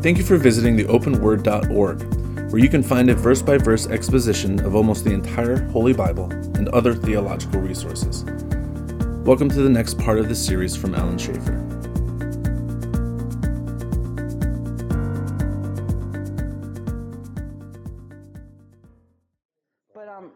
Thank 0.00 0.16
you 0.16 0.22
for 0.22 0.36
visiting 0.36 0.76
the 0.76 0.84
openword.org, 0.84 2.52
where 2.52 2.62
you 2.62 2.68
can 2.68 2.84
find 2.84 3.10
a 3.10 3.16
verse 3.16 3.42
by 3.42 3.58
verse 3.58 3.88
exposition 3.88 4.64
of 4.64 4.76
almost 4.76 5.04
the 5.04 5.10
entire 5.10 5.60
Holy 5.70 5.92
Bible 5.92 6.30
and 6.30 6.68
other 6.68 6.94
theological 6.94 7.60
resources. 7.60 8.22
Welcome 9.24 9.48
to 9.48 9.60
the 9.60 9.68
next 9.68 9.98
part 9.98 10.20
of 10.20 10.28
this 10.28 10.42
series 10.44 10.76
from 10.76 10.94
Alan 10.94 11.18
Schaefer. 11.18 11.50
But 19.92 20.08
um, 20.08 20.30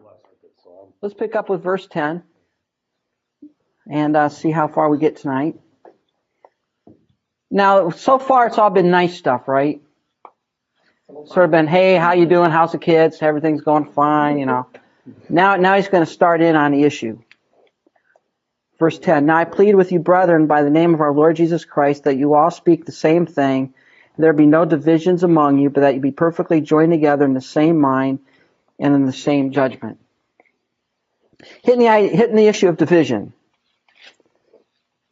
let's 1.01 1.15
pick 1.15 1.35
up 1.35 1.47
with 1.47 1.63
verse 1.63 1.87
10 1.87 2.21
and 3.89 4.17
uh, 4.17 4.27
see 4.27 4.51
how 4.51 4.67
far 4.67 4.89
we 4.89 4.97
get 4.97 5.15
tonight. 5.15 5.55
Now, 7.53 7.91
so 7.91 8.17
far 8.17 8.47
it's 8.47 8.57
all 8.57 8.71
been 8.71 8.89
nice 8.89 9.15
stuff, 9.15 9.47
right? 9.47 9.79
Sort 11.25 11.45
of 11.45 11.51
been, 11.51 11.67
hey, 11.67 11.97
how 11.97 12.13
you 12.13 12.25
doing? 12.25 12.49
How's 12.49 12.71
the 12.71 12.79
kids? 12.79 13.19
Everything's 13.21 13.61
going 13.61 13.91
fine, 13.91 14.39
you 14.39 14.47
know. 14.47 14.65
Now, 15.29 15.55
now 15.57 15.75
he's 15.75 15.87
going 15.87 16.03
to 16.03 16.11
start 16.11 16.41
in 16.41 16.55
on 16.55 16.71
the 16.71 16.81
issue. 16.81 17.19
Verse 18.79 18.97
10 18.97 19.27
Now 19.27 19.37
I 19.37 19.45
plead 19.45 19.75
with 19.75 19.91
you, 19.91 19.99
brethren, 19.99 20.47
by 20.47 20.63
the 20.63 20.71
name 20.71 20.95
of 20.95 21.01
our 21.01 21.13
Lord 21.13 21.35
Jesus 21.35 21.63
Christ, 21.63 22.05
that 22.05 22.17
you 22.17 22.33
all 22.33 22.49
speak 22.49 22.85
the 22.85 22.91
same 22.91 23.27
thing, 23.27 23.75
there 24.17 24.33
be 24.33 24.47
no 24.47 24.65
divisions 24.65 25.21
among 25.21 25.59
you, 25.59 25.69
but 25.69 25.81
that 25.81 25.93
you 25.93 25.99
be 25.99 26.11
perfectly 26.11 26.59
joined 26.59 26.91
together 26.91 27.23
in 27.23 27.35
the 27.35 27.41
same 27.41 27.79
mind 27.79 28.17
and 28.79 28.95
in 28.95 29.05
the 29.05 29.13
same 29.13 29.51
judgment. 29.51 29.99
Hitting 31.63 31.81
the, 31.81 32.07
hitting 32.07 32.35
the 32.35 32.47
issue 32.47 32.67
of 32.67 32.77
division. 32.77 33.31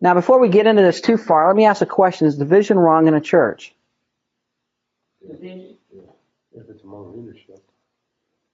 Now, 0.01 0.15
before 0.15 0.39
we 0.39 0.49
get 0.49 0.65
into 0.65 0.81
this 0.81 0.99
too 0.99 1.15
far, 1.15 1.47
let 1.47 1.55
me 1.55 1.65
ask 1.65 1.81
a 1.81 1.85
question. 1.85 2.27
Is 2.27 2.35
division 2.37 2.77
wrong 2.79 3.07
in 3.07 3.13
a 3.13 3.21
church? 3.21 3.75
Division, 5.21 5.77
If 6.53 6.69
it's 6.69 6.83
among 6.83 7.15
leadership. 7.15 7.63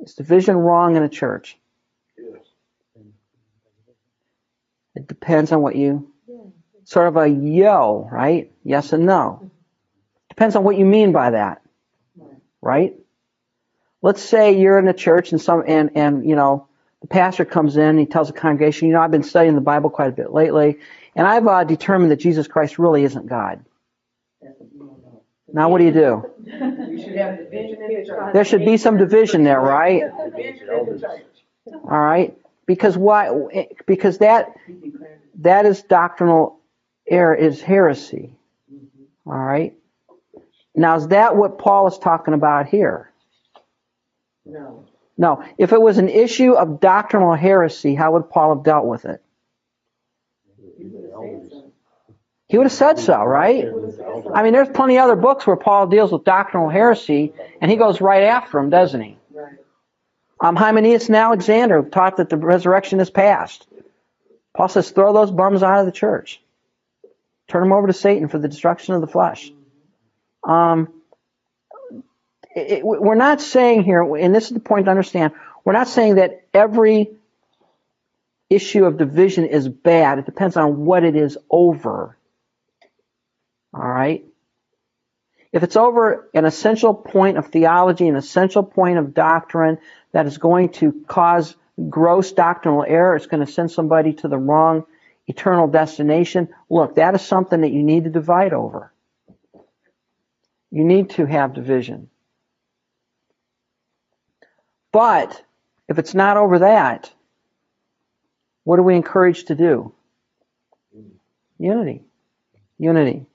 Is 0.02 0.14
division 0.14 0.58
wrong 0.58 0.98
in 0.98 1.04
a 1.04 1.10
church? 1.10 1.58
Yes. 2.18 2.42
It 4.96 5.08
depends 5.08 5.54
on 5.54 5.62
what 5.62 5.76
you, 5.76 6.12
sort 6.84 7.08
of 7.08 7.16
a 7.16 7.28
yo, 7.28 8.10
right? 8.12 8.52
Yes 8.64 8.92
and 8.92 9.06
no. 9.06 9.50
Depends 10.30 10.56
on 10.56 10.64
what 10.64 10.78
you 10.78 10.86
mean 10.86 11.14
by 11.14 11.32
that, 11.32 11.62
right? 12.62 12.96
Let's 14.02 14.22
say 14.22 14.60
you're 14.60 14.78
in 14.80 14.88
a 14.88 14.94
church 14.94 15.32
and 15.32 15.42
some, 15.42 15.64
and, 15.66 15.92
and, 15.96 16.28
you 16.28 16.36
know, 16.36 16.68
the 17.02 17.08
pastor 17.08 17.46
comes 17.46 17.78
in 17.78 17.84
and 17.84 18.00
he 18.00 18.06
tells 18.06 18.28
the 18.28 18.34
congregation, 18.34 18.88
you 18.88 18.94
know, 18.94 19.02
I've 19.02 19.12
been 19.12 19.24
studying 19.24 19.56
the 19.56 19.62
Bible 19.62 19.90
quite 19.90 20.10
a 20.10 20.12
bit 20.12 20.34
lately, 20.34 20.80
and 21.18 21.28
I've 21.28 21.48
uh, 21.48 21.64
determined 21.64 22.12
that 22.12 22.18
Jesus 22.18 22.48
Christ 22.48 22.80
really 22.80 23.04
isn't 23.04 23.28
God. 23.28 23.64
Now 25.52 25.70
what 25.70 25.80
do 25.80 25.86
you 25.86 25.92
do? 25.92 26.26
You 26.44 27.02
should 27.02 27.16
have 27.16 27.38
division 27.38 27.82
in 27.82 28.02
the 28.02 28.06
church. 28.06 28.34
There 28.34 28.46
should 28.46 28.66
be 28.66 28.78
some 28.78 28.98
division 28.98 29.44
there, 29.44 29.60
right? 29.60 30.04
Division 30.36 30.70
in 30.70 30.86
the 30.94 31.00
church. 31.00 31.22
All 31.74 32.00
right? 32.00 32.38
Because 32.66 32.98
why? 32.98 33.32
Because 33.86 34.20
that 34.20 34.54
that 35.40 35.66
is 35.66 35.82
doctrinal 35.84 36.60
error, 37.08 37.34
is 37.34 37.62
heresy. 37.62 38.36
All 39.26 39.34
right? 39.34 39.76
Now, 40.76 40.96
is 40.98 41.08
that 41.08 41.36
what 41.36 41.58
Paul 41.58 41.88
is 41.88 41.98
talking 41.98 42.34
about 42.34 42.68
here? 42.68 43.12
No. 44.46 44.86
No. 45.18 45.44
If 45.58 45.74
it 45.74 45.82
was 45.82 45.98
an 45.98 46.10
issue 46.10 46.54
of 46.54 46.80
doctrinal 46.80 47.34
heresy, 47.34 47.96
how 47.96 48.14
would 48.14 48.30
Paul 48.30 48.56
have 48.56 48.64
dealt 48.64 48.86
with 48.86 49.06
it? 49.06 49.22
He 52.48 52.58
would 52.58 52.66
have 52.66 52.74
said 52.74 53.00
so, 53.00 53.24
right? 53.24 53.66
I 54.34 54.44
mean, 54.44 54.54
there's 54.54 54.70
plenty 54.70 54.98
of 54.98 55.04
other 55.04 55.16
books 55.18 55.46
where 55.46 55.58
Paul 55.58 55.88
deals 55.88 56.12
with 56.12 56.24
doctrinal 56.24 56.70
heresy, 56.70 57.34
and 57.62 57.70
he 57.70 57.78
goes 57.78 58.00
right 58.00 58.24
after 58.24 58.58
him, 58.60 58.70
doesn't 58.70 59.02
he? 59.02 59.18
Um, 60.40 60.56
Hymenaeus 60.56 61.08
and 61.08 61.16
Alexander 61.16 61.84
taught 61.84 62.18
that 62.18 62.30
the 62.30 62.38
resurrection 62.38 63.00
is 63.00 63.10
past. 63.10 63.68
Paul 64.56 64.70
says, 64.70 64.90
throw 64.92 65.14
those 65.14 65.32
bums 65.32 65.64
out 65.64 65.80
of 65.80 65.86
the 65.86 65.92
church. 65.92 66.42
Turn 67.48 67.64
them 67.64 67.74
over 67.74 67.88
to 67.88 67.94
Satan 67.94 68.28
for 68.28 68.40
the 68.40 68.48
destruction 68.48 68.94
of 68.94 69.02
the 69.02 69.08
flesh. 69.08 69.52
Um, 70.44 70.94
it, 72.56 72.72
it- 72.80 72.86
we're 72.86 73.16
not 73.16 73.42
saying 73.42 73.84
here, 73.84 74.02
and 74.16 74.34
this 74.34 74.46
is 74.46 74.52
the 74.52 74.60
point 74.60 74.86
to 74.86 74.92
understand, 74.92 75.34
we're 75.66 75.74
not 75.74 75.88
saying 75.88 76.16
that 76.16 76.46
every 76.54 77.12
issue 78.50 78.86
of 78.86 78.98
division 78.98 79.46
is 79.46 79.68
bad. 79.68 80.20
It 80.20 80.26
depends 80.26 80.58
on 80.58 80.86
what 80.86 81.04
it 81.04 81.16
is 81.16 81.38
over. 81.50 82.18
All 83.74 83.88
right? 83.88 84.26
If 85.52 85.64
it's 85.64 85.76
over 85.76 86.30
an 86.34 86.46
essential 86.46 86.94
point 86.94 87.38
of 87.38 87.48
theology, 87.48 88.08
an 88.08 88.16
essential 88.16 88.64
point 88.64 88.98
of 88.98 89.14
doctrine 89.14 89.80
that 90.12 90.26
is 90.26 90.38
going 90.38 90.70
to 90.70 90.92
cause 91.08 91.56
gross 91.90 92.32
doctrinal 92.32 92.84
error, 92.88 93.16
it's 93.16 93.28
going 93.28 93.46
to 93.46 93.52
send 93.52 93.72
somebody 93.72 94.14
to 94.14 94.28
the 94.28 94.38
wrong 94.38 94.86
eternal 95.28 95.68
destination, 95.68 96.50
look, 96.70 96.96
that 96.96 97.16
is 97.16 97.22
something 97.22 97.62
that 97.62 97.72
you 97.72 97.84
need 97.84 98.06
to 98.06 98.10
divide 98.10 98.54
over. 98.54 98.94
You 100.72 100.84
need 100.84 101.12
to 101.12 101.26
have 101.26 101.54
division. 101.54 102.10
But 104.92 105.42
if 105.88 106.00
it's 106.00 106.14
not 106.14 106.38
over 106.38 106.60
that, 106.60 107.12
what 108.68 108.80
are 108.80 108.84
we 108.84 108.98
encouraged 108.98 109.48
to 109.48 109.56
do? 109.56 109.94
Unity. 111.58 112.04
Unity. 112.78 113.26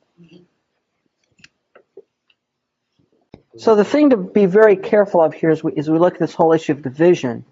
So 3.56 3.74
the 3.74 3.82
thing 3.82 4.10
to 4.10 4.18
be 4.18 4.44
very 4.44 4.76
careful 4.76 5.22
of 5.22 5.32
here 5.32 5.48
as 5.48 5.64
we, 5.64 5.72
as 5.78 5.88
we 5.88 5.98
look 5.98 6.12
at 6.12 6.20
this 6.20 6.34
whole 6.34 6.52
issue 6.52 6.72
of 6.72 6.82
division 6.82 7.46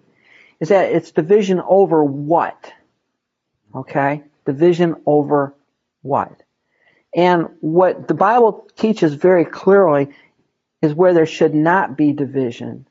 is 0.59 0.69
that 0.69 0.91
it's 0.91 1.09
division 1.09 1.59
over 1.59 2.03
what? 2.03 2.71
Okay? 3.73 4.25
Division 4.45 4.97
over 5.07 5.55
what? 6.03 6.43
And 7.15 7.47
what 7.61 8.07
the 8.07 8.13
Bible 8.13 8.69
teaches 8.77 9.15
very 9.15 9.43
clearly 9.43 10.09
is 10.83 10.93
where 10.93 11.15
there 11.15 11.25
should 11.25 11.55
not 11.55 11.97
be 11.97 12.13
division 12.13 12.85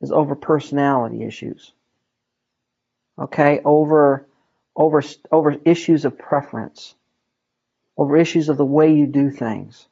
is 0.00 0.10
over 0.10 0.34
personality 0.34 1.22
issues. 1.22 1.72
Okay? 3.20 3.60
Over, 3.64 4.26
over, 4.76 5.02
over 5.30 5.56
issues 5.64 6.04
of 6.04 6.18
preference. 6.18 6.94
Over 7.96 8.16
issues 8.16 8.48
of 8.48 8.56
the 8.56 8.64
way 8.64 8.92
you 8.94 9.06
do 9.06 9.30
things. 9.30 9.86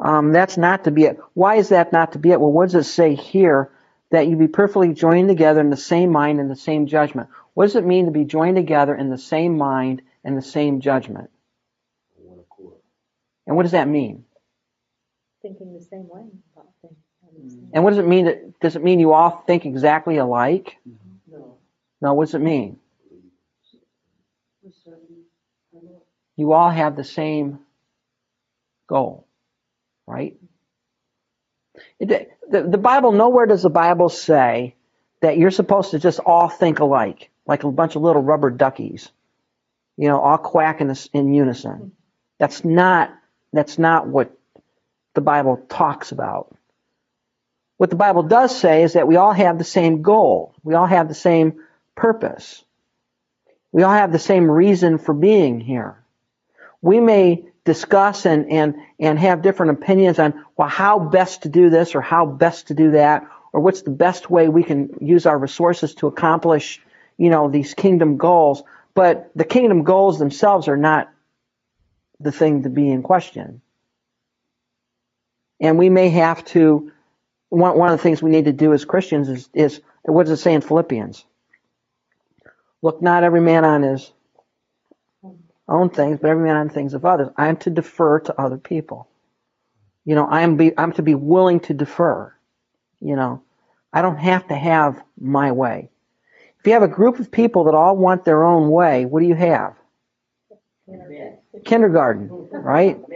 Um, 0.00 0.32
that's 0.32 0.56
not 0.56 0.84
to 0.84 0.90
be 0.90 1.04
it. 1.04 1.18
Why 1.34 1.56
is 1.56 1.68
that 1.68 1.92
not 1.92 2.12
to 2.12 2.18
be 2.18 2.30
it? 2.30 2.40
Well, 2.40 2.50
what 2.50 2.70
does 2.70 2.86
it 2.86 2.90
say 2.90 3.14
here? 3.14 3.70
That 4.10 4.26
you 4.26 4.36
be 4.36 4.48
perfectly 4.48 4.92
joined 4.92 5.28
together 5.28 5.60
in 5.60 5.70
the 5.70 5.76
same 5.76 6.10
mind 6.10 6.38
and 6.40 6.50
the 6.50 6.56
same 6.56 6.86
judgment. 6.86 7.28
What 7.54 7.64
does 7.64 7.76
it 7.76 7.84
mean 7.86 8.06
to 8.06 8.10
be 8.10 8.24
joined 8.24 8.56
together 8.56 8.94
in 8.94 9.08
the 9.10 9.18
same 9.18 9.56
mind 9.56 10.02
and 10.24 10.36
the 10.36 10.42
same 10.42 10.80
judgment? 10.80 11.30
One 12.16 12.38
accord. 12.40 12.76
And 13.46 13.56
what 13.56 13.62
does 13.62 13.72
that 13.72 13.88
mean? 13.88 14.24
thinking 15.42 15.72
the 15.74 15.84
same 15.84 16.08
way 16.08 16.22
about 16.54 16.68
things. 16.82 16.94
having 17.24 17.44
the 17.44 17.50
same- 17.50 17.70
And 17.72 17.84
what 17.84 17.90
does 17.90 17.98
it 17.98 18.06
mean? 18.06 18.26
That, 18.26 18.60
does 18.60 18.76
it 18.76 18.84
mean 18.84 19.00
you 19.00 19.12
all 19.12 19.42
think 19.46 19.66
exactly 19.66 20.18
alike? 20.18 20.78
No. 20.86 20.94
No, 22.02 22.14
what 22.14 22.26
does 22.26 22.36
it 22.36 22.42
mean? 22.42 22.78
You 26.36 26.52
all 26.52 26.70
have 26.70 26.96
the 26.96 27.04
same 27.04 27.60
goal, 28.88 29.26
right? 30.06 30.36
It, 32.00 32.32
the, 32.50 32.62
the 32.64 32.78
Bible, 32.78 33.12
nowhere 33.12 33.46
does 33.46 33.62
the 33.62 33.70
Bible 33.70 34.08
say 34.10 34.76
that 35.22 35.38
you're 35.38 35.50
supposed 35.52 35.92
to 35.92 35.98
just 36.00 36.20
all 36.20 36.48
think 36.48 36.80
alike, 36.80 37.30
like 37.46 37.64
a 37.64 37.72
bunch 37.72 37.96
of 37.96 38.02
little 38.02 38.22
rubber 38.22 38.50
duckies, 38.50 39.10
you 39.96 40.08
know, 40.08 40.20
all 40.20 40.38
quack 40.38 40.80
in, 40.80 40.94
in 41.14 41.34
unison. 41.34 41.92
That's 42.38 42.64
not, 42.64 43.12
that's 43.52 43.78
not 43.78 44.08
what 44.08 44.36
the 45.14 45.22
Bible 45.22 45.64
talks 45.68 46.12
about. 46.12 46.56
What 47.78 47.90
the 47.90 47.96
Bible 47.96 48.24
does 48.24 48.58
say 48.58 48.84
is 48.84 48.94
that 48.94 49.08
we 49.08 49.16
all 49.16 49.32
have 49.32 49.58
the 49.58 49.64
same 49.64 50.02
goal. 50.02 50.54
We 50.64 50.74
all 50.74 50.86
have 50.86 51.08
the 51.08 51.14
same 51.14 51.60
purpose. 51.94 52.64
We 53.72 53.82
all 53.82 53.92
have 53.92 54.12
the 54.12 54.18
same 54.18 54.50
reason 54.50 54.98
for 54.98 55.14
being 55.14 55.60
here. 55.60 56.02
We 56.80 57.00
may 57.00 57.46
discuss 57.64 58.26
and, 58.26 58.50
and, 58.50 58.74
and 58.98 59.18
have 59.18 59.42
different 59.42 59.72
opinions 59.72 60.18
on, 60.18 60.44
well, 60.56 60.68
how 60.68 60.98
best 60.98 61.42
to 61.42 61.48
do 61.48 61.70
this 61.70 61.94
or 61.94 62.00
how 62.00 62.26
best 62.26 62.68
to 62.68 62.74
do 62.74 62.92
that, 62.92 63.26
or 63.52 63.60
what's 63.60 63.82
the 63.82 63.90
best 63.90 64.30
way 64.30 64.48
we 64.48 64.62
can 64.62 64.90
use 65.00 65.26
our 65.26 65.38
resources 65.38 65.94
to 65.96 66.06
accomplish, 66.06 66.80
you 67.18 67.30
know, 67.30 67.48
these 67.48 67.74
kingdom 67.74 68.16
goals. 68.16 68.62
But 68.94 69.30
the 69.34 69.44
kingdom 69.44 69.84
goals 69.84 70.18
themselves 70.18 70.68
are 70.68 70.76
not 70.76 71.10
the 72.18 72.32
thing 72.32 72.64
to 72.64 72.68
be 72.68 72.90
in 72.90 73.02
question. 73.02 73.62
And 75.60 75.78
we 75.78 75.88
may 75.88 76.08
have 76.10 76.44
to, 76.46 76.90
one, 77.48 77.78
one 77.78 77.92
of 77.92 77.98
the 77.98 78.02
things 78.02 78.22
we 78.22 78.30
need 78.30 78.46
to 78.46 78.52
do 78.52 78.72
as 78.72 78.84
Christians 78.84 79.28
is, 79.28 79.48
is, 79.54 79.80
what 80.02 80.26
does 80.26 80.38
it 80.38 80.42
say 80.42 80.52
in 80.52 80.60
Philippians? 80.60 81.24
Look 82.82 83.00
not 83.00 83.24
every 83.24 83.40
man 83.40 83.64
on 83.64 83.82
his 83.82 84.12
own 85.68 85.90
things, 85.90 86.18
but 86.20 86.30
every 86.30 86.44
man 86.44 86.56
on 86.56 86.68
things 86.68 86.94
of 86.94 87.04
others. 87.04 87.28
I 87.36 87.48
am 87.48 87.56
to 87.58 87.70
defer 87.70 88.20
to 88.20 88.40
other 88.40 88.58
people. 88.58 89.08
You 90.04 90.16
know, 90.16 90.26
I'm 90.26 90.56
be 90.56 90.76
I'm 90.76 90.92
to 90.94 91.02
be 91.02 91.14
willing 91.14 91.60
to 91.60 91.74
defer. 91.74 92.34
You 93.00 93.16
know, 93.16 93.42
I 93.92 94.02
don't 94.02 94.18
have 94.18 94.48
to 94.48 94.54
have 94.54 95.02
my 95.20 95.52
way. 95.52 95.90
If 96.58 96.66
you 96.66 96.72
have 96.74 96.82
a 96.82 96.88
group 96.88 97.18
of 97.18 97.30
people 97.30 97.64
that 97.64 97.74
all 97.74 97.96
want 97.96 98.24
their 98.24 98.44
own 98.44 98.70
way, 98.70 99.04
what 99.04 99.20
do 99.20 99.26
you 99.26 99.34
have? 99.34 99.74
Kindergarten, 101.64 102.48
right? 102.52 103.00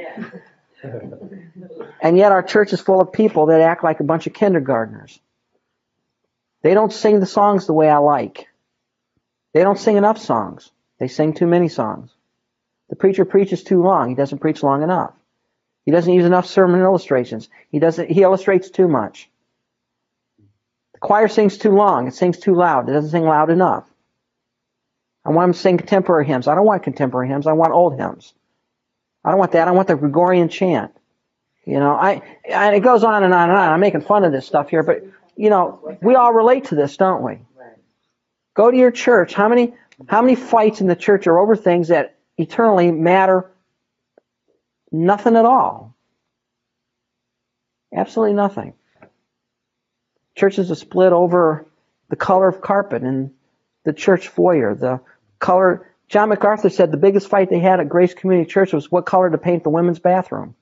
And 2.00 2.16
yet 2.16 2.30
our 2.32 2.42
church 2.42 2.72
is 2.72 2.80
full 2.80 3.00
of 3.00 3.12
people 3.12 3.46
that 3.46 3.60
act 3.60 3.82
like 3.82 4.00
a 4.00 4.04
bunch 4.04 4.26
of 4.26 4.34
kindergartners. 4.34 5.18
They 6.62 6.74
don't 6.74 6.92
sing 6.92 7.20
the 7.20 7.26
songs 7.26 7.66
the 7.66 7.72
way 7.72 7.88
I 7.88 7.98
like. 7.98 8.46
They 9.56 9.62
don't 9.62 9.78
sing 9.78 9.96
enough 9.96 10.18
songs. 10.18 10.70
They 10.98 11.08
sing 11.08 11.32
too 11.32 11.46
many 11.46 11.68
songs. 11.68 12.10
The 12.90 12.96
preacher 12.96 13.24
preaches 13.24 13.64
too 13.64 13.82
long. 13.82 14.10
He 14.10 14.14
doesn't 14.14 14.40
preach 14.40 14.62
long 14.62 14.82
enough. 14.82 15.14
He 15.86 15.92
doesn't 15.92 16.12
use 16.12 16.26
enough 16.26 16.44
sermon 16.44 16.82
illustrations. 16.82 17.48
He 17.70 17.78
doesn't 17.78 18.10
he 18.10 18.20
illustrates 18.20 18.68
too 18.68 18.86
much. 18.86 19.30
The 20.92 20.98
choir 20.98 21.28
sings 21.28 21.56
too 21.56 21.70
long. 21.70 22.06
It 22.06 22.12
sings 22.12 22.38
too 22.38 22.54
loud. 22.54 22.90
It 22.90 22.92
doesn't 22.92 23.12
sing 23.12 23.24
loud 23.24 23.48
enough. 23.48 23.88
I 25.24 25.30
want 25.30 25.46
them 25.48 25.52
to 25.54 25.58
sing 25.58 25.78
contemporary 25.78 26.26
hymns. 26.26 26.48
I 26.48 26.54
don't 26.54 26.66
want 26.66 26.82
contemporary 26.82 27.28
hymns. 27.28 27.46
I 27.46 27.54
want 27.54 27.72
old 27.72 27.98
hymns. 27.98 28.34
I 29.24 29.30
don't 29.30 29.38
want 29.38 29.52
that. 29.52 29.68
I 29.68 29.70
want 29.70 29.88
the 29.88 29.96
Gregorian 29.96 30.50
chant. 30.50 30.92
You 31.64 31.80
know, 31.80 31.92
I 31.92 32.20
and 32.46 32.76
it 32.76 32.80
goes 32.80 33.04
on 33.04 33.24
and 33.24 33.32
on 33.32 33.48
and 33.48 33.58
on. 33.58 33.72
I'm 33.72 33.80
making 33.80 34.02
fun 34.02 34.22
of 34.24 34.32
this 34.32 34.46
stuff 34.46 34.68
here, 34.68 34.82
but 34.82 35.02
you 35.34 35.48
know, 35.48 35.96
we 36.02 36.14
all 36.14 36.34
relate 36.34 36.66
to 36.66 36.74
this, 36.74 36.98
don't 36.98 37.22
we? 37.22 37.38
Go 38.56 38.70
to 38.70 38.76
your 38.76 38.90
church. 38.90 39.34
How 39.34 39.48
many 39.48 39.74
how 40.08 40.22
many 40.22 40.34
fights 40.34 40.80
in 40.80 40.88
the 40.88 40.96
church 40.96 41.26
are 41.26 41.38
over 41.38 41.56
things 41.56 41.88
that 41.88 42.16
eternally 42.38 42.90
matter 42.90 43.50
nothing 44.90 45.36
at 45.36 45.44
all? 45.44 45.94
Absolutely 47.94 48.34
nothing. 48.34 48.72
Churches 50.34 50.70
are 50.70 50.74
split 50.74 51.12
over 51.12 51.66
the 52.08 52.16
color 52.16 52.48
of 52.48 52.60
carpet 52.60 53.02
in 53.02 53.32
the 53.84 53.92
church 53.92 54.28
foyer, 54.28 54.74
the 54.74 55.00
color. 55.38 55.92
John 56.08 56.28
MacArthur 56.28 56.70
said 56.70 56.90
the 56.90 56.98
biggest 56.98 57.28
fight 57.28 57.50
they 57.50 57.58
had 57.58 57.80
at 57.80 57.88
Grace 57.88 58.14
Community 58.14 58.48
Church 58.48 58.72
was 58.72 58.90
what 58.90 59.06
color 59.06 59.28
to 59.28 59.38
paint 59.38 59.64
the 59.64 59.70
women's 59.70 59.98
bathroom. 59.98 60.54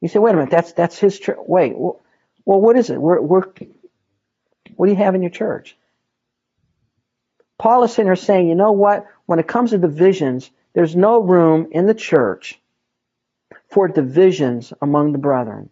You 0.00 0.08
say, 0.08 0.18
wait 0.18 0.32
a 0.32 0.36
minute, 0.36 0.50
that's 0.50 0.72
that's 0.72 0.98
his 0.98 1.18
church. 1.18 1.38
Wait, 1.40 1.76
well, 1.76 2.00
well, 2.44 2.60
what 2.60 2.76
is 2.76 2.90
it? 2.90 3.00
We're, 3.00 3.20
we're, 3.20 3.44
what 4.76 4.86
do 4.86 4.92
you 4.92 4.98
have 4.98 5.14
in 5.14 5.22
your 5.22 5.30
church? 5.30 5.76
Paul 7.58 7.84
is 7.84 7.90
sitting 7.90 8.06
here 8.06 8.16
saying, 8.16 8.48
you 8.48 8.54
know 8.54 8.72
what? 8.72 9.06
When 9.26 9.38
it 9.38 9.46
comes 9.46 9.70
to 9.70 9.78
divisions, 9.78 10.50
there's 10.72 10.96
no 10.96 11.20
room 11.20 11.68
in 11.72 11.86
the 11.86 11.94
church 11.94 12.58
for 13.68 13.88
divisions 13.88 14.72
among 14.80 15.12
the 15.12 15.18
brethren 15.18 15.70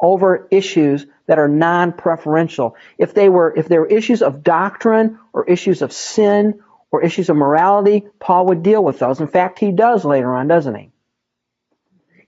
over 0.00 0.46
issues 0.50 1.06
that 1.26 1.38
are 1.38 1.48
non-preferential. 1.48 2.76
If 2.98 3.14
they 3.14 3.28
were, 3.28 3.52
if 3.56 3.68
there 3.68 3.80
were 3.80 3.88
issues 3.88 4.22
of 4.22 4.42
doctrine 4.42 5.18
or 5.32 5.44
issues 5.46 5.82
of 5.82 5.92
sin 5.92 6.60
or 6.90 7.02
issues 7.02 7.28
of 7.28 7.36
morality, 7.36 8.06
Paul 8.20 8.46
would 8.46 8.62
deal 8.62 8.82
with 8.82 8.98
those. 8.98 9.20
In 9.20 9.26
fact, 9.26 9.58
he 9.58 9.72
does 9.72 10.04
later 10.04 10.34
on, 10.34 10.46
doesn't 10.46 10.74
he? 10.74 10.90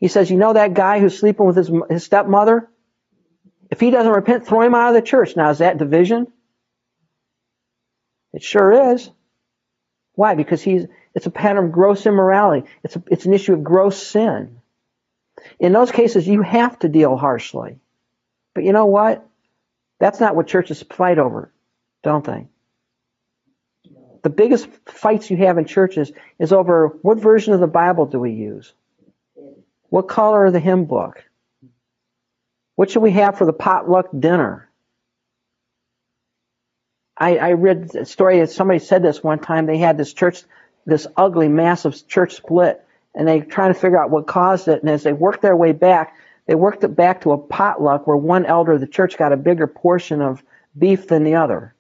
He 0.01 0.09
says, 0.09 0.31
you 0.31 0.37
know 0.37 0.55
that 0.55 0.75
guy 0.75 0.99
who's 0.99 1.19
sleeping 1.19 1.47
with 1.47 1.57
his, 1.57 1.71
his 1.89 2.05
stepmother? 2.05 2.69
If 3.71 3.81
he 3.81 3.91
doesn't 3.91 4.13
repent, 4.13 4.47
throw 4.47 4.63
him 4.63 4.75
out 4.75 4.89
of 4.89 4.95
the 4.95 5.03
church. 5.03 5.37
Now, 5.37 5.51
is 5.51 5.59
that 5.59 5.79
division? 5.79 6.27
It 8.33 8.43
sure 8.43 8.93
is. 8.93 9.11
Why? 10.15 10.35
Because 10.35 10.61
he's, 10.61 10.87
it's 11.15 11.27
a 11.27 11.31
pattern 11.31 11.67
of 11.67 11.73
gross 11.73 12.05
immorality. 12.07 12.69
It's, 12.83 12.97
a, 12.97 13.03
it's 13.07 13.27
an 13.27 13.35
issue 13.35 13.55
of 13.55 13.65
gross 13.65 14.03
sin. 14.03 14.61
In 15.59 15.73
those 15.73 15.91
cases, 15.91 16.27
you 16.27 16.43
have 16.43 16.79
to 16.81 16.89
deal 16.89 17.17
harshly. 17.17 17.79
But 18.55 18.65
you 18.65 18.73
know 18.73 18.87
what? 18.87 19.27
That's 19.99 20.21
not 20.21 20.35
what 20.35 20.49
churches 20.49 20.83
fight 20.83 21.19
over, 21.19 21.53
don't 22.03 22.25
they? 22.25 22.49
The 24.23 24.31
biggest 24.31 24.69
fights 24.87 25.31
you 25.31 25.37
have 25.39 25.57
in 25.59 25.65
churches 25.65 26.13
is 26.39 26.53
over 26.53 26.89
what 27.03 27.19
version 27.19 27.55
of 27.55 27.61
the 27.61 27.67
Bible 27.67 28.07
do 28.07 28.19
we 28.19 28.33
use? 28.33 28.73
What 29.89 30.09
color 30.09 30.47
of 30.47 30.53
the 30.53 30.61
hymn 30.61 30.85
book? 30.85 31.25
What 32.77 32.91
should 32.91 33.03
we 33.03 33.13
have 33.13 33.37
for 33.37 33.45
the 33.45 33.53
potluck 33.53 34.09
dinner? 34.19 34.69
I, 37.17 37.37
I 37.37 37.53
read 37.53 37.95
a 37.95 38.07
story 38.07 38.41
that 38.41 38.51
somebody 38.51 38.79
said 38.79 39.03
this 39.03 39.23
one 39.23 39.41
time. 39.41 39.67
They 39.67 39.77
had 39.77 39.99
this 39.99 40.13
church, 40.15 40.43
this 40.87 41.07
ugly, 41.17 41.49
massive 41.49 42.09
church 42.09 42.35
split, 42.37 42.83
and 43.15 43.29
they 43.29 43.41
trying 43.41 43.75
to 43.75 43.79
figure 43.79 44.03
out 44.03 44.11
what 44.11 44.27
caused 44.27 44.69
it. 44.69 44.81
And 44.81 44.89
as 44.89 45.03
they 45.03 45.13
worked 45.13 45.43
their 45.43 45.57
way 45.57 45.73
back, 45.73 46.17
they 46.47 46.55
worked 46.55 46.83
it 46.83 46.97
back 46.97 47.21
to 47.21 47.33
a 47.33 47.39
potluck 47.39 48.07
where 48.07 48.17
one 48.17 48.47
elder 48.47 48.73
of 48.73 48.81
the 48.81 48.87
church 48.87 49.19
got 49.19 49.33
a 49.33 49.37
bigger 49.37 49.67
portion 49.67 50.23
of 50.23 50.43
beef 50.77 51.07
than 51.07 51.25
the 51.25 51.35
other. 51.35 51.75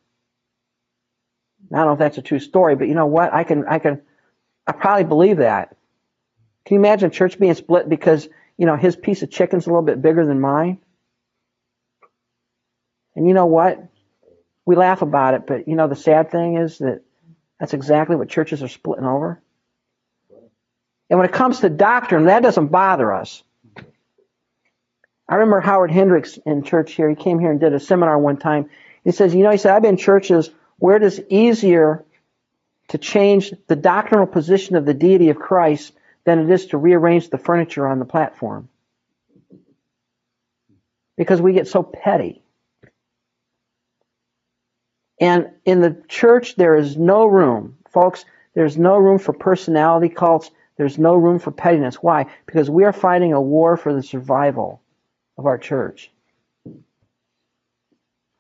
I 1.73 1.77
don't 1.79 1.87
know 1.87 1.93
if 1.93 1.99
that's 1.99 2.19
a 2.19 2.23
true 2.23 2.41
story, 2.41 2.77
but 2.77 2.89
you 2.89 2.95
know 2.95 3.07
what? 3.07 3.33
I 3.33 3.45
can, 3.45 3.67
I 3.67 3.79
can, 3.79 4.03
I 4.67 4.73
probably 4.73 5.05
believe 5.05 5.39
that. 5.39 5.77
Can 6.67 6.75
you 6.75 6.81
imagine 6.81 7.11
church 7.11 7.39
being 7.39 7.55
split 7.55 7.89
because, 7.89 8.29
you 8.61 8.67
know, 8.67 8.77
his 8.77 8.95
piece 8.95 9.23
of 9.23 9.31
chicken's 9.31 9.67
a 9.67 9.71
little 9.71 9.81
bit 9.81 10.03
bigger 10.03 10.27
than 10.27 10.39
mine? 10.39 10.77
And 13.17 13.27
you 13.27 13.33
know 13.33 13.47
what? 13.47 13.83
We 14.67 14.77
laugh 14.77 15.01
about 15.01 15.33
it, 15.33 15.47
but 15.47 15.67
you 15.67 15.77
know, 15.77 15.89
the 15.89 15.97
sad 15.97 16.31
thing 16.31 16.59
is 16.59 16.77
that 16.79 17.01
that's 17.59 17.73
exactly 17.73 18.17
what 18.17 18.29
churches 18.29 18.63
are 18.63 18.69
splitting 18.69 19.07
over. 19.07 19.41
And 21.09 21.19
when 21.19 21.27
it 21.27 21.33
comes 21.33 21.61
to 21.61 21.71
doctrine, 21.71 22.27
that 22.27 22.43
doesn't 22.43 22.67
bother 22.67 23.15
us. 23.15 23.43
I 25.27 25.37
remember 25.37 25.61
Howard 25.61 25.91
Hendricks 25.91 26.39
in 26.45 26.63
church 26.63 26.93
here. 26.93 27.09
He 27.09 27.17
came 27.17 27.39
here 27.39 27.51
and 27.51 27.61
did 27.61 27.73
a 27.73 27.81
seminar 27.81 28.19
one 28.19 28.37
time. 28.37 28.69
He 29.05 29.13
says, 29.13 29.35
you 29.35 29.43
know, 29.43 29.51
he 29.51 29.57
said, 29.57 29.75
I've 29.75 29.81
been 29.81 29.93
in 29.93 29.97
churches 29.97 30.51
where 30.77 30.97
it 30.97 31.03
is 31.03 31.23
easier 31.31 32.05
to 32.89 32.99
change 32.99 33.55
the 33.69 33.77
doctrinal 33.77 34.27
position 34.27 34.77
of 34.77 34.85
the 34.85 34.93
deity 34.93 35.31
of 35.31 35.39
Christ 35.39 35.95
than 36.25 36.39
it 36.39 36.51
is 36.51 36.67
to 36.67 36.79
rearrange 36.79 37.31
the 37.31 37.39
furniture 37.39 37.87
on 37.87 37.99
the 37.99 38.05
platform. 38.05 38.69
Because 41.17 41.41
we 41.41 41.53
get 41.53 41.69
so 41.69 41.83
petty. 41.83 42.43
And 45.21 45.51
in 45.65 45.81
the 45.81 46.03
church, 46.09 46.57
there 46.57 46.77
is 46.77 46.97
no 46.97 47.27
room, 47.27 47.77
folks, 47.91 48.25
there's 48.55 48.77
no 48.77 48.97
room 48.97 49.19
for 49.19 49.33
personality 49.33 50.09
cults. 50.09 50.51
There's 50.77 50.99
no 50.99 51.15
room 51.15 51.39
for 51.39 51.51
pettiness. 51.51 51.97
Why? 51.97 52.27
Because 52.47 52.71
we 52.71 52.85
are 52.85 52.93
fighting 52.93 53.33
a 53.33 53.41
war 53.41 53.77
for 53.77 53.95
the 53.95 54.03
survival 54.03 54.81
of 55.37 55.47
our 55.47 55.59
church. 55.59 56.11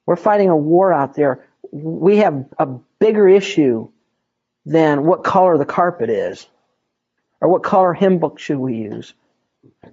We're 0.06 0.16
fighting 0.16 0.48
a 0.48 0.56
war 0.56 0.92
out 0.92 1.14
there. 1.14 1.46
We 1.70 2.18
have 2.18 2.46
a 2.58 2.66
bigger 2.98 3.28
issue 3.28 3.90
than 4.64 5.04
what 5.04 5.22
color 5.22 5.56
the 5.58 5.64
carpet 5.64 6.10
is, 6.10 6.46
or 7.40 7.48
what 7.48 7.62
color 7.62 7.92
hymn 7.92 8.18
book 8.18 8.38
should 8.38 8.58
we 8.58 8.76
use, 8.76 9.14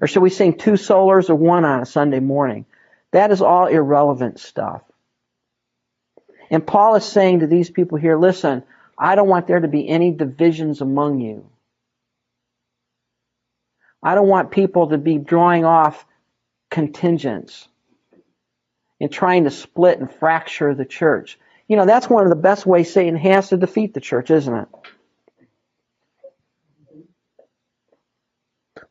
or 0.02 0.08
should 0.08 0.24
we 0.24 0.30
sing 0.30 0.58
two 0.58 0.74
solars 0.74 1.30
or 1.30 1.36
one 1.36 1.66
on 1.66 1.82
a 1.82 1.86
Sunday 1.86 2.20
morning? 2.20 2.66
That 3.12 3.32
is 3.32 3.42
all 3.42 3.68
irrelevant 3.68 4.40
stuff. 4.40 4.82
And 6.50 6.66
Paul 6.66 6.96
is 6.96 7.06
saying 7.06 7.40
to 7.40 7.48
these 7.48 7.70
people 7.70 7.98
here, 7.98 8.18
listen, 8.18 8.64
I 8.98 9.16
don't 9.16 9.28
want 9.28 9.48
there 9.48 9.60
to 9.60 9.68
be 9.68 9.88
any 9.88 10.12
divisions 10.12 10.82
among 10.82 11.20
you. 11.20 11.50
I 14.02 14.16
don't 14.16 14.28
want 14.28 14.52
people 14.52 14.90
to 14.90 14.98
be 14.98 15.18
drawing 15.18 15.66
off 15.66 16.06
contingents 16.70 17.68
and 19.00 19.12
trying 19.12 19.44
to 19.44 19.52
split 19.52 20.00
and 20.00 20.12
fracture 20.12 20.74
the 20.74 20.86
church. 20.86 21.38
You 21.68 21.76
know, 21.76 21.86
that's 21.86 22.10
one 22.10 22.24
of 22.24 22.30
the 22.30 22.36
best 22.36 22.66
ways 22.66 22.92
Satan 22.92 23.18
has 23.18 23.50
to 23.50 23.58
defeat 23.58 23.94
the 23.94 24.02
church, 24.02 24.32
isn't 24.32 24.54
it? 24.54 24.68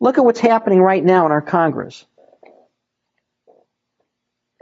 Look 0.01 0.19
at 0.19 0.25
what's 0.25 0.41
happening 0.41 0.81
right 0.81 1.05
now 1.05 1.27
in 1.27 1.33
our 1.33 1.41
Congress. 1.41 2.05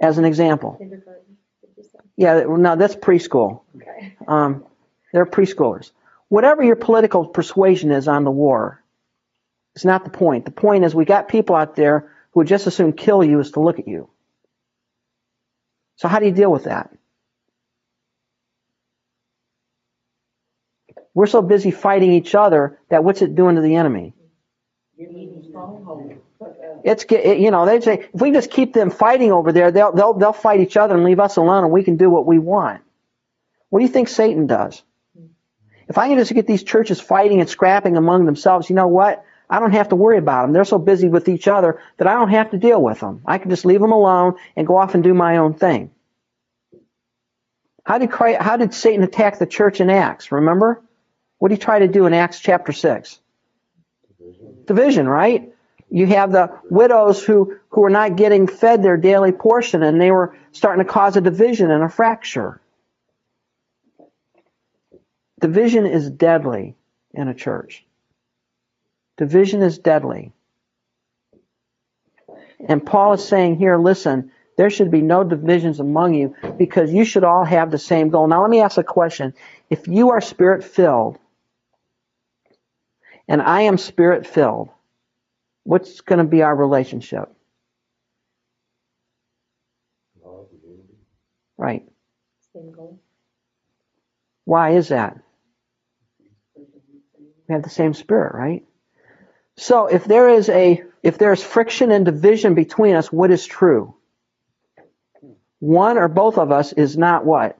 As 0.01 0.19
an 0.19 0.25
example. 0.25 0.77
Kindergarten, 0.79 1.37
did 1.61 1.71
you 1.77 1.83
say? 1.85 1.99
Yeah, 2.17 2.45
no, 2.49 2.77
that's 2.77 2.97
preschool. 2.97 3.63
Okay. 3.77 4.17
Um, 4.27 4.65
they're 5.13 5.27
preschoolers. 5.27 5.91
Whatever 6.29 6.63
your 6.63 6.77
political 6.77 7.27
persuasion 7.27 7.91
is 7.91 8.09
on 8.09 8.25
the 8.25 8.31
war, 8.31 8.83
it's 9.75 9.85
not 9.85 10.05
the 10.05 10.11
point. 10.11 10.45
The 10.45 10.51
point 10.51 10.85
is 10.85 10.95
we 10.95 11.05
got 11.05 11.29
people 11.29 11.57
out 11.57 11.77
there 11.77 12.13
who 12.33 12.41
would 12.41 12.49
just 12.49 12.67
as 12.67 12.75
soon 12.75 12.93
kill 12.93 13.23
you 13.25 13.41
as 13.41 13.53
to 13.53 13.61
look 13.61 13.79
at 13.79 13.89
you. 13.89 14.09
So 15.97 16.09
how 16.09 16.19
do 16.19 16.27
you 16.27 16.33
deal 16.33 16.51
with 16.51 16.65
that? 16.65 16.91
We're 21.15 21.27
so 21.27 21.43
busy 21.43 21.71
fighting 21.71 22.13
each 22.13 22.35
other 22.35 22.79
that 22.89 23.05
what's 23.05 23.23
it 23.23 23.35
doing 23.37 23.55
to 23.55 23.61
the 23.63 23.77
enemy? 23.77 24.15
It's 26.85 27.05
you 27.11 27.51
know 27.51 27.67
they 27.67 27.81
say 27.81 28.09
if 28.13 28.21
we 28.21 28.31
just 28.31 28.51
keep 28.51 28.73
them 28.73 28.91
fighting 28.91 29.33
over 29.33 29.53
there, 29.53 29.71
they'll 29.71 29.93
they'll 29.93 30.15
they'll 30.15 30.33
fight 30.33 30.61
each 30.61 30.77
other 30.77 30.95
and 30.95 31.05
leave 31.05 31.21
us 31.21 31.37
alone, 31.37 31.65
and 31.65 31.73
we 31.73 31.83
can 31.83 31.97
do 31.97 32.09
what 32.09 32.27
we 32.27 32.39
want. 32.39 32.83
What 33.71 33.81
do 33.81 33.85
you 33.85 33.91
think 33.91 34.09
Satan 34.09 34.47
does? 34.47 34.83
If 35.89 35.99
I 35.99 36.09
can 36.09 36.19
just 36.19 36.33
get 36.33 36.47
these 36.47 36.63
churches 36.63 37.01
fighting 37.01 37.41
and 37.41 37.49
scrapping 37.49 37.97
among 37.97 38.25
themselves, 38.25 38.71
you 38.71 38.77
know 38.77 38.87
what? 38.89 39.25
I 39.51 39.61
don't 39.61 39.73
have 39.73 39.91
to 39.91 39.97
worry 39.97 40.17
about 40.17 40.43
them. 40.43 40.53
They're 40.53 40.65
so 40.65 40.79
busy 40.79 41.09
with 41.09 41.29
each 41.29 41.49
other 41.49 41.81
that 41.99 42.07
I 42.07 42.15
don't 42.15 42.31
have 42.31 42.53
to 42.53 42.59
deal 42.59 42.81
with 42.81 43.01
them. 43.01 43.21
I 43.27 43.39
can 43.39 43.51
just 43.51 43.65
leave 43.65 43.81
them 43.81 43.93
alone 43.93 44.37
and 44.57 44.67
go 44.67 44.77
off 44.77 44.95
and 44.95 45.05
do 45.05 45.13
my 45.13 45.37
own 45.37 45.55
thing. 45.55 45.91
How 47.85 47.99
did 47.99 48.11
Christ, 48.11 48.41
how 48.41 48.57
did 48.57 48.73
Satan 48.73 49.03
attack 49.05 49.39
the 49.39 49.47
church 49.47 49.81
in 49.81 49.91
Acts? 49.91 50.33
Remember? 50.33 50.83
What 51.39 51.51
did 51.51 51.59
he 51.59 51.61
try 51.61 51.81
to 51.81 51.89
do 51.89 52.07
in 52.07 52.15
Acts 52.15 52.41
chapter 52.41 52.73
6? 52.73 53.21
Division, 54.67 55.09
right? 55.09 55.53
You 55.91 56.07
have 56.07 56.33
the 56.33 56.51
widows 56.71 57.23
who, 57.23 57.57
who 57.69 57.83
were 57.83 57.91
not 57.91 58.17
getting 58.17 58.47
fed 58.47 58.83
their 58.83 58.97
daily 58.97 59.33
portion 59.33 59.83
and 59.83 60.01
they 60.01 60.11
were 60.11 60.37
starting 60.53 60.85
to 60.85 60.91
cause 60.91 61.17
a 61.17 61.21
division 61.21 61.71
and 61.71 61.85
a 61.85 61.89
fracture. 61.89 62.61
Division 65.41 65.87
is 65.87 66.11
deadly 66.11 66.75
in 67.13 67.29
a 67.29 67.35
church. 67.35 67.85
Division 69.17 69.63
is 69.63 69.79
deadly. 69.79 70.33
And 72.67 72.85
Paul 72.85 73.15
is 73.15 73.27
saying 73.27 73.59
here, 73.59 73.77
listen, 73.77 74.33
there 74.57 74.71
should 74.71 74.91
be 74.91 75.03
no 75.03 75.25
divisions 75.25 75.81
among 75.81 76.15
you 76.15 76.35
because 76.57 76.93
you 76.93 77.05
should 77.05 77.25
all 77.25 77.45
have 77.45 77.71
the 77.71 77.79
same 77.79 78.09
goal. 78.09 78.27
Now, 78.27 78.43
let 78.43 78.51
me 78.51 78.61
ask 78.61 78.79
a 78.79 78.85
question. 78.85 79.35
If 79.69 79.87
you 79.87 80.11
are 80.11 80.21
spirit 80.21 80.65
filled 80.65 81.19
and 83.29 83.43
I 83.43 83.63
am 83.63 83.79
spirit 83.79 84.27
filled, 84.27 84.71
what's 85.65 86.01
going 86.03 86.19
to 86.19 86.25
be 86.25 86.43
our 86.43 86.55
relationship? 86.55 87.29
Love. 90.25 90.47
Right. 91.57 91.89
Same 92.53 92.73
goal. 92.73 93.01
Why 94.45 94.73
is 94.77 94.89
that? 94.89 95.19
We 97.49 97.55
have 97.55 97.63
the 97.63 97.71
same 97.71 97.95
spirit, 97.95 98.35
right? 98.35 98.65
So 99.57 99.87
if 99.87 100.05
there 100.05 100.29
is 100.29 100.49
a 100.49 100.83
if 101.03 101.19
there's 101.19 101.43
friction 101.43 101.91
and 101.91 102.05
division 102.05 102.55
between 102.55 102.97
us, 102.97 103.13
what 103.13 103.31
is 103.31 103.47
true? 103.47 103.95
One 105.61 105.99
or 105.99 106.09
both 106.09 106.39
of 106.39 106.51
us 106.51 106.73
is 106.73 106.97
not 106.97 107.25
what? 107.25 107.59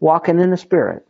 Walking 0.00 0.40
in 0.40 0.50
the 0.50 0.56
spirit. 0.56 1.05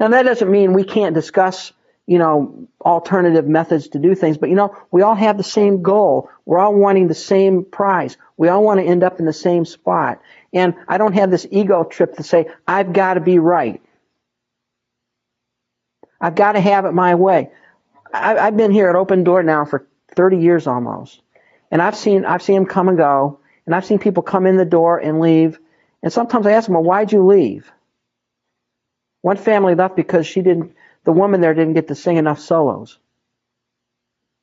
Now 0.00 0.08
that 0.08 0.24
doesn't 0.24 0.50
mean 0.50 0.72
we 0.72 0.84
can't 0.84 1.14
discuss, 1.14 1.72
you 2.06 2.18
know, 2.18 2.68
alternative 2.80 3.46
methods 3.46 3.88
to 3.88 3.98
do 3.98 4.14
things, 4.14 4.38
but 4.38 4.48
you 4.48 4.54
know, 4.54 4.76
we 4.90 5.02
all 5.02 5.14
have 5.14 5.36
the 5.36 5.42
same 5.42 5.82
goal. 5.82 6.30
We're 6.44 6.58
all 6.58 6.74
wanting 6.74 7.08
the 7.08 7.14
same 7.14 7.64
prize. 7.64 8.16
We 8.36 8.48
all 8.48 8.64
want 8.64 8.80
to 8.80 8.86
end 8.86 9.02
up 9.02 9.20
in 9.20 9.26
the 9.26 9.32
same 9.32 9.64
spot. 9.64 10.20
And 10.52 10.74
I 10.88 10.98
don't 10.98 11.14
have 11.14 11.30
this 11.30 11.46
ego 11.50 11.84
trip 11.84 12.16
to 12.16 12.22
say, 12.22 12.46
I've 12.66 12.92
got 12.92 13.14
to 13.14 13.20
be 13.20 13.38
right. 13.38 13.80
I've 16.20 16.34
got 16.34 16.52
to 16.52 16.60
have 16.60 16.84
it 16.84 16.92
my 16.92 17.14
way. 17.14 17.50
I, 18.12 18.36
I've 18.36 18.56
been 18.56 18.70
here 18.70 18.88
at 18.88 18.96
Open 18.96 19.24
Door 19.24 19.44
now 19.44 19.64
for 19.64 19.86
30 20.14 20.38
years 20.38 20.66
almost. 20.66 21.20
And 21.70 21.80
I've 21.80 21.96
seen, 21.96 22.24
I've 22.24 22.42
seen 22.42 22.56
them 22.56 22.66
come 22.66 22.88
and 22.88 22.96
go. 22.96 23.40
And 23.66 23.74
I've 23.74 23.84
seen 23.84 23.98
people 23.98 24.22
come 24.22 24.46
in 24.46 24.56
the 24.56 24.64
door 24.64 24.98
and 24.98 25.20
leave. 25.20 25.58
And 26.02 26.12
sometimes 26.12 26.46
I 26.46 26.52
ask 26.52 26.66
them, 26.66 26.74
well, 26.74 26.84
why'd 26.84 27.12
you 27.12 27.26
leave? 27.26 27.70
One 29.22 29.36
family 29.36 29.74
left 29.74 29.96
because 29.96 30.26
she 30.26 30.42
didn't, 30.42 30.74
the 31.04 31.12
woman 31.12 31.40
there 31.40 31.54
didn't 31.54 31.74
get 31.74 31.88
to 31.88 31.94
sing 31.94 32.16
enough 32.16 32.40
solos. 32.40 32.98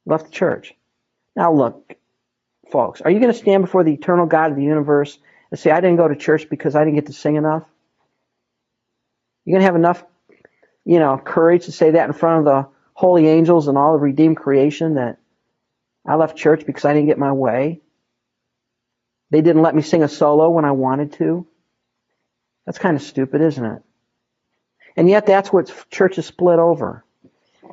Left 0.05 0.25
the 0.25 0.31
church. 0.31 0.73
Now 1.35 1.53
look, 1.53 1.93
folks, 2.71 3.01
are 3.01 3.11
you 3.11 3.19
going 3.19 3.31
to 3.31 3.37
stand 3.37 3.63
before 3.63 3.83
the 3.83 3.93
eternal 3.93 4.25
God 4.25 4.51
of 4.51 4.57
the 4.57 4.63
universe 4.63 5.19
and 5.51 5.59
say, 5.59 5.69
I 5.69 5.81
didn't 5.81 5.97
go 5.97 6.07
to 6.07 6.15
church 6.15 6.49
because 6.49 6.75
I 6.75 6.83
didn't 6.83 6.95
get 6.95 7.07
to 7.07 7.13
sing 7.13 7.35
enough? 7.35 7.63
You're 9.45 9.55
going 9.55 9.61
to 9.61 9.65
have 9.65 9.75
enough, 9.75 10.03
you 10.85 10.99
know, 10.99 11.21
courage 11.23 11.65
to 11.65 11.71
say 11.71 11.91
that 11.91 12.07
in 12.07 12.13
front 12.13 12.39
of 12.39 12.45
the 12.45 12.69
holy 12.93 13.27
angels 13.27 13.67
and 13.67 13.77
all 13.77 13.93
the 13.93 13.99
redeemed 13.99 14.37
creation 14.37 14.95
that 14.95 15.17
I 16.05 16.15
left 16.15 16.37
church 16.37 16.65
because 16.65 16.85
I 16.85 16.93
didn't 16.93 17.07
get 17.07 17.17
my 17.17 17.33
way. 17.33 17.81
They 19.31 19.41
didn't 19.41 19.61
let 19.61 19.75
me 19.75 19.81
sing 19.81 20.03
a 20.03 20.07
solo 20.07 20.49
when 20.49 20.65
I 20.65 20.71
wanted 20.71 21.13
to. 21.13 21.45
That's 22.65 22.79
kind 22.79 22.95
of 22.95 23.03
stupid, 23.03 23.41
isn't 23.41 23.65
it? 23.65 23.81
And 24.95 25.09
yet 25.09 25.25
that's 25.25 25.51
what 25.51 25.73
church 25.89 26.17
is 26.17 26.25
split 26.25 26.59
over. 26.59 27.03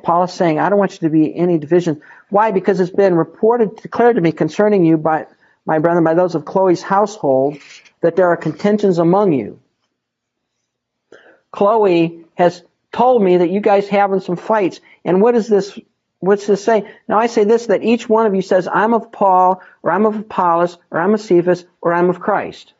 Paul 0.03 0.23
is 0.23 0.33
saying, 0.33 0.59
I 0.59 0.69
don't 0.69 0.79
want 0.79 0.93
you 0.93 0.99
to 0.99 1.09
be 1.09 1.35
any 1.35 1.57
division. 1.57 2.01
Why? 2.29 2.51
Because 2.51 2.79
it's 2.79 2.91
been 2.91 3.15
reported, 3.15 3.75
declared 3.77 4.15
to 4.15 4.21
me 4.21 4.31
concerning 4.31 4.85
you 4.85 4.97
by 4.97 5.27
my 5.65 5.79
brethren, 5.79 6.03
by 6.03 6.13
those 6.13 6.35
of 6.35 6.45
Chloe's 6.45 6.81
household, 6.81 7.57
that 8.01 8.15
there 8.15 8.27
are 8.27 8.37
contentions 8.37 8.99
among 8.99 9.33
you. 9.33 9.59
Chloe 11.51 12.25
has 12.35 12.63
told 12.91 13.23
me 13.23 13.37
that 13.37 13.49
you 13.49 13.59
guys 13.59 13.87
having 13.87 14.19
some 14.19 14.35
fights. 14.35 14.79
And 15.03 15.21
what 15.21 15.35
is 15.35 15.47
this? 15.47 15.77
What's 16.19 16.47
this 16.47 16.63
say? 16.63 16.91
Now 17.07 17.19
I 17.19 17.27
say 17.27 17.43
this, 17.43 17.67
that 17.67 17.83
each 17.83 18.09
one 18.09 18.25
of 18.25 18.33
you 18.33 18.41
says, 18.41 18.67
I'm 18.67 18.93
of 18.93 19.11
Paul, 19.11 19.61
or 19.83 19.91
I'm 19.91 20.05
of 20.05 20.15
Apollos, 20.15 20.77
or 20.89 20.99
I'm 20.99 21.13
of 21.13 21.21
Cephas, 21.21 21.65
or 21.81 21.93
I'm 21.93 22.09
of 22.09 22.19
Christ. 22.19 22.73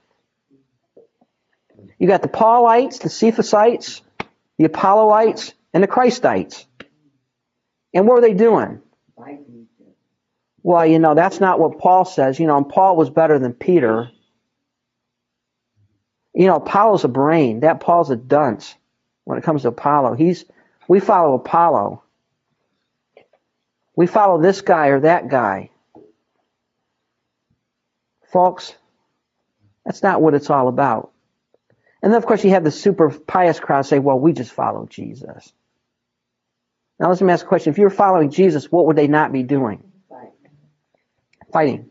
You 2.00 2.08
got 2.08 2.22
the 2.22 2.28
Paulites, 2.28 3.00
the 3.00 3.10
Cephasites, 3.10 4.02
the 4.58 4.70
Apolloites, 4.70 5.54
and 5.74 5.84
the 5.84 5.88
Christites. 5.88 6.66
And 7.94 8.08
what 8.08 8.16
were 8.16 8.22
they 8.22 8.34
doing? 8.34 8.82
Well, 10.64 10.86
you 10.86 11.00
know, 11.00 11.16
that's 11.16 11.40
not 11.40 11.60
what 11.60 11.80
Paul 11.80 12.04
says. 12.04 12.40
You 12.40 12.48
know, 12.48 12.58
and 12.58 12.68
Paul 12.68 12.96
was 12.96 13.10
better 13.10 13.40
than 13.40 13.54
Peter. 13.54 14.10
You 16.34 16.48
know, 16.48 16.56
Apollo's 16.56 17.04
a 17.04 17.08
brain. 17.08 17.62
That 17.62 17.80
Paul's 17.80 18.12
a 18.12 18.16
dunce 18.16 18.76
when 19.24 19.38
it 19.38 19.44
comes 19.44 19.62
to 19.62 19.70
Apollo. 19.70 20.16
He's 20.16 20.46
we 20.88 21.00
follow 21.00 21.36
Apollo. 21.36 22.04
We 23.96 24.08
follow 24.08 24.42
this 24.42 24.62
guy 24.62 24.88
or 24.88 25.00
that 25.02 25.30
guy. 25.30 25.72
Folks, 28.32 28.76
that's 29.86 30.04
not 30.04 30.22
what 30.22 30.34
it's 30.34 30.50
all 30.50 30.68
about. 30.68 31.12
And 32.02 32.12
then, 32.12 32.18
of 32.18 32.26
course, 32.26 32.44
you 32.44 32.52
have 32.52 32.64
the 32.64 32.72
super 32.72 33.10
pious 33.10 33.60
crowd 33.60 33.86
say, 33.86 34.00
well, 34.00 34.20
we 34.20 34.34
just 34.34 34.52
follow 34.52 34.86
Jesus. 34.86 35.52
Now, 37.00 37.10
let 37.10 37.22
me 37.22 37.32
ask 37.32 37.46
a 37.46 37.48
question. 37.48 37.72
If 37.72 37.78
you 37.78 37.86
were 37.86 37.90
following 37.90 38.32
Jesus, 38.32 38.72
what 38.72 38.86
would 38.88 38.96
they 38.96 39.08
not 39.08 39.32
be 39.32 39.44
doing? 39.44 39.84
Fighting. 41.52 41.90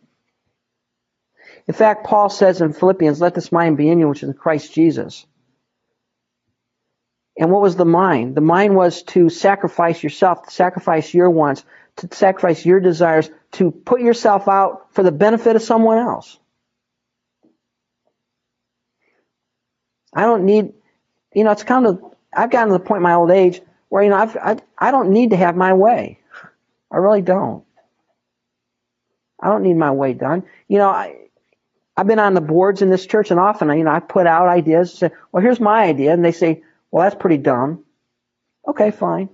In 1.67 1.75
fact, 1.75 2.07
Paul 2.07 2.29
says 2.29 2.61
in 2.61 2.73
Philippians, 2.73 3.21
let 3.21 3.35
this 3.35 3.51
mind 3.51 3.77
be 3.77 3.89
in 3.89 3.99
you, 3.99 4.09
which 4.09 4.23
is 4.23 4.29
in 4.29 4.35
Christ 4.35 4.73
Jesus. 4.73 5.27
And 7.39 7.51
what 7.51 7.63
was 7.63 7.77
the 7.77 7.85
mind? 7.85 8.35
The 8.35 8.41
mind 8.41 8.75
was 8.75 9.03
to 9.05 9.29
sacrifice 9.29 10.03
yourself, 10.03 10.45
to 10.47 10.51
sacrifice 10.51 11.13
your 11.13 11.31
wants, 11.31 11.65
to 11.97 12.09
sacrifice 12.15 12.65
your 12.65 12.81
desires, 12.81 13.29
to 13.53 13.71
put 13.71 14.01
yourself 14.01 14.49
out 14.49 14.87
for 14.93 15.03
the 15.03 15.13
benefit 15.13 15.57
of 15.57 15.63
someone 15.63 15.99
else. 15.99 16.39
I 20.17 20.23
don't 20.23 20.47
need, 20.47 20.73
you 21.35 21.45
know, 21.45 21.51
it's 21.51 21.63
kind 21.63 21.87
of, 21.87 22.03
I've 22.35 22.51
gotten 22.51 22.69
to 22.69 22.79
the 22.79 22.85
point 22.85 22.99
in 22.99 23.03
my 23.03 23.13
old 23.13 23.31
age 23.31 23.61
where, 23.91 24.03
you 24.03 24.09
know, 24.09 24.17
I've, 24.17 24.37
I, 24.39 24.57
I 24.79 24.91
don't 24.91 25.11
need 25.11 25.31
to 25.31 25.37
have 25.37 25.57
my 25.57 25.75
way. 25.75 26.19
I 26.91 26.97
really 26.97 27.21
don't. 27.21 27.65
I 29.39 29.49
don't 29.49 29.63
need 29.63 29.75
my 29.77 29.91
way 29.91 30.15
done. 30.15 30.45
You 30.69 30.79
know, 30.79 30.89
I, 30.89 31.29
I've 31.99 32.07
been 32.07 32.19
on 32.19 32.33
the 32.33 32.41
boards 32.41 32.81
in 32.81 32.89
this 32.89 33.05
church 33.05 33.31
and 33.31 33.39
often, 33.39 33.69
you 33.77 33.85
know, 33.85 33.91
I 33.91 34.01
put 34.01 34.27
out 34.27 34.49
ideas, 34.49 34.91
and 34.93 35.11
say, 35.11 35.17
well, 35.31 35.43
here's 35.43 35.61
my 35.61 35.85
idea. 35.85 36.15
And 36.15 36.25
they 36.25 36.33
say, 36.33 36.63
well, 36.91 37.05
that's 37.05 37.21
pretty 37.21 37.37
dumb. 37.37 37.85
Okay, 38.67 38.91
fine. 38.91 39.29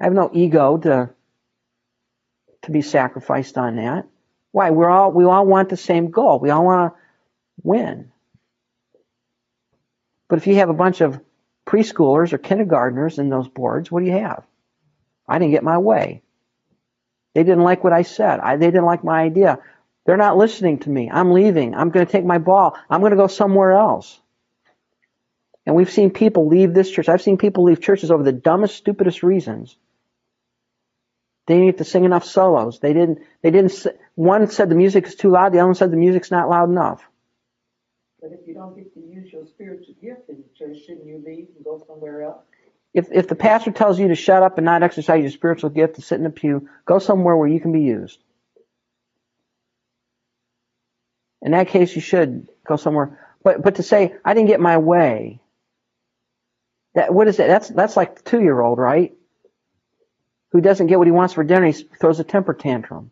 I 0.00 0.04
have 0.04 0.14
no 0.14 0.30
ego 0.32 0.78
to, 0.78 1.10
to 2.62 2.70
be 2.70 2.80
sacrificed 2.80 3.58
on 3.58 3.76
that. 3.76 4.06
Why? 4.52 4.70
We're 4.70 4.88
all, 4.88 5.12
we 5.12 5.24
all 5.24 5.44
want 5.44 5.68
the 5.68 5.76
same 5.76 6.10
goal. 6.10 6.38
We 6.38 6.48
all 6.48 6.64
want 6.64 6.94
to 6.94 7.00
win. 7.62 8.10
But 10.28 10.38
if 10.38 10.46
you 10.46 10.56
have 10.56 10.68
a 10.68 10.74
bunch 10.74 11.00
of 11.00 11.20
preschoolers 11.66 12.32
or 12.32 12.38
kindergartners 12.38 13.18
in 13.18 13.28
those 13.28 13.48
boards, 13.48 13.90
what 13.90 14.00
do 14.00 14.06
you 14.06 14.18
have? 14.18 14.44
I 15.28 15.38
didn't 15.38 15.52
get 15.52 15.64
my 15.64 15.78
way. 15.78 16.22
They 17.34 17.42
didn't 17.42 17.64
like 17.64 17.84
what 17.84 17.92
I 17.92 18.02
said. 18.02 18.40
I, 18.40 18.56
they 18.56 18.66
didn't 18.66 18.84
like 18.84 19.04
my 19.04 19.22
idea. 19.22 19.58
They're 20.04 20.16
not 20.16 20.38
listening 20.38 20.78
to 20.80 20.90
me. 20.90 21.10
I'm 21.12 21.32
leaving. 21.32 21.74
I'm 21.74 21.90
going 21.90 22.06
to 22.06 22.10
take 22.10 22.24
my 22.24 22.38
ball. 22.38 22.78
I'm 22.88 23.00
going 23.00 23.10
to 23.10 23.16
go 23.16 23.26
somewhere 23.26 23.72
else. 23.72 24.18
And 25.66 25.74
we've 25.74 25.90
seen 25.90 26.10
people 26.10 26.46
leave 26.46 26.72
this 26.72 26.90
church. 26.90 27.08
I've 27.08 27.22
seen 27.22 27.38
people 27.38 27.64
leave 27.64 27.80
churches 27.80 28.12
over 28.12 28.22
the 28.22 28.32
dumbest, 28.32 28.76
stupidest 28.76 29.24
reasons. 29.24 29.76
They 31.46 31.54
didn't 31.54 31.68
get 31.68 31.78
to 31.78 31.84
sing 31.84 32.04
enough 32.04 32.24
solos. 32.24 32.78
They 32.78 32.92
didn't, 32.92 33.18
they 33.42 33.50
didn't, 33.50 33.86
one 34.14 34.48
said 34.48 34.68
the 34.68 34.76
music 34.76 35.06
is 35.06 35.16
too 35.16 35.30
loud. 35.30 35.52
The 35.52 35.58
other 35.58 35.66
one 35.66 35.74
said 35.74 35.90
the 35.90 35.96
music's 35.96 36.30
not 36.30 36.48
loud 36.48 36.68
enough. 36.70 37.02
But 38.20 38.32
if 38.32 38.46
you 38.46 38.54
don't 38.54 38.74
get 38.76 38.92
to 38.94 39.00
use 39.00 39.32
your 39.32 39.46
spiritual 39.46 39.94
gift 40.00 40.28
in 40.28 40.36
the 40.36 40.58
church, 40.58 40.78
shouldn't 40.86 41.06
you 41.06 41.22
leave 41.24 41.48
and 41.54 41.64
go 41.64 41.82
somewhere 41.86 42.22
else? 42.22 42.42
If, 42.94 43.08
if 43.12 43.28
the 43.28 43.34
pastor 43.34 43.72
tells 43.72 43.98
you 43.98 44.08
to 44.08 44.14
shut 44.14 44.42
up 44.42 44.56
and 44.58 44.64
not 44.64 44.82
exercise 44.82 45.20
your 45.20 45.30
spiritual 45.30 45.70
gift 45.70 45.96
to 45.96 46.02
sit 46.02 46.16
in 46.16 46.24
the 46.24 46.30
pew, 46.30 46.68
go 46.86 46.98
somewhere 46.98 47.36
where 47.36 47.48
you 47.48 47.60
can 47.60 47.72
be 47.72 47.82
used. 47.82 48.18
In 51.42 51.52
that 51.52 51.68
case, 51.68 51.94
you 51.94 52.00
should 52.00 52.48
go 52.66 52.76
somewhere. 52.76 53.20
But, 53.42 53.62
but 53.62 53.74
to 53.76 53.82
say, 53.82 54.14
I 54.24 54.32
didn't 54.32 54.48
get 54.48 54.60
my 54.60 54.78
way, 54.78 55.40
that, 56.94 57.12
what 57.12 57.28
is 57.28 57.38
it? 57.38 57.46
That's, 57.46 57.68
that's 57.68 57.96
like 57.96 58.16
the 58.16 58.30
two 58.30 58.40
year 58.40 58.58
old, 58.58 58.78
right? 58.78 59.12
who 60.56 60.62
doesn't 60.62 60.86
get 60.86 60.98
what 60.98 61.06
he 61.06 61.12
wants 61.12 61.34
for 61.34 61.44
dinner, 61.44 61.66
he 61.66 61.72
throws 61.72 62.18
a 62.18 62.24
temper 62.24 62.54
tantrum. 62.54 63.10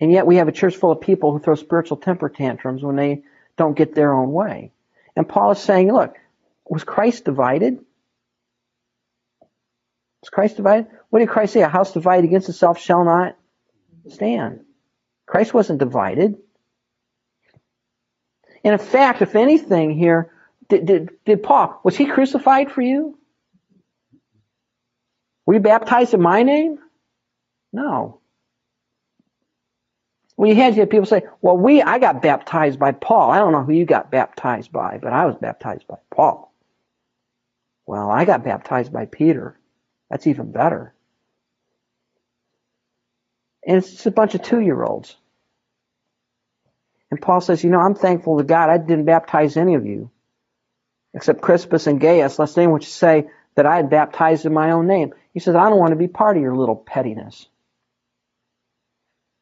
And 0.00 0.10
yet 0.10 0.26
we 0.26 0.36
have 0.36 0.48
a 0.48 0.52
church 0.52 0.76
full 0.76 0.90
of 0.90 1.02
people 1.02 1.32
who 1.32 1.38
throw 1.38 1.54
spiritual 1.54 1.98
temper 1.98 2.30
tantrums 2.30 2.82
when 2.82 2.96
they 2.96 3.24
don't 3.58 3.76
get 3.76 3.94
their 3.94 4.14
own 4.14 4.32
way. 4.32 4.72
And 5.14 5.28
Paul 5.28 5.50
is 5.50 5.58
saying, 5.58 5.92
look, 5.92 6.16
was 6.66 6.84
Christ 6.84 7.24
divided? 7.24 7.78
Was 10.22 10.30
Christ 10.30 10.56
divided? 10.56 10.86
What 11.10 11.18
did 11.18 11.28
Christ 11.28 11.52
say? 11.52 11.62
A 11.62 11.68
house 11.68 11.92
divided 11.92 12.24
against 12.24 12.48
itself 12.48 12.78
shall 12.78 13.04
not 13.04 13.36
stand. 14.08 14.60
Christ 15.26 15.52
wasn't 15.52 15.78
divided. 15.78 16.36
And 18.64 18.72
in 18.72 18.78
fact, 18.78 19.22
if 19.22 19.36
anything 19.36 19.96
here, 19.96 20.32
did, 20.68 20.86
did, 20.86 21.10
did 21.24 21.42
Paul, 21.42 21.80
was 21.84 21.96
he 21.96 22.06
crucified 22.06 22.70
for 22.70 22.82
you? 22.82 23.18
Were 25.46 25.54
you 25.54 25.60
baptized 25.60 26.14
in 26.14 26.20
my 26.20 26.42
name? 26.42 26.78
No. 27.72 28.17
When 30.38 30.50
you 30.50 30.54
had 30.54 30.88
people 30.88 31.04
say, 31.04 31.22
well, 31.42 31.56
we, 31.56 31.82
I 31.82 31.98
got 31.98 32.22
baptized 32.22 32.78
by 32.78 32.92
Paul. 32.92 33.32
I 33.32 33.38
don't 33.38 33.50
know 33.50 33.64
who 33.64 33.72
you 33.72 33.84
got 33.84 34.12
baptized 34.12 34.70
by, 34.70 35.00
but 35.02 35.12
I 35.12 35.26
was 35.26 35.34
baptized 35.34 35.88
by 35.88 35.96
Paul. 36.14 36.54
Well, 37.86 38.08
I 38.08 38.24
got 38.24 38.44
baptized 38.44 38.92
by 38.92 39.06
Peter. 39.06 39.58
That's 40.08 40.28
even 40.28 40.52
better. 40.52 40.94
And 43.66 43.78
it's 43.78 43.90
just 43.90 44.06
a 44.06 44.12
bunch 44.12 44.36
of 44.36 44.42
two 44.42 44.60
year 44.60 44.80
olds. 44.80 45.16
And 47.10 47.20
Paul 47.20 47.40
says, 47.40 47.64
You 47.64 47.70
know, 47.70 47.80
I'm 47.80 47.96
thankful 47.96 48.38
to 48.38 48.44
God 48.44 48.70
I 48.70 48.78
didn't 48.78 49.06
baptize 49.06 49.56
any 49.56 49.74
of 49.74 49.86
you 49.86 50.08
except 51.14 51.40
Crispus 51.40 51.88
and 51.88 52.00
Gaius, 52.00 52.38
lest 52.38 52.56
anyone 52.56 52.78
should 52.78 52.92
say 52.92 53.28
that 53.56 53.66
I 53.66 53.74
had 53.74 53.90
baptized 53.90 54.46
in 54.46 54.54
my 54.54 54.70
own 54.70 54.86
name. 54.86 55.14
He 55.34 55.40
says, 55.40 55.56
I 55.56 55.68
don't 55.68 55.80
want 55.80 55.90
to 55.90 55.96
be 55.96 56.06
part 56.06 56.36
of 56.36 56.44
your 56.44 56.54
little 56.54 56.76
pettiness. 56.76 57.48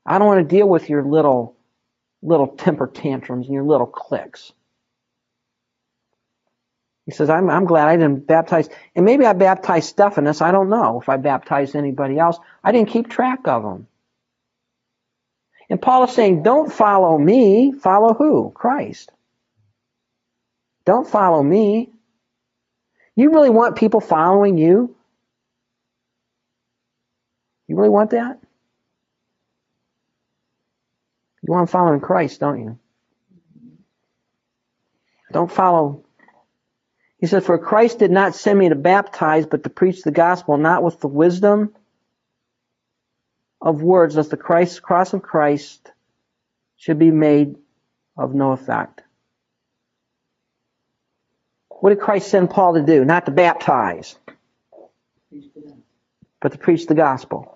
I 0.07 0.19
don't 0.19 0.27
want 0.27 0.49
to 0.49 0.57
deal 0.57 0.69
with 0.69 0.89
your 0.89 1.03
little 1.05 1.57
little 2.23 2.49
temper 2.49 2.87
tantrums 2.87 3.47
and 3.47 3.55
your 3.55 3.65
little 3.65 3.87
cliques. 3.87 4.53
He 7.07 7.13
says, 7.13 7.31
I'm, 7.31 7.49
I'm 7.51 7.67
glad 7.67 7.87
I 7.87 7.97
didn't 7.97 8.27
baptize. 8.27 8.69
And 8.97 9.05
maybe 9.05 9.25
I 9.27 9.33
baptized 9.33 9.89
Stephanas. 9.89 10.41
I 10.41 10.51
don't 10.51 10.69
know 10.69 11.01
if 11.01 11.09
I 11.09 11.19
baptized 11.19 11.77
anybody 11.77 12.19
else. 12.19 12.37
I 12.65 12.73
didn't 12.73 12.89
keep 12.91 13.09
track 13.09 13.47
of 13.47 13.63
them. 13.63 13.87
And 15.71 15.81
Paul 15.81 16.05
is 16.05 16.13
saying, 16.13 16.43
don't 16.43 16.73
follow 16.73 17.17
me. 17.17 17.73
Follow 17.73 18.13
who? 18.13 18.51
Christ. 18.55 19.13
Don't 20.85 21.09
follow 21.09 21.43
me. 21.43 21.91
You 23.15 23.31
really 23.33 23.51
want 23.51 23.77
people 23.77 24.01
following 24.01 24.59
you? 24.59 24.95
You 27.69 27.77
really 27.77 27.89
want 27.89 28.11
that? 28.11 28.41
You 31.47 31.53
want 31.53 31.69
to 31.69 31.73
follow 31.73 31.93
in 31.93 32.01
Christ, 32.01 32.41
don't 32.41 32.61
you? 32.61 32.79
Don't 35.33 35.51
follow. 35.51 36.05
He 37.19 37.29
said, 37.29 37.45
For 37.45 37.57
Christ 37.57 38.01
did 38.01 38.11
not 38.11 38.35
send 38.35 38.59
me 38.59 38.69
to 38.69 38.75
baptize, 38.75 39.47
but 39.47 39.63
to 39.63 39.71
preach 39.71 40.03
the 40.03 40.11
gospel, 40.11 40.57
not 40.57 40.83
with 40.83 40.99
the 40.99 41.07
wisdom 41.07 41.73
of 43.61 43.81
words, 43.81 44.17
lest 44.17 44.31
the 44.31 44.37
Christ, 44.37 44.83
cross 44.83 45.13
of 45.13 45.23
Christ 45.23 45.93
should 46.77 46.99
be 46.99 47.13
made 47.13 47.55
of 48.17 48.35
no 48.35 48.51
effect. 48.51 49.03
What 51.69 51.91
did 51.91 52.01
Christ 52.01 52.29
send 52.29 52.51
Paul 52.51 52.75
to 52.75 52.83
do? 52.83 53.05
Not 53.05 53.27
to 53.27 53.33
baptize, 53.33 54.17
but 56.41 56.51
to 56.53 56.59
preach 56.59 56.87
the 56.87 56.95
gospel. 56.95 57.56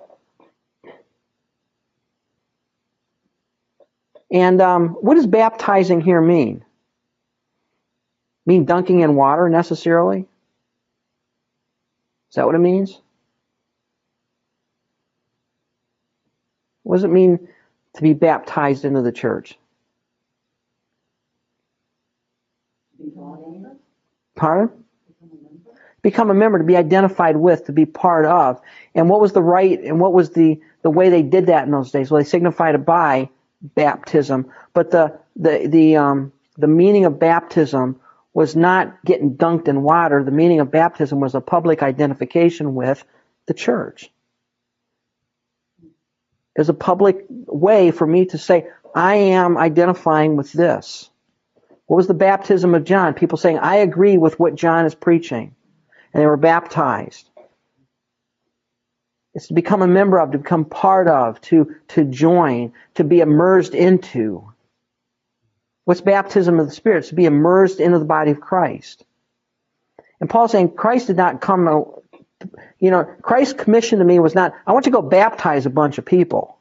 And 4.30 4.60
um, 4.60 4.90
what 5.00 5.14
does 5.14 5.26
baptizing 5.26 6.00
here 6.00 6.20
mean? 6.20 6.64
Mean 8.46 8.64
dunking 8.64 9.00
in 9.00 9.16
water 9.16 9.48
necessarily? 9.48 10.26
Is 12.30 12.36
that 12.36 12.46
what 12.46 12.54
it 12.54 12.58
means? 12.58 13.00
What 16.84 16.96
does 16.96 17.04
it 17.04 17.08
mean 17.08 17.48
to 17.94 18.02
be 18.02 18.14
baptized 18.14 18.84
into 18.84 19.02
the 19.02 19.12
church? 19.12 19.58
Pardon? 24.36 24.70
Become 26.02 26.30
a 26.30 26.34
member, 26.34 26.58
to 26.58 26.64
be 26.64 26.76
identified 26.76 27.36
with, 27.36 27.66
to 27.66 27.72
be 27.72 27.84
part 27.84 28.24
of. 28.24 28.60
And 28.94 29.10
what 29.10 29.20
was 29.20 29.32
the 29.32 29.42
rite 29.42 29.80
and 29.80 30.00
what 30.00 30.14
was 30.14 30.30
the, 30.30 30.60
the 30.82 30.88
way 30.88 31.10
they 31.10 31.22
did 31.22 31.46
that 31.46 31.64
in 31.66 31.72
those 31.72 31.90
days? 31.90 32.10
Well, 32.10 32.22
they 32.22 32.28
signified 32.28 32.74
it 32.74 32.86
by 32.86 33.28
baptism. 33.62 34.50
But 34.72 34.90
the, 34.90 35.18
the, 35.36 35.68
the, 35.68 35.96
um, 35.96 36.32
the 36.56 36.66
meaning 36.66 37.04
of 37.04 37.18
baptism 37.18 38.00
was 38.32 38.54
not 38.54 39.04
getting 39.04 39.36
dunked 39.36 39.68
in 39.68 39.82
water. 39.82 40.22
The 40.22 40.30
meaning 40.30 40.60
of 40.60 40.70
baptism 40.70 41.20
was 41.20 41.34
a 41.34 41.40
public 41.40 41.82
identification 41.82 42.74
with 42.74 43.04
the 43.46 43.54
church. 43.54 44.10
There's 46.54 46.68
a 46.68 46.74
public 46.74 47.24
way 47.28 47.90
for 47.90 48.06
me 48.06 48.26
to 48.26 48.38
say, 48.38 48.66
I 48.94 49.14
am 49.14 49.56
identifying 49.56 50.36
with 50.36 50.52
this. 50.52 51.08
What 51.86 51.96
was 51.96 52.06
the 52.06 52.14
baptism 52.14 52.74
of 52.74 52.84
John? 52.84 53.14
People 53.14 53.38
saying, 53.38 53.58
I 53.58 53.76
agree 53.76 54.16
with 54.16 54.38
what 54.38 54.56
John 54.56 54.84
is 54.84 54.94
preaching. 54.94 55.54
And 56.12 56.22
they 56.22 56.26
were 56.26 56.36
baptized. 56.36 57.29
It's 59.34 59.46
to 59.48 59.54
become 59.54 59.82
a 59.82 59.86
member 59.86 60.18
of, 60.18 60.32
to 60.32 60.38
become 60.38 60.64
part 60.64 61.06
of, 61.06 61.40
to, 61.42 61.76
to 61.88 62.04
join, 62.04 62.72
to 62.94 63.04
be 63.04 63.20
immersed 63.20 63.74
into. 63.74 64.52
What's 65.84 66.00
baptism 66.00 66.58
of 66.58 66.66
the 66.66 66.72
Spirit? 66.72 66.98
It's 66.98 67.08
to 67.08 67.14
be 67.14 67.26
immersed 67.26 67.80
into 67.80 67.98
the 67.98 68.04
body 68.04 68.32
of 68.32 68.40
Christ. 68.40 69.04
And 70.20 70.28
Paul's 70.28 70.52
saying 70.52 70.74
Christ 70.74 71.06
did 71.06 71.16
not 71.16 71.40
come, 71.40 71.86
you 72.78 72.90
know, 72.90 73.04
Christ's 73.22 73.54
commission 73.54 74.00
to 74.00 74.04
me 74.04 74.18
was 74.18 74.34
not, 74.34 74.52
I 74.66 74.72
want 74.72 74.86
you 74.86 74.92
to 74.92 75.00
go 75.00 75.08
baptize 75.08 75.64
a 75.64 75.70
bunch 75.70 75.98
of 75.98 76.04
people. 76.04 76.58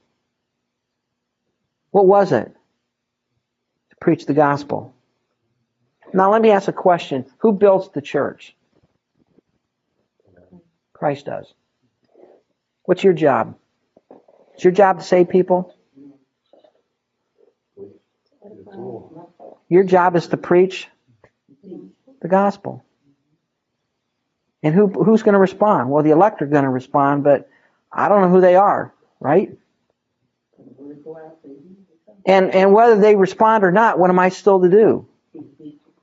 What 1.91 2.05
was 2.05 2.32
it? 2.32 2.45
To 3.89 3.95
preach 3.99 4.25
the 4.25 4.34
gospel. 4.34 4.93
Now 6.13 6.32
let 6.32 6.41
me 6.41 6.51
ask 6.51 6.67
a 6.67 6.73
question. 6.73 7.25
Who 7.39 7.51
builds 7.51 7.89
the 7.89 8.01
church? 8.01 8.55
Christ 10.93 11.25
does. 11.25 11.53
What's 12.89 13.04
your 13.04 13.13
job? 13.13 13.56
It's 14.56 14.63
your 14.63 14.73
job 14.73 14.97
to 14.97 15.06
save 15.06 15.30
people? 15.30 15.75
Your 19.69 19.84
job 19.84 20.15
is 20.15 20.25
to 20.30 20.38
preach 20.38 20.88
the 22.19 22.28
gospel. 22.28 22.84
And 24.63 24.73
who 24.73 24.88
who's 24.88 25.21
going 25.21 25.34
to 25.34 25.39
respond? 25.39 25.91
Well, 25.91 26.02
the 26.02 26.10
elect 26.10 26.41
are 26.41 26.47
going 26.47 26.63
to 26.63 26.69
respond, 26.71 27.23
but 27.23 27.47
I 27.91 28.10
don't 28.10 28.21
know 28.21 28.30
who 28.30 28.41
they 28.41 28.56
are, 28.56 28.91
right? 29.19 29.56
And 32.25 32.56
and 32.56 32.73
whether 32.73 32.99
they 32.99 33.15
respond 33.15 33.63
or 33.63 33.71
not, 33.71 33.99
what 33.99 34.10
am 34.10 34.17
I 34.17 34.30
still 34.30 34.62
to 34.62 34.67
do? 34.67 35.08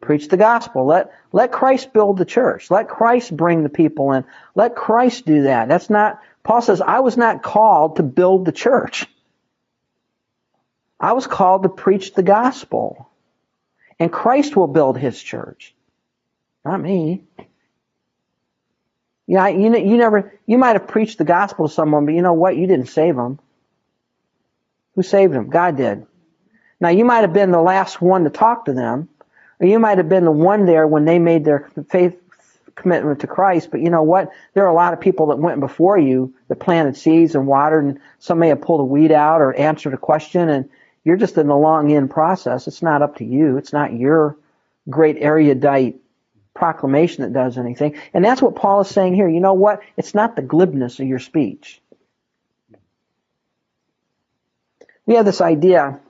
Preach 0.01 0.29
the 0.29 0.37
gospel. 0.37 0.87
Let 0.87 1.11
let 1.33 1.51
Christ 1.51 1.93
build 1.93 2.19
the 2.19 2.25
church. 2.25 2.71
Let 2.71 2.89
Christ 2.89 3.37
bring 3.37 3.65
the 3.65 3.69
people 3.69 4.13
in. 4.13 4.25
Let 4.55 4.77
Christ 4.77 5.27
do 5.27 5.43
that. 5.43 5.67
That's 5.67 5.91
not 5.91 6.21
Paul 6.47 6.63
says 6.63 6.81
I 6.81 7.01
was 7.01 7.17
not 7.17 7.43
called 7.43 7.97
to 7.97 8.05
build 8.05 8.45
the 8.45 8.53
church. 8.53 9.07
I 11.01 11.13
was 11.13 11.27
called 11.27 11.65
to 11.65 11.69
preach 11.69 12.15
the 12.15 12.23
gospel. 12.23 13.11
And 13.99 14.13
Christ 14.13 14.55
will 14.55 14.69
build 14.69 14.97
his 14.97 15.21
church. 15.21 15.75
Not 16.65 16.81
me. 16.81 17.25
Yeah, 19.27 19.49
you 19.49 19.71
know, 19.71 19.79
you 19.79 19.97
never 19.97 20.39
you 20.47 20.57
might 20.57 20.75
have 20.75 20.87
preached 20.87 21.19
the 21.19 21.25
gospel 21.25 21.67
to 21.67 21.75
someone, 21.75 22.07
but 22.07 22.15
you 22.15 22.23
know 22.23 22.35
what? 22.35 22.57
You 22.57 22.69
didn't 22.69 22.87
save 22.87 23.17
them. 23.17 23.41
Who 24.95 25.03
saved 25.03 25.33
them? 25.33 25.51
God 25.51 25.77
did. 25.77 26.07
Now 26.79 26.91
you 26.91 27.05
might 27.05 27.23
have 27.23 27.33
been 27.33 27.51
the 27.51 27.61
last 27.61 28.01
one 28.01 28.23
to 28.23 28.31
talk 28.31 28.67
to 28.67 28.73
them, 28.73 29.09
or 29.59 29.67
you 29.67 29.81
might 29.81 29.99
have 29.99 30.09
been 30.09 30.25
the 30.25 30.31
one 30.31 30.65
there 30.65 30.87
when 30.87 31.07
they 31.07 31.19
made 31.19 31.45
their 31.45 31.69
faith 31.89 32.17
commitment 32.77 33.21
to 33.21 33.27
Christ. 33.27 33.71
But 33.71 33.81
you 33.81 33.91
know 33.91 34.03
what? 34.03 34.31
There 34.55 34.65
are 34.65 34.71
a 34.71 34.75
lot 34.75 34.93
of 34.93 35.01
people 35.01 35.27
that 35.29 35.39
went 35.39 35.59
before 35.61 35.99
you 35.99 36.35
that 36.49 36.61
planted 36.61 36.97
seeds 36.97 37.35
and 37.35 37.47
watered, 37.47 37.85
and 37.85 38.01
some 38.21 38.39
may 38.39 38.49
have 38.49 38.61
pulled 38.61 38.81
a 38.81 38.85
weed 38.85 39.11
out 39.11 39.41
or 39.41 39.53
answered 39.55 39.95
a 39.95 39.99
question, 39.99 40.49
and 40.49 40.69
you're 41.03 41.17
just 41.17 41.39
in 41.39 41.49
the 41.49 41.57
long 41.57 41.91
in 41.91 42.09
process. 42.09 42.69
It's 42.69 42.83
not 42.83 43.03
up 43.03 43.17
to 43.17 43.25
you. 43.25 43.57
It's 43.57 43.73
not 43.73 43.93
your 43.93 44.37
great 44.89 45.17
erudite 45.19 46.01
proclamation 46.55 47.23
that 47.23 47.33
does 47.33 47.59
anything. 47.59 47.97
And 48.15 48.25
that's 48.25 48.41
what 48.41 48.57
Paul 48.57 48.83
is 48.83 48.89
saying 48.89 49.15
here. 49.15 49.29
You 49.29 49.41
know 49.41 49.55
what? 49.55 49.81
It's 49.97 50.15
not 50.15 50.37
the 50.37 50.43
glibness 50.43 51.01
of 51.01 51.07
your 51.07 51.19
speech. 51.19 51.81
We 55.07 55.15
have 55.15 55.25
this 55.25 55.41
idea. 55.41 56.01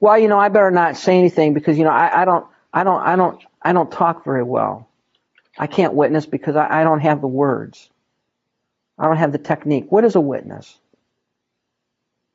Well, 0.00 0.18
you 0.18 0.28
know, 0.28 0.38
I 0.38 0.48
better 0.48 0.70
not 0.70 0.96
say 0.96 1.18
anything 1.18 1.54
because 1.54 1.78
you 1.78 1.84
know 1.84 1.90
I, 1.90 2.22
I 2.22 2.24
don't, 2.24 2.46
I 2.72 2.84
don't, 2.84 3.00
I 3.00 3.16
don't, 3.16 3.42
I 3.60 3.72
don't 3.72 3.92
talk 3.92 4.24
very 4.24 4.42
well. 4.42 4.88
I 5.58 5.66
can't 5.66 5.94
witness 5.94 6.26
because 6.26 6.56
I, 6.56 6.80
I 6.80 6.84
don't 6.84 7.00
have 7.00 7.20
the 7.20 7.28
words. 7.28 7.90
I 8.98 9.06
don't 9.06 9.16
have 9.16 9.32
the 9.32 9.38
technique. 9.38 9.86
What 9.90 10.04
is 10.04 10.14
a 10.14 10.20
witness? 10.20 10.78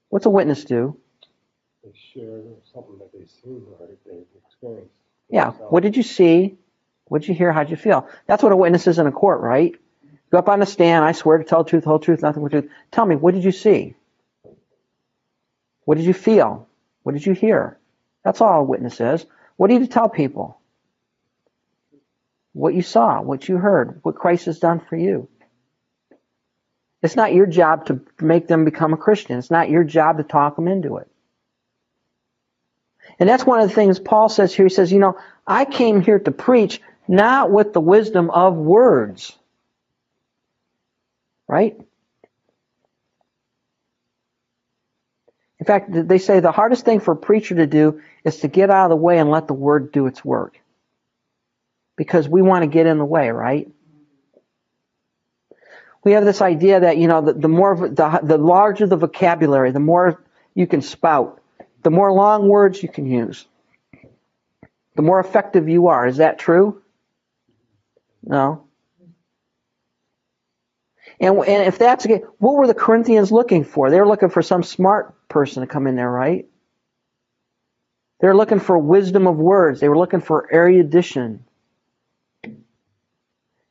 What's 0.10 0.26
a 0.26 0.30
witness 0.30 0.64
do? 0.64 0.98
They 1.84 1.92
share 2.14 2.42
something 2.74 2.98
that 3.00 3.12
they've 3.14 3.30
seen 3.44 3.64
or 3.80 3.88
they've 4.06 4.26
experienced. 4.46 4.94
Yeah. 5.30 5.52
What 5.52 5.84
did 5.84 5.98
you 5.98 6.04
see? 6.04 6.58
What 7.06 7.22
did 7.22 7.30
you 7.30 7.36
hear? 7.36 7.52
How'd 7.52 7.70
you 7.70 7.76
feel? 7.78 8.08
That's 8.28 8.44
what 8.44 8.52
a 8.52 8.56
witness 8.56 8.88
is 8.88 9.00
in 9.00 9.08
a 9.08 9.12
court, 9.12 9.42
right? 9.42 9.74
Go 10.32 10.38
up 10.40 10.50
on 10.50 10.60
the 10.60 10.66
stand. 10.66 11.06
I 11.06 11.14
swear 11.14 11.38
to 11.38 11.44
tell 11.44 11.64
the 11.64 11.70
truth, 11.70 11.84
the 11.84 11.90
whole 11.90 12.00
truth, 12.00 12.22
nothing 12.22 12.44
but 12.44 12.52
the 12.52 12.62
truth. 12.62 12.72
Tell 12.92 13.06
me, 13.06 13.16
what 13.16 13.34
did 13.34 13.44
you 13.44 13.52
see? 13.52 13.96
What 15.86 15.98
did 15.98 16.06
you 16.06 16.14
feel? 16.14 16.68
What 17.04 17.14
did 17.14 17.26
you 17.26 17.34
hear? 17.34 17.78
That's 18.24 18.42
all 18.42 18.60
a 18.62 18.64
witness 18.64 19.00
is. 19.00 19.26
What 19.56 19.68
do 19.70 19.76
you 19.76 19.88
tell 19.88 20.10
people? 20.10 20.57
What 22.58 22.74
you 22.74 22.82
saw, 22.82 23.22
what 23.22 23.48
you 23.48 23.58
heard, 23.58 24.00
what 24.02 24.16
Christ 24.16 24.46
has 24.48 24.58
done 24.58 24.80
for 24.80 24.96
you. 24.96 25.30
It's 27.04 27.16
not 27.16 27.32
your 27.32 27.46
job 27.46 27.86
to 27.86 28.02
make 28.20 28.48
them 28.48 28.66
become 28.66 28.94
a 28.94 28.98
Christian. 28.98 29.38
It's 29.38 29.52
not 29.52 29.70
your 29.70 29.84
job 29.84 30.18
to 30.18 30.24
talk 30.24 30.56
them 30.56 30.68
into 30.68 30.98
it. 30.98 31.08
And 33.20 33.30
that's 33.30 33.46
one 33.46 33.60
of 33.60 33.70
the 33.70 33.76
things 33.76 34.00
Paul 34.00 34.28
says 34.28 34.56
here. 34.56 34.66
He 34.66 34.74
says, 34.74 34.92
you 34.92 34.98
know, 34.98 35.20
I 35.46 35.66
came 35.66 36.02
here 36.02 36.18
to 36.18 36.32
preach 36.32 36.82
not 37.08 37.52
with 37.52 37.74
the 37.74 37.80
wisdom 37.80 38.32
of 38.32 38.56
words. 38.56 39.38
Right? 41.48 41.80
In 45.60 45.66
fact, 45.68 45.90
they 45.92 46.18
say 46.18 46.40
the 46.40 46.52
hardest 46.52 46.86
thing 46.86 47.02
for 47.02 47.12
a 47.12 47.18
preacher 47.18 47.54
to 47.54 47.68
do 47.68 48.02
is 48.24 48.38
to 48.38 48.48
get 48.48 48.72
out 48.72 48.86
of 48.86 48.90
the 48.90 48.96
way 48.96 49.20
and 49.20 49.30
let 49.30 49.48
the 49.48 49.54
word 49.54 49.92
do 49.92 50.08
its 50.08 50.26
work. 50.26 50.60
Because 51.98 52.30
we 52.30 52.42
want 52.42 52.64
to 52.64 52.68
get 52.68 52.86
in 52.86 52.98
the 53.00 53.06
way, 53.06 53.30
right? 53.30 53.68
We 56.04 56.14
have 56.14 56.24
this 56.24 56.42
idea 56.42 56.80
that, 56.82 56.98
you 56.98 57.08
know, 57.08 57.22
the, 57.22 57.34
the 57.34 57.50
more, 57.50 57.76
the, 57.76 58.20
the 58.24 58.38
larger 58.38 58.88
the 58.88 58.96
vocabulary, 58.96 59.72
the 59.72 59.82
more 59.82 60.24
you 60.54 60.68
can 60.68 60.82
spout, 60.82 61.42
the 61.84 61.90
more 61.90 62.14
long 62.14 62.48
words 62.48 62.82
you 62.82 62.88
can 62.88 63.06
use, 63.06 63.46
the 64.96 65.02
more 65.02 65.20
effective 65.20 65.68
you 65.68 65.88
are. 65.88 66.08
Is 66.08 66.18
that 66.18 66.40
true? 66.40 66.82
No. 68.24 68.64
And, 71.20 71.38
and 71.40 71.68
if 71.68 71.80
that's 71.80 72.06
case, 72.06 72.22
what 72.38 72.56
were 72.56 72.68
the 72.68 72.74
Corinthians 72.74 73.32
looking 73.32 73.64
for? 73.64 73.90
They 73.90 74.00
were 74.00 74.08
looking 74.08 74.30
for 74.30 74.42
some 74.42 74.64
smart 74.64 75.28
person 75.28 75.62
to 75.62 75.68
come 75.68 75.88
in 75.88 75.96
there, 75.96 76.10
right? 76.10 76.48
They 78.20 78.28
were 78.28 78.36
looking 78.36 78.60
for 78.60 78.78
wisdom 78.78 79.28
of 79.28 79.36
words. 79.38 79.80
They 79.80 79.90
were 79.90 79.98
looking 79.98 80.22
for 80.22 80.48
erudition. 80.54 81.44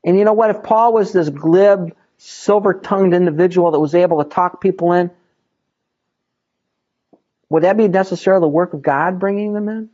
And 0.07 0.17
you 0.17 0.25
know 0.25 0.33
what? 0.33 0.51
If 0.51 0.63
Paul 0.63 0.93
was 0.93 1.13
this 1.13 1.29
glib, 1.29 1.95
silver 2.17 2.73
tongued 2.73 3.13
individual 3.13 3.73
that 3.73 3.81
was 3.81 3.95
able 3.95 4.23
to 4.23 4.31
talk 4.31 4.61
people 4.61 4.93
in, 4.93 5.11
would 7.49 7.65
that 7.65 7.77
be 7.77 7.89
necessarily 7.89 8.41
the 8.41 8.49
work 8.49 8.73
of 8.73 8.83
God 8.83 9.19
bringing 9.19 9.53
them 9.53 9.69
in? 9.69 9.91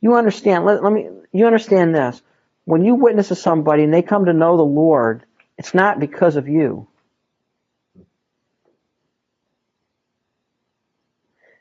You 0.00 0.14
understand, 0.14 0.64
let, 0.64 0.82
let 0.82 0.92
me, 0.92 1.08
you 1.32 1.46
understand 1.46 1.94
this. 1.94 2.22
When 2.64 2.84
you 2.84 2.94
witness 2.94 3.28
to 3.28 3.34
somebody 3.34 3.82
and 3.82 3.92
they 3.92 4.02
come 4.02 4.26
to 4.26 4.32
know 4.32 4.56
the 4.56 4.62
Lord, 4.62 5.24
it's 5.58 5.74
not 5.74 5.98
because 5.98 6.36
of 6.36 6.48
you. 6.48 6.86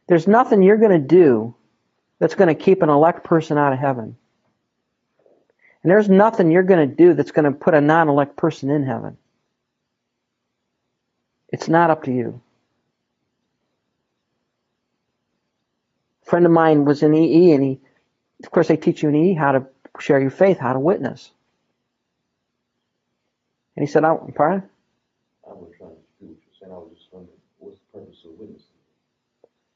There's 0.07 0.27
nothing 0.27 0.61
you're 0.61 0.77
going 0.77 0.91
to 0.91 1.07
do 1.07 1.55
that's 2.21 2.35
going 2.35 2.55
to 2.55 2.63
keep 2.63 2.83
an 2.83 2.89
elect 2.89 3.23
person 3.23 3.57
out 3.57 3.73
of 3.73 3.79
heaven. 3.79 4.15
And 5.81 5.89
there's 5.91 6.07
nothing 6.07 6.51
you're 6.51 6.61
going 6.61 6.87
to 6.87 6.95
do 6.95 7.15
that's 7.15 7.31
going 7.31 7.45
to 7.45 7.51
put 7.51 7.73
a 7.73 7.81
non 7.81 8.09
elect 8.09 8.35
person 8.37 8.69
in 8.69 8.85
heaven. 8.85 9.17
It's 11.49 11.67
not 11.67 11.89
up 11.89 12.03
to 12.03 12.11
you. 12.11 12.39
A 16.21 16.29
friend 16.29 16.45
of 16.45 16.51
mine 16.51 16.85
was 16.85 17.01
in 17.01 17.15
EE, 17.15 17.53
and 17.53 17.63
he, 17.63 17.79
of 18.43 18.51
course, 18.51 18.67
they 18.67 18.77
teach 18.77 19.01
you 19.01 19.09
in 19.09 19.15
EE 19.15 19.33
how 19.33 19.53
to 19.53 19.65
share 19.99 20.21
your 20.21 20.29
faith, 20.29 20.59
how 20.59 20.73
to 20.73 20.79
witness. 20.79 21.31
And 23.75 23.83
he 23.83 23.91
said, 23.91 24.03
oh, 24.03 24.23
I, 24.27 24.31
pardon? 24.31 24.69
I 25.49 25.53
wasn't 25.53 25.75
trying 25.75 25.89
to 25.89 25.95
do 26.19 26.27
what 26.27 26.37
you're 26.37 26.59
saying, 26.59 26.71
I 26.71 26.77
was 26.77 26.91
just 26.95 27.11
wondering, 27.11 27.37
what's 27.57 27.79
the 27.79 27.97
purpose 27.97 28.19
of 28.25 28.39
witnessing? 28.39 28.67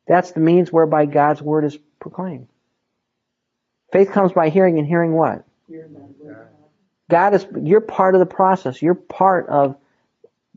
That's 0.07 0.31
the 0.31 0.41
means 0.41 0.71
whereby 0.71 1.07
God's 1.07 1.41
word 1.41 1.65
is 1.65 1.79
proclaimed. 2.05 2.47
Faith 3.91 4.11
comes 4.11 4.31
by 4.31 4.49
hearing, 4.49 4.77
and 4.77 4.87
hearing 4.87 5.13
what? 5.13 5.43
God 7.09 7.33
is, 7.33 7.47
you're 7.59 7.81
part 7.81 8.13
of 8.13 8.19
the 8.19 8.27
process. 8.27 8.79
You're 8.79 8.93
part 8.93 9.47
of 9.49 9.75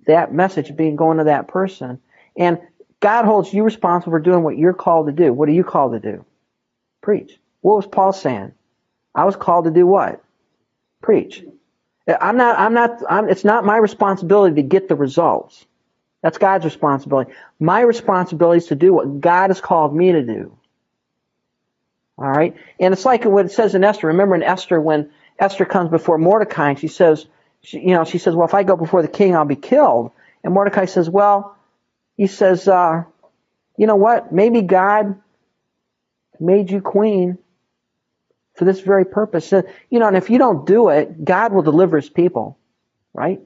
that 0.06 0.30
message 0.30 0.76
being 0.76 0.94
going 0.96 1.16
to 1.16 1.24
that 1.24 1.48
person. 1.48 2.00
And 2.36 2.58
God 3.00 3.24
holds 3.24 3.50
you 3.50 3.64
responsible 3.64 4.12
for 4.12 4.20
doing 4.20 4.42
what 4.42 4.58
you're 4.58 4.74
called 4.74 5.06
to 5.06 5.12
do. 5.12 5.32
What 5.32 5.48
are 5.48 5.52
you 5.52 5.64
called 5.64 5.92
to 5.92 6.00
do? 6.00 6.26
Preach. 7.00 7.38
What 7.62 7.76
was 7.76 7.86
Paul 7.86 8.12
saying? 8.12 8.52
I 9.14 9.24
was 9.24 9.36
called 9.36 9.64
to 9.64 9.70
do 9.70 9.86
what? 9.86 10.22
Preach. 11.00 11.44
I'm 12.20 12.36
not, 12.36 12.58
I'm 12.58 12.74
not, 12.74 13.02
I'm, 13.08 13.30
it's 13.30 13.44
not 13.44 13.64
my 13.64 13.78
responsibility 13.78 14.56
to 14.56 14.62
get 14.62 14.88
the 14.88 14.96
results. 14.96 15.64
That's 16.22 16.36
God's 16.36 16.66
responsibility. 16.66 17.32
My 17.58 17.80
responsibility 17.80 18.58
is 18.58 18.66
to 18.66 18.74
do 18.74 18.92
what 18.92 19.22
God 19.22 19.48
has 19.48 19.62
called 19.62 19.96
me 19.96 20.12
to 20.12 20.22
do. 20.22 20.57
All 22.18 22.28
right? 22.28 22.56
And 22.80 22.92
it's 22.92 23.04
like 23.04 23.24
what 23.24 23.46
it 23.46 23.52
says 23.52 23.74
in 23.74 23.84
Esther. 23.84 24.08
Remember 24.08 24.34
in 24.34 24.42
Esther 24.42 24.80
when 24.80 25.10
Esther 25.38 25.64
comes 25.64 25.90
before 25.90 26.18
Mordecai 26.18 26.70
and 26.70 26.78
she 26.78 26.88
says, 26.88 27.26
she, 27.60 27.78
you 27.78 27.94
know, 27.94 28.04
she 28.04 28.18
says, 28.18 28.34
well, 28.34 28.46
if 28.46 28.54
I 28.54 28.64
go 28.64 28.76
before 28.76 29.02
the 29.02 29.08
king, 29.08 29.36
I'll 29.36 29.44
be 29.44 29.56
killed. 29.56 30.10
And 30.42 30.52
Mordecai 30.52 30.86
says, 30.86 31.08
well, 31.08 31.56
he 32.16 32.26
says, 32.26 32.66
uh, 32.66 33.04
you 33.76 33.86
know 33.86 33.96
what? 33.96 34.32
Maybe 34.32 34.62
God 34.62 35.20
made 36.40 36.70
you 36.70 36.80
queen 36.80 37.38
for 38.54 38.64
this 38.64 38.80
very 38.80 39.04
purpose. 39.04 39.48
So, 39.48 39.62
you 39.88 40.00
know, 40.00 40.08
and 40.08 40.16
if 40.16 40.30
you 40.30 40.38
don't 40.38 40.66
do 40.66 40.88
it, 40.88 41.24
God 41.24 41.52
will 41.52 41.62
deliver 41.62 41.96
his 41.96 42.10
people, 42.10 42.58
right? 43.12 43.40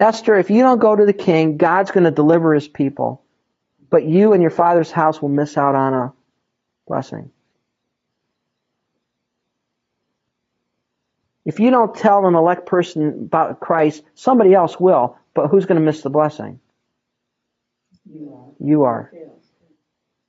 Esther, 0.00 0.34
if 0.34 0.50
you 0.50 0.62
don't 0.62 0.80
go 0.80 0.94
to 0.94 1.06
the 1.06 1.12
king, 1.12 1.56
God's 1.56 1.92
going 1.92 2.04
to 2.04 2.10
deliver 2.10 2.52
his 2.52 2.66
people. 2.66 3.22
But 3.88 4.04
you 4.04 4.32
and 4.32 4.42
your 4.42 4.50
father's 4.50 4.90
house 4.90 5.22
will 5.22 5.28
miss 5.28 5.56
out 5.56 5.76
on 5.76 5.94
a 5.94 6.12
blessing. 6.88 7.30
If 11.46 11.60
you 11.60 11.70
don't 11.70 11.94
tell 11.94 12.26
an 12.26 12.34
elect 12.34 12.66
person 12.66 13.08
about 13.08 13.60
Christ, 13.60 14.02
somebody 14.16 14.52
else 14.52 14.78
will. 14.78 15.16
But 15.32 15.46
who's 15.46 15.64
going 15.64 15.80
to 15.80 15.84
miss 15.84 16.02
the 16.02 16.10
blessing? 16.10 16.58
You 18.58 18.82
are. 18.82 19.12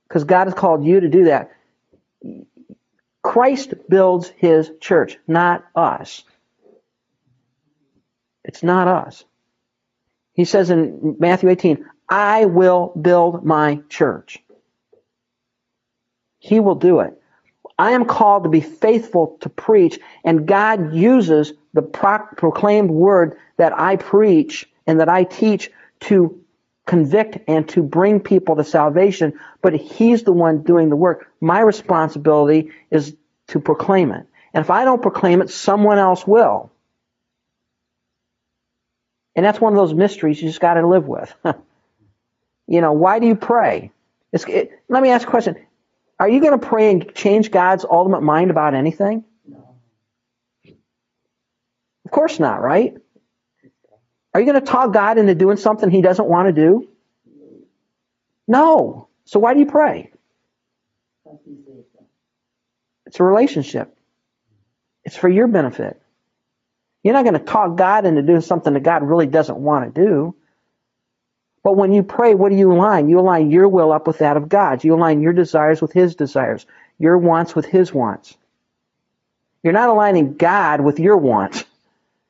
Because 0.08 0.24
God 0.24 0.46
has 0.46 0.54
called 0.54 0.86
you 0.86 1.00
to 1.00 1.08
do 1.08 1.24
that. 1.24 1.50
Christ 3.22 3.74
builds 3.88 4.28
his 4.36 4.70
church, 4.80 5.18
not 5.26 5.64
us. 5.74 6.22
It's 8.44 8.62
not 8.62 8.86
us. 8.86 9.24
He 10.34 10.44
says 10.44 10.70
in 10.70 11.16
Matthew 11.18 11.48
18, 11.48 11.84
I 12.08 12.44
will 12.44 12.92
build 13.00 13.44
my 13.44 13.80
church. 13.88 14.38
He 16.38 16.60
will 16.60 16.76
do 16.76 17.00
it. 17.00 17.17
I 17.78 17.92
am 17.92 18.04
called 18.06 18.44
to 18.44 18.48
be 18.48 18.60
faithful 18.60 19.38
to 19.40 19.48
preach, 19.48 20.00
and 20.24 20.46
God 20.46 20.94
uses 20.94 21.52
the 21.74 21.82
pro- 21.82 22.26
proclaimed 22.36 22.90
word 22.90 23.38
that 23.56 23.78
I 23.78 23.96
preach 23.96 24.68
and 24.86 25.00
that 25.00 25.08
I 25.08 25.24
teach 25.24 25.70
to 26.00 26.42
convict 26.86 27.38
and 27.46 27.68
to 27.68 27.82
bring 27.82 28.18
people 28.18 28.56
to 28.56 28.64
salvation, 28.64 29.38
but 29.62 29.74
He's 29.74 30.24
the 30.24 30.32
one 30.32 30.62
doing 30.62 30.88
the 30.88 30.96
work. 30.96 31.30
My 31.40 31.60
responsibility 31.60 32.72
is 32.90 33.14
to 33.48 33.60
proclaim 33.60 34.10
it. 34.10 34.26
And 34.54 34.64
if 34.64 34.70
I 34.70 34.84
don't 34.84 35.02
proclaim 35.02 35.42
it, 35.42 35.50
someone 35.50 35.98
else 35.98 36.26
will. 36.26 36.72
And 39.36 39.44
that's 39.44 39.60
one 39.60 39.72
of 39.72 39.76
those 39.76 39.94
mysteries 39.94 40.42
you 40.42 40.48
just 40.48 40.60
got 40.60 40.74
to 40.74 40.86
live 40.86 41.06
with. 41.06 41.32
you 42.66 42.80
know, 42.80 42.92
why 42.92 43.20
do 43.20 43.26
you 43.26 43.36
pray? 43.36 43.92
It, 44.32 44.72
let 44.88 45.02
me 45.02 45.10
ask 45.10 45.28
a 45.28 45.30
question. 45.30 45.56
Are 46.18 46.28
you 46.28 46.40
going 46.40 46.58
to 46.58 46.66
pray 46.66 46.90
and 46.90 47.14
change 47.14 47.50
God's 47.50 47.84
ultimate 47.84 48.22
mind 48.22 48.50
about 48.50 48.74
anything? 48.74 49.24
No. 49.46 49.76
Of 52.04 52.10
course 52.10 52.40
not, 52.40 52.60
right? 52.60 52.94
Are 54.34 54.40
you 54.40 54.46
going 54.46 54.60
to 54.60 54.66
talk 54.66 54.92
God 54.92 55.18
into 55.18 55.34
doing 55.34 55.56
something 55.56 55.90
he 55.90 56.02
doesn't 56.02 56.28
want 56.28 56.48
to 56.48 56.52
do? 56.52 56.88
No. 58.46 59.08
So 59.24 59.38
why 59.38 59.54
do 59.54 59.60
you 59.60 59.66
pray? 59.66 60.10
Because 61.24 61.38
he 61.44 61.56
said 61.64 61.84
so. 61.92 62.04
It's 63.06 63.20
a 63.20 63.24
relationship. 63.24 63.96
It's 65.04 65.16
for 65.16 65.28
your 65.28 65.46
benefit. 65.46 66.00
You're 67.02 67.14
not 67.14 67.24
going 67.24 67.38
to 67.38 67.44
talk 67.44 67.76
God 67.76 68.06
into 68.06 68.22
doing 68.22 68.40
something 68.40 68.74
that 68.74 68.82
God 68.82 69.02
really 69.02 69.26
doesn't 69.26 69.56
want 69.56 69.94
to 69.94 70.04
do. 70.04 70.34
But 71.62 71.76
when 71.76 71.92
you 71.92 72.02
pray, 72.02 72.34
what 72.34 72.50
do 72.50 72.56
you 72.56 72.72
align? 72.72 73.08
You 73.08 73.20
align 73.20 73.50
your 73.50 73.68
will 73.68 73.92
up 73.92 74.06
with 74.06 74.18
that 74.18 74.36
of 74.36 74.48
God's. 74.48 74.84
You 74.84 74.94
align 74.94 75.22
your 75.22 75.32
desires 75.34 75.82
with 75.82 75.92
His 75.92 76.14
desires, 76.16 76.66
your 76.98 77.18
wants 77.18 77.54
with 77.54 77.66
His 77.66 77.92
wants. 77.92 78.36
You're 79.62 79.72
not 79.74 79.90
aligning 79.90 80.36
God 80.36 80.80
with 80.80 80.98
your 81.00 81.16
wants. 81.18 81.64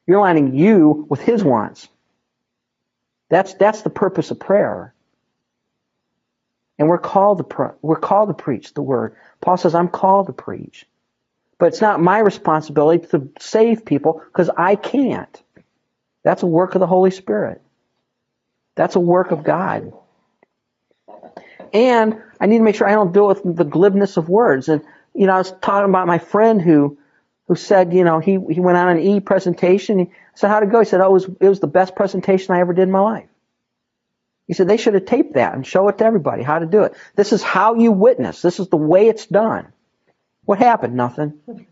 You're 0.06 0.18
aligning 0.18 0.54
you 0.56 1.06
with 1.10 1.20
his 1.20 1.44
wants. 1.44 1.88
That's 3.30 3.54
that's 3.54 3.82
the 3.82 3.90
purpose 3.90 4.30
of 4.30 4.40
prayer. 4.40 4.94
And 6.78 6.88
we're 6.88 6.98
called 6.98 7.38
to 7.38 7.44
pr- 7.44 7.76
we're 7.82 7.96
called 8.00 8.28
to 8.30 8.34
preach 8.34 8.74
the 8.74 8.82
word. 8.82 9.16
Paul 9.40 9.56
says, 9.56 9.74
"I'm 9.74 9.88
called 9.88 10.26
to 10.28 10.32
preach," 10.32 10.86
but 11.58 11.66
it's 11.66 11.80
not 11.82 12.00
my 12.00 12.20
responsibility 12.20 13.06
to 13.08 13.28
save 13.40 13.84
people 13.84 14.22
because 14.26 14.50
I 14.56 14.76
can't. 14.76 15.42
That's 16.24 16.42
a 16.42 16.46
work 16.46 16.74
of 16.74 16.80
the 16.80 16.86
Holy 16.86 17.10
Spirit. 17.12 17.62
That's 18.78 18.94
a 18.94 19.00
work 19.00 19.32
of 19.32 19.42
God. 19.42 19.92
And 21.72 22.22
I 22.40 22.46
need 22.46 22.58
to 22.58 22.62
make 22.62 22.76
sure 22.76 22.88
I 22.88 22.92
don't 22.92 23.12
do 23.12 23.28
it 23.32 23.44
with 23.44 23.56
the 23.56 23.64
glibness 23.64 24.16
of 24.16 24.28
words. 24.28 24.68
And 24.68 24.82
you 25.14 25.26
know, 25.26 25.34
I 25.34 25.38
was 25.38 25.50
talking 25.60 25.90
about 25.90 26.06
my 26.06 26.18
friend 26.18 26.62
who 26.62 26.96
who 27.48 27.56
said, 27.56 27.92
you 27.92 28.04
know, 28.04 28.20
he 28.20 28.38
he 28.50 28.60
went 28.60 28.78
on 28.78 28.90
an 28.90 29.00
e 29.00 29.18
presentation. 29.18 29.98
He 29.98 30.10
said, 30.36 30.48
"How'd 30.48 30.62
it 30.62 30.70
go?" 30.70 30.78
He 30.78 30.84
said, 30.84 31.00
"Oh, 31.00 31.08
it 31.08 31.12
was 31.12 31.24
it 31.40 31.48
was 31.48 31.58
the 31.58 31.66
best 31.66 31.96
presentation 31.96 32.54
I 32.54 32.60
ever 32.60 32.72
did 32.72 32.82
in 32.82 32.92
my 32.92 33.00
life." 33.00 33.28
He 34.46 34.54
said 34.54 34.68
they 34.68 34.76
should 34.76 34.94
have 34.94 35.06
taped 35.06 35.34
that 35.34 35.54
and 35.54 35.66
show 35.66 35.88
it 35.88 35.98
to 35.98 36.04
everybody 36.04 36.44
how 36.44 36.60
to 36.60 36.66
do 36.66 36.84
it. 36.84 36.94
This 37.16 37.32
is 37.32 37.42
how 37.42 37.74
you 37.74 37.90
witness. 37.90 38.40
This 38.42 38.60
is 38.60 38.68
the 38.68 38.76
way 38.76 39.08
it's 39.08 39.26
done. 39.26 39.72
What 40.44 40.60
happened? 40.60 40.94
Nothing. 40.94 41.40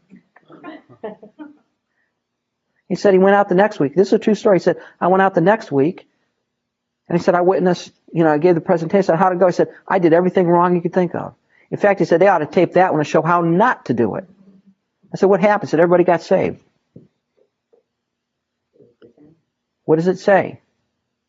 He 2.88 2.95
said 2.95 3.14
he 3.14 3.19
went 3.19 3.35
out 3.35 3.49
the 3.49 3.57
next 3.57 3.81
week. 3.81 3.97
This 3.97 4.07
is 4.07 4.12
a 4.12 4.19
true 4.21 4.37
story. 4.37 4.59
He 4.59 4.62
said, 4.62 4.81
I 5.01 5.09
went 5.09 5.21
out 5.21 5.35
the 5.35 5.40
next 5.40 5.73
week 5.73 6.07
and 7.09 7.19
he 7.19 7.23
said, 7.23 7.35
I 7.35 7.40
witnessed, 7.42 7.92
you 8.12 8.25
know, 8.25 8.31
I 8.31 8.38
gave 8.38 8.55
the 8.55 8.61
presentation. 8.61 9.05
Said, 9.05 9.16
how'd 9.16 9.33
it 9.33 9.38
go? 9.38 9.47
He 9.47 9.53
said, 9.53 9.69
I 9.87 9.99
did 9.99 10.12
everything 10.12 10.47
wrong 10.47 10.75
you 10.75 10.83
could 10.83 10.92
think 10.95 11.14
of. 11.14 11.35
In 11.71 11.79
fact, 11.79 12.01
he 12.01 12.07
said, 12.07 12.21
they 12.21 12.29
ought 12.29 12.38
to 12.38 12.47
tape 12.47 12.75
that 12.75 12.92
one 12.92 13.03
to 13.03 13.09
show 13.09 13.23
how 13.23 13.40
not 13.42 13.87
to 13.87 13.95
do 13.95 14.16
it. 14.16 14.29
I 15.12 15.16
said, 15.16 15.27
what 15.27 15.40
happened? 15.40 15.69
He 15.69 15.71
said, 15.71 15.81
everybody 15.81 16.05
got 16.05 16.23
saved. 16.23 16.61
What 19.85 19.97
does 19.97 20.09
it 20.09 20.19
say? 20.19 20.61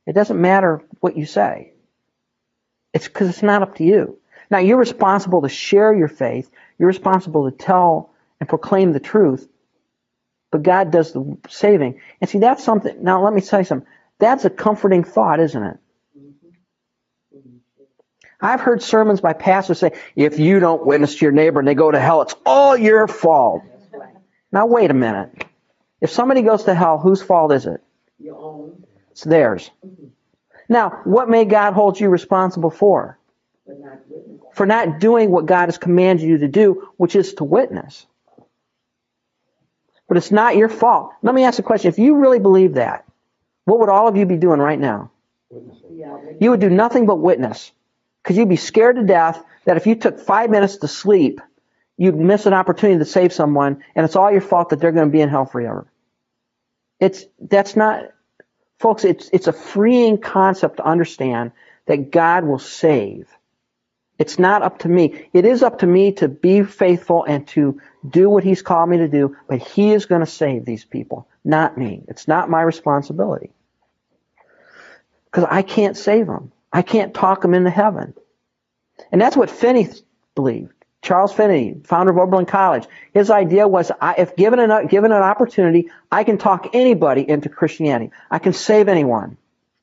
It 0.05 0.13
doesn't 0.13 0.39
matter 0.39 0.83
what 0.99 1.17
you 1.17 1.25
say. 1.25 1.73
It's 2.93 3.07
because 3.07 3.29
it's 3.29 3.43
not 3.43 3.61
up 3.61 3.75
to 3.75 3.83
you. 3.83 4.17
Now, 4.49 4.59
you're 4.59 4.77
responsible 4.77 5.41
to 5.43 5.49
share 5.49 5.93
your 5.93 6.07
faith. 6.07 6.49
You're 6.79 6.87
responsible 6.87 7.51
to 7.51 7.55
tell 7.55 8.11
and 8.39 8.49
proclaim 8.49 8.93
the 8.93 8.99
truth. 8.99 9.47
But 10.51 10.63
God 10.63 10.91
does 10.91 11.11
the 11.11 11.37
saving. 11.49 11.99
And 12.21 12.29
see, 12.29 12.39
that's 12.39 12.63
something. 12.63 13.03
Now, 13.03 13.23
let 13.23 13.33
me 13.33 13.41
tell 13.41 13.59
you 13.59 13.65
something. 13.65 13.87
That's 14.19 14.45
a 14.45 14.49
comforting 14.49 15.03
thought, 15.03 15.39
isn't 15.39 15.63
it? 15.63 15.77
I've 18.39 18.61
heard 18.61 18.83
sermons 18.83 19.19
by 19.19 19.33
pastors 19.33 19.79
say, 19.79 19.93
if 20.15 20.37
you 20.37 20.59
don't 20.59 20.85
witness 20.85 21.15
to 21.15 21.25
your 21.25 21.31
neighbor 21.31 21.59
and 21.59 21.67
they 21.67 21.73
go 21.73 21.89
to 21.89 21.99
hell, 21.99 22.21
it's 22.21 22.35
all 22.45 22.77
your 22.77 23.07
fault. 23.07 23.63
Now, 24.51 24.67
wait 24.67 24.91
a 24.91 24.93
minute. 24.93 25.45
If 26.01 26.11
somebody 26.11 26.43
goes 26.43 26.63
to 26.65 26.75
hell, 26.75 26.99
whose 26.99 27.21
fault 27.21 27.51
is 27.51 27.65
it? 27.65 27.81
Your 28.19 28.37
own, 28.37 28.83
It's 29.11 29.23
theirs. 29.23 29.71
Now, 30.69 31.01
what 31.03 31.29
may 31.29 31.45
God 31.45 31.73
hold 31.73 31.99
you 31.99 32.09
responsible 32.09 32.69
for? 32.69 33.17
For 34.53 34.65
not 34.65 34.99
doing 34.99 35.31
what 35.31 35.45
God 35.45 35.65
has 35.65 35.77
commanded 35.77 36.27
you 36.27 36.37
to 36.39 36.47
do, 36.47 36.89
which 36.97 37.15
is 37.15 37.33
to 37.35 37.43
witness. 37.43 38.05
But 40.07 40.17
it's 40.17 40.31
not 40.31 40.55
your 40.55 40.69
fault. 40.69 41.11
Let 41.21 41.33
me 41.33 41.43
ask 41.43 41.59
a 41.59 41.63
question. 41.63 41.89
If 41.89 41.99
you 41.99 42.17
really 42.17 42.39
believe 42.39 42.75
that, 42.75 43.05
what 43.67 43.79
would 43.81 43.89
all 43.89 44.07
of 44.07 44.15
you 44.15 44.25
be 44.25 44.37
doing 44.37 44.61
right 44.61 44.79
now? 44.79 45.11
Witnessing. 45.49 45.97
Yeah, 45.97 46.17
make- 46.23 46.37
You 46.41 46.51
would 46.51 46.61
do 46.61 46.69
nothing 46.69 47.05
but 47.05 47.17
witness. 47.17 47.73
Because 48.23 48.37
you'd 48.37 48.47
be 48.47 48.55
scared 48.55 48.95
to 48.95 49.03
death 49.03 49.43
that 49.65 49.75
if 49.75 49.85
you 49.85 49.95
took 49.95 50.21
five 50.21 50.49
minutes 50.49 50.77
to 50.77 50.87
sleep, 50.87 51.41
you'd 51.97 52.15
miss 52.15 52.45
an 52.45 52.53
opportunity 52.53 52.97
to 52.99 53.05
save 53.05 53.33
someone, 53.33 53.83
and 53.93 54.05
it's 54.05 54.15
all 54.15 54.31
your 54.31 54.39
fault 54.39 54.69
that 54.69 54.79
they're 54.79 54.93
going 54.93 55.07
to 55.09 55.11
be 55.11 55.19
in 55.19 55.27
hell 55.27 55.45
forever. 55.45 55.85
It's 57.01 57.25
that's 57.41 57.75
not, 57.75 58.05
folks. 58.79 59.03
It's 59.03 59.29
it's 59.33 59.47
a 59.47 59.53
freeing 59.53 60.17
concept 60.17 60.77
to 60.77 60.85
understand 60.85 61.51
that 61.87 62.09
God 62.11 62.45
will 62.45 62.59
save. 62.59 63.27
It's 64.17 64.39
not 64.39 64.63
up 64.63 64.79
to 64.79 64.89
me. 64.89 65.27
It 65.33 65.45
is 65.45 65.61
up 65.61 65.79
to 65.79 65.87
me 65.87 66.13
to 66.13 66.29
be 66.29 66.63
faithful 66.63 67.25
and 67.25 67.45
to 67.49 67.81
do 68.09 68.29
what 68.29 68.45
He's 68.45 68.61
called 68.61 68.89
me 68.89 68.97
to 68.97 69.09
do, 69.09 69.35
but 69.49 69.59
He 69.59 69.91
is 69.91 70.05
going 70.05 70.21
to 70.21 70.25
save 70.27 70.63
these 70.65 70.85
people, 70.85 71.27
not 71.43 71.77
me. 71.77 72.03
It's 72.07 72.27
not 72.29 72.49
my 72.49 72.61
responsibility 72.61 73.51
because 75.37 75.49
I 75.51 75.61
can't 75.61 75.95
save 75.95 76.25
them. 76.25 76.51
I 76.73 76.81
can't 76.81 77.13
talk 77.13 77.43
them 77.43 77.53
into 77.53 77.69
heaven. 77.69 78.15
And 79.11 79.21
that's 79.21 79.37
what 79.37 79.51
Finney 79.51 79.87
believed. 80.33 80.73
Charles 81.03 81.31
Finney, 81.31 81.79
founder 81.83 82.11
of 82.11 82.17
Oberlin 82.17 82.47
College, 82.47 82.87
his 83.13 83.29
idea 83.29 83.67
was 83.67 83.91
I, 84.01 84.15
if 84.17 84.35
given 84.35 84.59
an, 84.59 84.87
given 84.87 85.11
an 85.11 85.21
opportunity, 85.21 85.91
I 86.11 86.23
can 86.23 86.39
talk 86.39 86.71
anybody 86.73 87.21
into 87.29 87.49
Christianity. 87.49 88.09
I 88.31 88.39
can 88.39 88.51
save 88.51 88.87
anyone. 88.87 89.37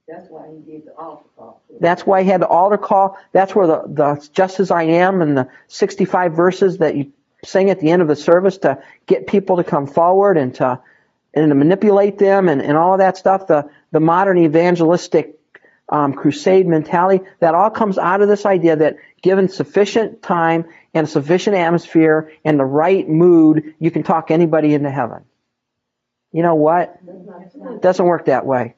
That's 0.09 0.29
why 0.29 0.49
he 0.51 0.73
gave 0.73 0.87
the 0.87 0.97
altar 0.97 1.29
call. 1.37 1.63
That's 1.79 2.05
why 2.05 2.25
he 2.25 2.29
had 2.31 2.41
the 2.41 2.49
altar 2.49 2.77
call. 2.77 3.17
That's 3.31 3.55
where 3.55 3.69
the, 3.69 3.85
the 3.87 4.29
just 4.33 4.59
as 4.59 4.73
I 4.73 4.83
am 4.83 5.23
and 5.23 5.39
the 5.39 5.49
65 5.69 6.33
verses 6.33 6.79
that 6.79 6.97
you 6.97 7.13
sing 7.45 7.71
at 7.71 7.79
the 7.79 7.93
end 7.93 8.03
of 8.03 8.09
the 8.09 8.17
service 8.17 8.59
to 8.59 8.83
get 9.07 9.29
people 9.29 9.59
to 9.59 9.65
come 9.65 9.87
forward 9.87 10.37
and 10.37 10.53
to, 10.57 10.81
and 11.33 11.51
to 11.53 11.55
manipulate 11.55 12.19
them 12.19 12.49
and, 12.49 12.61
and 12.61 12.77
all 12.77 12.95
of 12.95 12.99
that 12.99 13.17
stuff. 13.17 13.47
The, 13.47 13.71
the 13.93 14.01
modern 14.01 14.39
evangelistic 14.39 15.34
um, 15.89 16.15
crusade 16.15 16.67
mentality, 16.67 17.25
that 17.41 17.55
all 17.55 17.71
comes 17.71 17.99
out 17.99 18.23
of 18.23 18.29
this 18.29 18.47
idea 18.47 18.77
that 18.77 18.97
given 19.23 19.49
sufficient 19.49 20.23
time 20.23 20.67
and 20.95 21.09
sufficient 21.09 21.57
atmosphere 21.57 22.33
and 22.45 22.59
the 22.59 22.65
right 22.65 23.09
mood, 23.09 23.75
you 23.79 23.91
can 23.91 24.03
talk 24.03 24.31
anybody 24.31 24.75
into 24.75 24.91
heaven. 24.91 25.25
You 26.33 26.43
know 26.43 26.55
what? 26.55 26.99
It 27.07 27.83
doesn't 27.83 28.05
work 28.05 28.27
that 28.27 28.45
way. 28.45 28.75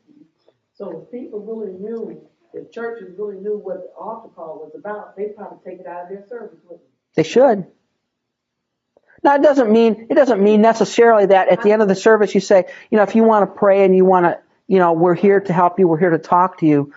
So 0.75 1.05
if 1.05 1.11
people 1.11 1.41
really 1.41 1.73
knew, 1.73 2.21
if 2.53 2.71
churches 2.71 3.15
really 3.19 3.37
knew 3.37 3.57
what 3.57 3.79
the 3.79 3.91
altar 3.99 4.29
call 4.35 4.59
was 4.59 4.73
about, 4.79 5.17
they'd 5.17 5.35
probably 5.35 5.59
take 5.65 5.81
it 5.81 5.87
out 5.87 6.05
of 6.05 6.09
their 6.11 6.27
service, 6.29 6.59
wouldn't 6.65 6.87
They 7.15 7.23
should. 7.23 7.67
Now 9.23 9.37
it 9.37 9.43
doesn't 9.43 9.73
mean 9.73 10.07
it 10.11 10.15
doesn't 10.15 10.43
mean 10.43 10.61
necessarily 10.61 11.27
that 11.27 11.49
at 11.49 11.63
the 11.63 11.73
end 11.73 11.83
of 11.83 11.89
the 11.89 11.95
service 11.95 12.35
you 12.35 12.41
say, 12.41 12.67
you 12.91 12.97
know, 12.97 13.03
if 13.03 13.15
you 13.15 13.25
want 13.25 13.51
to 13.51 13.59
pray 13.59 13.85
and 13.85 13.97
you 13.97 14.05
want 14.05 14.27
to, 14.27 14.39
you 14.69 14.79
know, 14.79 14.93
we're 14.93 15.15
here 15.15 15.41
to 15.41 15.53
help 15.53 15.79
you, 15.79 15.89
we're 15.89 15.99
here 15.99 16.11
to 16.11 16.19
talk 16.19 16.59
to 16.59 16.67
you. 16.67 16.93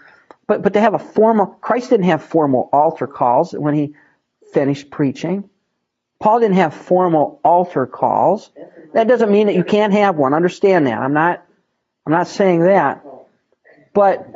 But 0.48 0.64
but 0.64 0.74
to 0.74 0.82
have 0.82 0.94
a 0.96 1.00
formal 1.00 1.46
Christ 1.46 1.92
didn't 1.92 2.08
have 2.08 2.24
formal 2.24 2.70
altar 2.74 3.08
calls 3.08 3.54
when 3.54 3.76
he 3.76 3.94
finished 4.52 4.90
preaching. 4.90 5.50
Paul 6.20 6.40
didn't 6.40 6.56
have 6.56 6.74
formal 6.74 7.40
altar 7.44 7.86
calls. 7.86 8.50
That 8.94 9.08
doesn't 9.08 9.32
mean 9.32 9.48
that 9.48 9.56
you 9.56 9.64
can't 9.64 9.94
have 9.94 10.16
one. 10.16 10.34
Understand 10.34 10.88
that. 10.88 11.00
I'm 11.00 11.14
not 11.14 11.46
I'm 12.06 12.14
not 12.14 12.28
saying 12.28 12.62
that. 12.62 13.06
But 13.94 14.28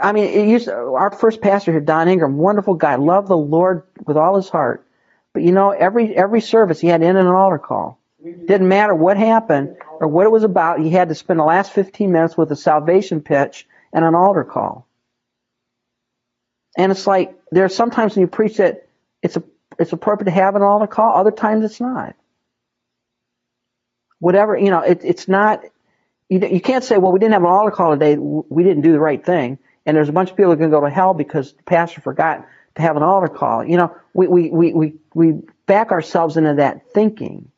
I 0.00 0.12
mean, 0.12 0.24
it 0.24 0.48
used 0.48 0.68
our 0.68 1.10
first 1.12 1.40
pastor 1.40 1.70
here, 1.70 1.80
Don 1.80 2.08
Ingram, 2.08 2.38
wonderful 2.38 2.74
guy, 2.74 2.96
loved 2.96 3.28
the 3.28 3.36
Lord 3.36 3.84
with 4.06 4.16
all 4.16 4.36
his 4.36 4.48
heart. 4.48 4.86
But 5.32 5.42
you 5.42 5.52
know, 5.52 5.70
every 5.70 6.16
every 6.16 6.40
service 6.40 6.80
he 6.80 6.88
had 6.88 7.02
in 7.02 7.16
an 7.16 7.26
altar 7.26 7.58
call. 7.58 8.01
Didn't 8.22 8.68
matter 8.68 8.94
what 8.94 9.16
happened 9.16 9.76
or 10.00 10.06
what 10.06 10.26
it 10.26 10.30
was 10.30 10.44
about. 10.44 10.80
He 10.80 10.90
had 10.90 11.08
to 11.08 11.14
spend 11.14 11.40
the 11.40 11.44
last 11.44 11.72
15 11.72 12.12
minutes 12.12 12.36
with 12.36 12.52
a 12.52 12.56
salvation 12.56 13.20
pitch 13.20 13.66
and 13.92 14.04
an 14.04 14.14
altar 14.14 14.44
call. 14.44 14.86
And 16.76 16.92
it's 16.92 17.06
like 17.06 17.36
there 17.50 17.64
are 17.64 17.68
sometimes 17.68 18.14
when 18.14 18.22
you 18.22 18.26
preach 18.28 18.56
that 18.58 18.86
it's 19.22 19.36
a 19.36 19.42
it's 19.78 19.92
appropriate 19.92 20.26
to 20.26 20.30
have 20.30 20.54
an 20.54 20.62
altar 20.62 20.86
call. 20.86 21.16
Other 21.16 21.30
times 21.30 21.64
it's 21.64 21.80
not. 21.80 22.14
Whatever 24.18 24.56
you 24.56 24.70
know, 24.70 24.80
it, 24.80 25.00
it's 25.04 25.28
not. 25.28 25.62
You, 26.28 26.46
you 26.46 26.60
can't 26.60 26.84
say, 26.84 26.98
well, 26.98 27.12
we 27.12 27.18
didn't 27.18 27.32
have 27.32 27.42
an 27.42 27.48
altar 27.48 27.72
call 27.72 27.92
today. 27.92 28.16
We 28.16 28.62
didn't 28.62 28.82
do 28.82 28.92
the 28.92 29.00
right 29.00 29.24
thing. 29.24 29.58
And 29.84 29.96
there's 29.96 30.08
a 30.08 30.12
bunch 30.12 30.30
of 30.30 30.36
people 30.36 30.52
are 30.52 30.56
going 30.56 30.70
to 30.70 30.76
go 30.76 30.84
to 30.84 30.90
hell 30.90 31.12
because 31.12 31.52
the 31.52 31.62
pastor 31.64 32.00
forgot 32.00 32.46
to 32.76 32.82
have 32.82 32.96
an 32.96 33.02
altar 33.02 33.28
call. 33.28 33.64
You 33.64 33.76
know, 33.76 33.96
we, 34.14 34.28
we, 34.28 34.50
we, 34.50 34.72
we, 34.72 34.94
we 35.14 35.32
back 35.66 35.90
ourselves 35.90 36.36
into 36.36 36.54
that 36.54 36.92
thinking. 36.92 37.51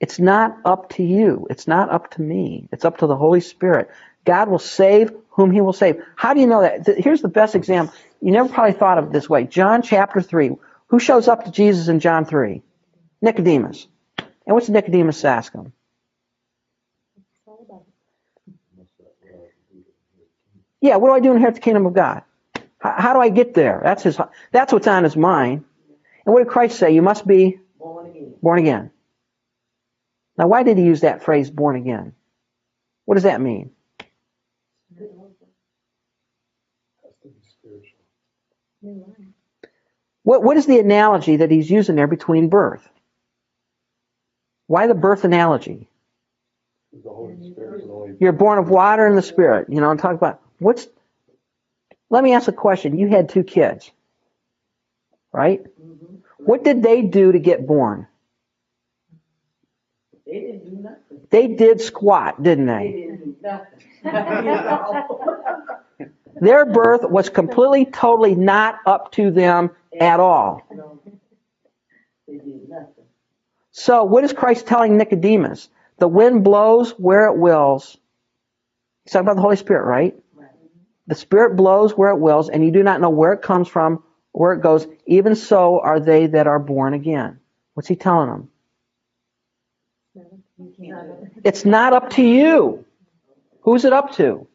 It's 0.00 0.18
not 0.18 0.58
up 0.64 0.90
to 0.90 1.02
you. 1.02 1.46
It's 1.50 1.66
not 1.68 1.90
up 1.90 2.12
to 2.12 2.22
me. 2.22 2.68
It's 2.72 2.84
up 2.84 2.98
to 2.98 3.06
the 3.06 3.16
Holy 3.16 3.40
Spirit. 3.40 3.90
God 4.24 4.48
will 4.48 4.58
save 4.60 5.12
whom 5.30 5.50
he 5.50 5.60
will 5.60 5.72
save. 5.72 6.02
How 6.16 6.34
do 6.34 6.40
you 6.40 6.46
know 6.46 6.62
that? 6.62 6.86
Here's 6.98 7.22
the 7.22 7.28
best 7.28 7.54
example. 7.54 7.94
You 8.20 8.32
never 8.32 8.48
probably 8.48 8.74
thought 8.74 8.98
of 8.98 9.06
it 9.06 9.12
this 9.12 9.28
way. 9.28 9.44
John 9.44 9.82
chapter 9.82 10.20
3. 10.20 10.52
Who 10.88 10.98
shows 11.00 11.28
up 11.28 11.44
to 11.44 11.50
Jesus 11.50 11.88
in 11.88 12.00
John 12.00 12.24
3? 12.24 12.62
Nicodemus. 13.22 13.86
And 14.18 14.54
what's 14.54 14.68
Nicodemus 14.68 15.24
ask 15.24 15.52
him? 15.52 15.72
It's 17.16 17.40
all 17.46 17.64
about 17.68 17.84
Yeah, 20.80 20.96
what 20.96 21.08
do 21.08 21.14
I 21.14 21.20
do 21.20 21.28
to 21.30 21.34
inherit 21.34 21.56
the 21.56 21.60
kingdom 21.60 21.86
of 21.86 21.94
God? 21.94 22.22
How, 22.78 22.94
how 22.98 23.14
do 23.14 23.20
I 23.20 23.30
get 23.30 23.54
there? 23.54 23.80
That's 23.82 24.02
his. 24.04 24.18
That's 24.52 24.72
what's 24.72 24.86
on 24.86 25.04
his 25.04 25.16
mind. 25.16 25.64
And 26.24 26.34
what 26.34 26.40
did 26.44 26.48
Christ 26.48 26.78
say? 26.78 26.92
You 26.92 27.02
must 27.02 27.26
be 27.26 27.60
Born 27.78 28.06
again. 28.10 28.34
born 28.42 28.58
again. 28.60 28.90
Now, 30.38 30.46
why 30.46 30.62
did 30.62 30.78
he 30.78 30.84
use 30.84 31.00
that 31.00 31.24
phrase, 31.24 31.50
born 31.50 31.76
again? 31.76 32.14
What 33.04 33.14
does 33.14 33.24
that 33.24 33.40
mean? 33.40 33.72
What, 40.22 40.44
what 40.44 40.56
is 40.56 40.66
the 40.66 40.78
analogy 40.78 41.36
that 41.36 41.50
he's 41.50 41.70
using 41.70 41.96
there 41.96 42.06
between 42.06 42.48
birth? 42.48 42.88
Why 44.66 44.86
the 44.86 44.94
birth 44.94 45.24
analogy? 45.24 45.88
You're 48.20 48.32
born 48.32 48.58
of 48.58 48.68
water 48.68 49.06
and 49.06 49.18
the 49.18 49.22
Spirit. 49.22 49.68
You 49.70 49.80
know, 49.80 49.90
and 49.90 49.98
talk 49.98 50.14
about 50.14 50.40
what's. 50.58 50.86
Let 52.10 52.22
me 52.22 52.34
ask 52.34 52.48
a 52.48 52.52
question. 52.52 52.98
You 52.98 53.08
had 53.08 53.28
two 53.28 53.42
kids, 53.42 53.90
right? 55.32 55.62
What 56.38 56.64
did 56.64 56.82
they 56.82 57.02
do 57.02 57.32
to 57.32 57.38
get 57.38 57.66
born? 57.66 58.06
They 60.28 60.40
didn't 60.40 60.64
do 60.70 60.76
nothing. 60.82 61.20
They 61.30 61.46
did 61.48 61.80
squat, 61.80 62.42
didn't 62.42 62.66
They 62.66 62.72
they? 62.72 62.92
didn't 62.92 63.24
do 63.24 63.36
nothing. 63.42 64.04
Their 66.40 66.66
birth 66.66 67.02
was 67.04 67.28
completely, 67.30 67.84
totally 67.86 68.34
not 68.34 68.76
up 68.86 69.12
to 69.12 69.30
them 69.30 69.70
at 70.00 70.20
all. 70.20 70.62
No. 70.72 71.00
They 72.26 72.34
did 72.34 72.68
nothing. 72.68 73.04
So, 73.72 74.04
what 74.04 74.24
is 74.24 74.32
Christ 74.32 74.66
telling 74.66 74.96
Nicodemus? 74.96 75.68
The 75.98 76.08
wind 76.08 76.44
blows 76.44 76.90
where 76.92 77.26
it 77.26 77.36
wills. 77.38 77.96
He's 79.04 79.12
talking 79.12 79.26
about 79.26 79.36
the 79.36 79.42
Holy 79.42 79.56
Spirit, 79.56 79.84
right? 79.86 80.14
Right. 80.34 80.48
The 81.06 81.14
Spirit 81.14 81.56
blows 81.56 81.96
where 81.96 82.10
it 82.10 82.18
wills, 82.20 82.48
and 82.50 82.64
you 82.64 82.70
do 82.70 82.82
not 82.82 83.00
know 83.00 83.10
where 83.10 83.32
it 83.32 83.42
comes 83.42 83.68
from, 83.68 84.02
where 84.32 84.52
it 84.52 84.62
goes. 84.62 84.86
Even 85.06 85.34
so 85.34 85.80
are 85.80 86.00
they 86.00 86.26
that 86.28 86.46
are 86.46 86.58
born 86.58 86.94
again. 86.94 87.40
What's 87.74 87.88
he 87.88 87.96
telling 87.96 88.28
them? 88.28 88.48
It's 91.44 91.64
not 91.64 91.92
up 91.92 92.10
to 92.10 92.22
you. 92.22 92.84
Who's 93.62 93.84
it 93.84 93.92
up 93.92 94.16
to? 94.16 94.46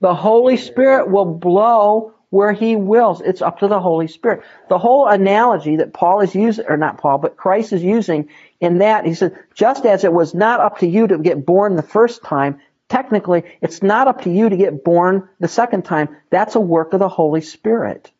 The 0.00 0.14
Holy 0.14 0.56
Spirit 0.56 1.10
will 1.10 1.24
blow 1.24 2.14
where 2.30 2.52
he 2.52 2.74
wills. 2.74 3.20
It's 3.20 3.42
up 3.42 3.60
to 3.60 3.68
the 3.68 3.78
Holy 3.78 4.08
Spirit. 4.08 4.42
The 4.68 4.78
whole 4.78 5.06
analogy 5.06 5.76
that 5.76 5.92
Paul 5.94 6.20
is 6.20 6.34
using, 6.34 6.66
or 6.68 6.76
not 6.76 6.98
Paul, 6.98 7.18
but 7.18 7.36
Christ 7.36 7.72
is 7.72 7.82
using 7.82 8.28
in 8.60 8.78
that, 8.78 9.06
he 9.06 9.14
said, 9.14 9.38
just 9.54 9.86
as 9.86 10.02
it 10.04 10.12
was 10.12 10.34
not 10.34 10.60
up 10.60 10.78
to 10.78 10.86
you 10.86 11.06
to 11.06 11.18
get 11.18 11.46
born 11.46 11.76
the 11.76 11.82
first 11.82 12.24
time, 12.24 12.60
technically, 12.88 13.44
it's 13.60 13.82
not 13.82 14.08
up 14.08 14.22
to 14.22 14.30
you 14.30 14.48
to 14.48 14.56
get 14.56 14.82
born 14.84 15.28
the 15.38 15.48
second 15.48 15.84
time. 15.84 16.16
That's 16.30 16.56
a 16.56 16.60
work 16.60 16.92
of 16.92 16.98
the 16.98 17.08
Holy 17.08 17.40
Spirit 17.40 18.10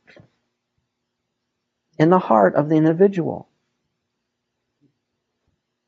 in 1.98 2.10
the 2.10 2.18
heart 2.20 2.54
of 2.54 2.68
the 2.68 2.76
individual. 2.76 3.48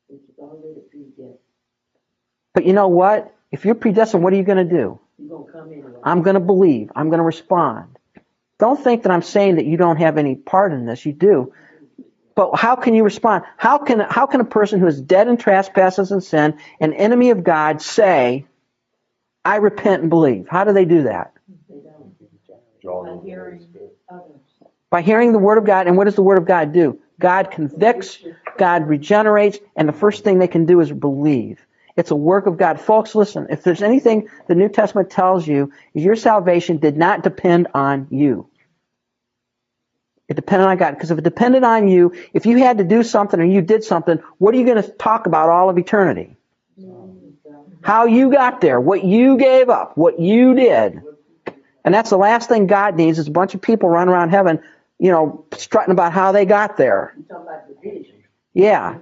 It's 0.09 0.37
already 0.37 0.81
predestined. 0.91 1.37
But 2.57 2.65
you 2.65 2.73
know 2.73 2.87
what? 2.87 3.35
If 3.51 3.65
you're 3.65 3.75
predestined, 3.75 4.23
what 4.23 4.33
are 4.33 4.35
you 4.35 4.41
going 4.41 4.67
to 4.67 4.75
do? 4.75 4.99
Gonna. 5.29 5.99
I'm 6.03 6.23
going 6.23 6.33
to 6.33 6.39
believe. 6.39 6.91
I'm 6.95 7.09
going 7.09 7.19
to 7.19 7.23
respond. 7.23 7.99
Don't 8.57 8.83
think 8.83 9.03
that 9.03 9.11
I'm 9.11 9.21
saying 9.21 9.57
that 9.57 9.67
you 9.67 9.77
don't 9.77 9.97
have 9.97 10.17
any 10.17 10.33
part 10.33 10.73
in 10.73 10.87
this. 10.87 11.05
You 11.05 11.13
do. 11.13 11.53
But 12.33 12.55
how 12.55 12.75
can 12.75 12.95
you 12.95 13.03
respond? 13.03 13.43
How 13.57 13.77
can 13.77 13.99
how 13.99 14.25
can 14.25 14.41
a 14.41 14.43
person 14.43 14.79
who 14.79 14.87
is 14.87 14.99
dead 14.99 15.27
in 15.27 15.37
trespasses 15.37 16.11
and 16.11 16.23
sin, 16.23 16.57
an 16.79 16.93
enemy 16.93 17.29
of 17.29 17.43
God, 17.43 17.79
say, 17.79 18.47
"I 19.45 19.57
repent 19.57 20.01
and 20.01 20.09
believe"? 20.09 20.47
How 20.49 20.63
do 20.63 20.73
they 20.73 20.85
do 20.85 21.03
that? 21.03 21.33
They 21.69 21.75
By 21.75 22.91
on 22.91 23.05
the 23.05 23.11
Holy 23.11 23.29
hearing 23.29 23.67
By 24.89 25.03
hearing 25.03 25.31
the 25.31 25.37
word 25.37 25.59
of 25.59 25.65
God. 25.65 25.85
And 25.85 25.95
what 25.95 26.05
does 26.05 26.15
the 26.15 26.23
word 26.23 26.39
of 26.39 26.47
God 26.47 26.73
do? 26.73 26.99
God 27.19 27.51
convicts, 27.51 28.17
God 28.57 28.87
regenerates, 28.87 29.59
and 29.75 29.87
the 29.87 29.93
first 29.93 30.23
thing 30.23 30.39
they 30.39 30.47
can 30.47 30.65
do 30.65 30.81
is 30.81 30.91
believe. 30.91 31.59
It's 31.97 32.11
a 32.11 32.15
work 32.15 32.45
of 32.45 32.57
God. 32.57 32.79
Folks, 32.79 33.15
listen, 33.15 33.47
if 33.49 33.63
there's 33.63 33.81
anything 33.81 34.29
the 34.47 34.53
New 34.55 34.69
Testament 34.69 35.09
tells 35.09 35.47
you, 35.47 35.73
is 35.95 36.03
your 36.03 36.15
salvation 36.15 36.77
did 36.77 36.95
not 36.95 37.23
depend 37.23 37.67
on 37.73 38.07
you. 38.11 38.47
It 40.27 40.35
depended 40.35 40.67
on 40.67 40.77
God. 40.77 40.91
Because 40.91 41.09
if 41.09 41.17
it 41.17 41.23
depended 41.23 41.63
on 41.63 41.87
you, 41.87 42.13
if 42.33 42.45
you 42.45 42.57
had 42.57 42.77
to 42.77 42.83
do 42.83 43.01
something 43.01 43.39
or 43.39 43.45
you 43.45 43.61
did 43.61 43.83
something, 43.83 44.19
what 44.37 44.53
are 44.53 44.57
you 44.57 44.65
going 44.65 44.81
to 44.81 44.89
talk 44.89 45.25
about 45.25 45.49
all 45.49 45.69
of 45.69 45.77
eternity? 45.77 46.35
How 47.81 48.05
you 48.05 48.31
got 48.31 48.61
there, 48.61 48.79
what 48.79 49.03
you 49.03 49.37
gave 49.37 49.69
up, 49.69 49.97
what 49.97 50.19
you 50.19 50.53
did. 50.53 51.01
And 51.83 51.93
that's 51.93 52.09
the 52.09 52.17
last 52.17 52.49
thing 52.49 52.67
God 52.67 52.95
needs 52.95 53.17
is 53.17 53.27
a 53.27 53.31
bunch 53.31 53.55
of 53.55 53.61
people 53.61 53.87
running 53.89 54.13
around 54.13 54.29
heaven, 54.29 54.61
you 54.99 55.09
know, 55.09 55.45
strutting 55.53 55.93
about 55.93 56.11
how 56.11 56.33
they 56.33 56.45
got 56.45 56.75
there. 56.75 57.13
You 57.17 57.23
talking 57.23 57.47
about 57.47 57.81
division. 57.81 58.23
Yeah. 58.57 58.97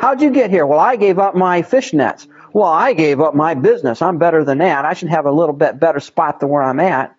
How'd 0.00 0.22
you 0.22 0.30
get 0.30 0.50
here? 0.50 0.64
Well, 0.64 0.78
I 0.78 0.94
gave 0.94 1.18
up 1.18 1.34
my 1.34 1.62
fish 1.62 1.92
nets. 1.92 2.28
Well, 2.52 2.68
I 2.68 2.92
gave 2.92 3.20
up 3.20 3.34
my 3.34 3.54
business. 3.54 4.00
I'm 4.02 4.18
better 4.18 4.44
than 4.44 4.58
that. 4.58 4.84
I 4.84 4.94
should 4.94 5.08
have 5.08 5.26
a 5.26 5.32
little 5.32 5.52
bit 5.52 5.80
better 5.80 5.98
spot 5.98 6.38
than 6.38 6.48
where 6.48 6.62
I'm 6.62 6.78
at. 6.78 7.16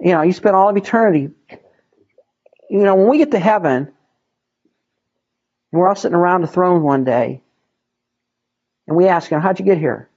You 0.00 0.12
know, 0.12 0.22
you 0.22 0.32
spend 0.32 0.56
all 0.56 0.70
of 0.70 0.76
eternity. 0.78 1.28
You 2.70 2.78
know, 2.78 2.94
when 2.94 3.08
we 3.08 3.18
get 3.18 3.32
to 3.32 3.38
heaven, 3.38 3.92
we're 5.70 5.86
all 5.86 5.94
sitting 5.94 6.16
around 6.16 6.40
the 6.40 6.46
throne 6.46 6.82
one 6.82 7.04
day, 7.04 7.42
and 8.86 8.96
we 8.96 9.08
ask 9.08 9.30
him, 9.30 9.42
How'd 9.42 9.58
you 9.58 9.66
get 9.66 9.76
here? 9.76 10.08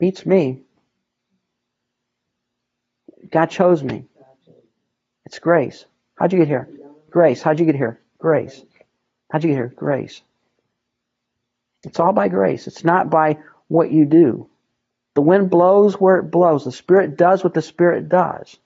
Beats 0.00 0.26
me. 0.26 0.62
God 3.30 3.46
chose 3.46 3.84
me. 3.84 4.06
It's 5.26 5.38
grace. 5.38 5.84
How'd 6.16 6.32
you 6.32 6.40
get 6.40 6.48
here? 6.48 6.68
Grace. 7.08 7.40
How'd 7.40 7.60
you 7.60 7.66
get 7.66 7.76
here? 7.76 8.00
Grace. 8.18 8.64
How'd 9.30 9.44
you 9.44 9.50
get 9.50 9.56
here? 9.56 9.72
Grace. 9.74 10.22
It's 11.84 12.00
all 12.00 12.12
by 12.12 12.28
grace. 12.28 12.66
It's 12.66 12.84
not 12.84 13.10
by 13.10 13.38
what 13.68 13.90
you 13.90 14.04
do. 14.04 14.48
The 15.14 15.22
wind 15.22 15.50
blows 15.50 15.94
where 15.94 16.16
it 16.16 16.30
blows. 16.30 16.64
The 16.64 16.72
Spirit 16.72 17.16
does 17.16 17.42
what 17.42 17.54
the 17.54 17.62
Spirit 17.62 18.08
does. 18.08 18.56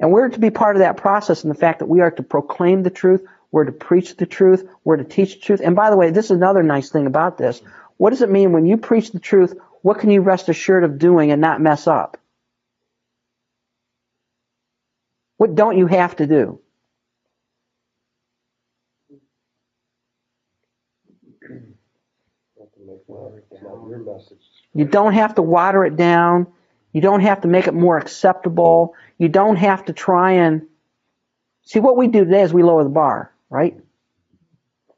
And 0.00 0.12
we're 0.12 0.28
to 0.28 0.38
be 0.38 0.50
part 0.50 0.76
of 0.76 0.80
that 0.80 0.96
process 0.96 1.44
in 1.44 1.48
the 1.48 1.54
fact 1.54 1.78
that 1.78 1.86
we 1.86 2.00
are 2.00 2.10
to 2.10 2.22
proclaim 2.22 2.82
the 2.82 2.90
truth, 2.90 3.22
we're 3.50 3.64
to 3.64 3.72
preach 3.72 4.16
the 4.16 4.26
truth, 4.26 4.68
we're 4.82 4.96
to 4.96 5.04
teach 5.04 5.34
the 5.34 5.40
truth. 5.40 5.60
And 5.64 5.76
by 5.76 5.90
the 5.90 5.96
way, 5.96 6.10
this 6.10 6.26
is 6.26 6.32
another 6.32 6.62
nice 6.62 6.90
thing 6.90 7.06
about 7.06 7.38
this. 7.38 7.62
What 7.96 8.10
does 8.10 8.22
it 8.22 8.30
mean 8.30 8.52
when 8.52 8.66
you 8.66 8.76
preach 8.76 9.12
the 9.12 9.20
truth? 9.20 9.54
What 9.82 10.00
can 10.00 10.10
you 10.10 10.20
rest 10.20 10.48
assured 10.48 10.84
of 10.84 10.98
doing 10.98 11.30
and 11.30 11.40
not 11.40 11.60
mess 11.60 11.86
up? 11.86 12.18
What 15.36 15.54
don't 15.54 15.78
you 15.78 15.86
have 15.86 16.16
to 16.16 16.26
do? 16.26 16.60
Not 22.58 22.72
to 22.74 22.80
make 22.86 23.06
that, 23.06 23.42
it's 23.52 23.62
not 23.62 23.73
your 23.88 23.98
message. 23.98 24.38
You 24.74 24.84
don't 24.84 25.12
have 25.12 25.36
to 25.36 25.42
water 25.42 25.84
it 25.84 25.96
down. 25.96 26.46
You 26.92 27.00
don't 27.00 27.20
have 27.20 27.42
to 27.42 27.48
make 27.48 27.66
it 27.66 27.74
more 27.74 27.98
acceptable. 27.98 28.94
You 29.18 29.28
don't 29.28 29.56
have 29.56 29.84
to 29.86 29.92
try 29.92 30.32
and 30.32 30.62
see 31.62 31.80
what 31.80 31.96
we 31.96 32.08
do 32.08 32.24
today 32.24 32.42
is 32.42 32.52
we 32.52 32.62
lower 32.62 32.84
the 32.84 32.90
bar, 32.90 33.32
right? 33.50 33.76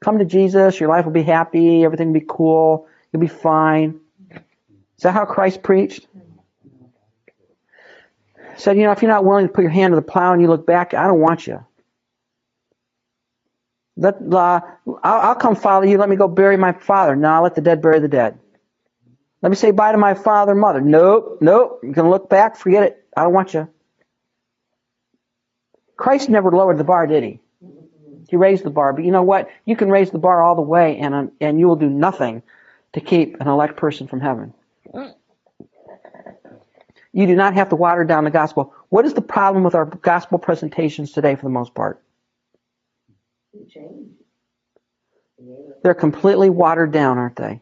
Come 0.05 0.19
to 0.19 0.25
Jesus, 0.25 0.79
your 0.79 0.89
life 0.89 1.05
will 1.05 1.13
be 1.13 1.23
happy, 1.23 1.85
everything 1.85 2.09
will 2.09 2.21
be 2.21 2.27
cool, 2.29 2.87
you'll 3.13 3.21
be 3.21 3.29
fine. 3.29 4.01
Is 4.31 5.03
that 5.03 5.13
how 5.13 5.25
Christ 5.25 5.63
preached? 5.63 6.07
Said, 8.57 8.77
you 8.77 8.85
know, 8.85 8.93
if 8.93 9.03
you're 9.03 9.11
not 9.11 9.25
willing 9.25 9.47
to 9.47 9.53
put 9.53 9.63
your 9.63 9.71
hand 9.71 9.93
to 9.93 9.97
the 9.97 10.03
plow 10.03 10.33
and 10.33 10.41
you 10.41 10.49
look 10.49 10.67
back, 10.67 10.95
I 10.95 11.07
don't 11.07 11.21
want 11.21 11.47
you. 11.47 11.65
Let, 13.99 14.17
uh, 14.33 14.61
I'll, 15.03 15.21
I'll 15.21 15.35
come 15.35 15.57
follow 15.57 15.85
you. 15.85 15.99
Let 15.99 16.09
me 16.09 16.17
go 16.17 16.29
bury 16.29 16.57
my 16.57 16.73
father. 16.73 17.17
No, 17.17 17.43
let 17.43 17.55
the 17.55 17.61
dead 17.61 17.81
bury 17.83 18.01
the 18.01 18.09
dead. 18.09 18.39
Let 19.43 19.51
me 19.51 19.57
say 19.57 19.71
bye 19.71 19.93
to 19.93 19.99
my 19.99 20.15
father 20.15 20.53
and 20.53 20.61
mother. 20.61 20.81
Nope, 20.81 21.39
nope. 21.41 21.81
You 21.83 21.93
can 21.93 22.11
look 22.11 22.29
back, 22.29 22.57
forget 22.57 22.83
it. 22.83 23.05
I 23.17 23.23
don't 23.23 23.33
want 23.33 23.55
you. 23.55 23.69
Christ 25.97 26.29
never 26.29 26.51
lowered 26.51 26.79
the 26.79 26.85
bar, 26.85 27.07
did 27.07 27.23
he? 27.23 27.41
He 28.29 28.37
raised 28.37 28.65
the 28.65 28.71
bar. 28.71 28.93
But 28.93 29.05
you 29.05 29.11
know 29.13 29.23
what? 29.23 29.49
You 29.65 29.77
can 29.77 29.91
raise 29.91 30.11
the 30.11 30.19
bar 30.19 30.43
all 30.43 30.55
the 30.55 30.63
way 30.63 30.99
and, 30.99 31.15
uh, 31.15 31.27
and 31.41 31.61
you 31.61 31.69
will 31.69 31.77
do 31.77 31.89
nothing 31.89 32.43
to 32.93 33.01
keep 33.01 33.41
an 33.41 33.49
elect 33.49 33.77
person 33.77 34.09
from 34.09 34.21
heaven. 34.21 34.53
You 37.13 37.27
do 37.27 37.35
not 37.35 37.55
have 37.55 37.71
to 37.71 37.77
water 37.77 38.05
down 38.05 38.25
the 38.25 38.31
gospel. 38.31 38.75
What 38.91 39.07
is 39.07 39.15
the 39.15 39.23
problem 39.23 39.65
with 39.65 39.75
our 39.75 39.87
gospel 39.87 40.39
presentations 40.39 41.13
today 41.13 41.35
for 41.35 41.43
the 41.45 41.51
most 41.51 41.75
part? 41.75 42.03
It 43.55 43.71
changed. 43.71 44.11
Yeah. 45.39 45.55
They're 45.83 45.95
completely 45.95 46.51
watered 46.51 46.93
down, 46.93 47.17
aren't 47.17 47.37
they? 47.37 47.61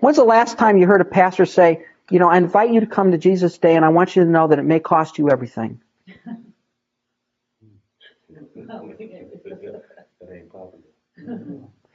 When's 0.00 0.16
the 0.16 0.24
last 0.24 0.58
time 0.58 0.78
you 0.78 0.86
heard 0.86 1.00
a 1.00 1.04
pastor 1.06 1.46
say, 1.46 1.84
you 2.10 2.18
know, 2.18 2.28
I 2.28 2.38
invite 2.38 2.72
you 2.72 2.80
to 2.80 2.86
come 2.86 3.12
to 3.12 3.18
Jesus 3.18 3.58
Day 3.58 3.76
and 3.76 3.84
I 3.84 3.90
want 3.90 4.16
you 4.16 4.24
to 4.24 4.30
know 4.30 4.48
that 4.48 4.58
it 4.58 4.64
may 4.64 4.80
cost 4.80 5.18
you 5.18 5.30
everything? 5.30 5.80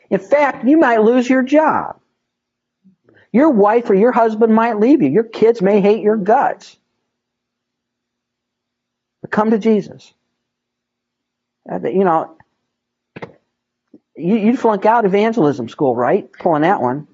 In 0.09 0.19
fact, 0.19 0.65
you 0.67 0.77
might 0.77 1.01
lose 1.01 1.29
your 1.29 1.43
job. 1.43 1.99
Your 3.31 3.49
wife 3.49 3.89
or 3.89 3.95
your 3.95 4.11
husband 4.11 4.53
might 4.53 4.79
leave 4.79 5.01
you. 5.01 5.09
Your 5.09 5.23
kids 5.23 5.61
may 5.61 5.81
hate 5.81 6.01
your 6.01 6.17
guts. 6.17 6.77
But 9.21 9.31
come 9.31 9.51
to 9.51 9.59
Jesus. 9.59 10.13
Uh, 11.69 11.79
You 11.83 12.03
know, 12.03 12.37
you, 14.15 14.37
you'd 14.37 14.59
flunk 14.59 14.85
out 14.85 15.05
evangelism 15.05 15.67
school, 15.69 15.95
right? 15.95 16.31
Pulling 16.31 16.61
that 16.61 16.81
one. 16.81 17.07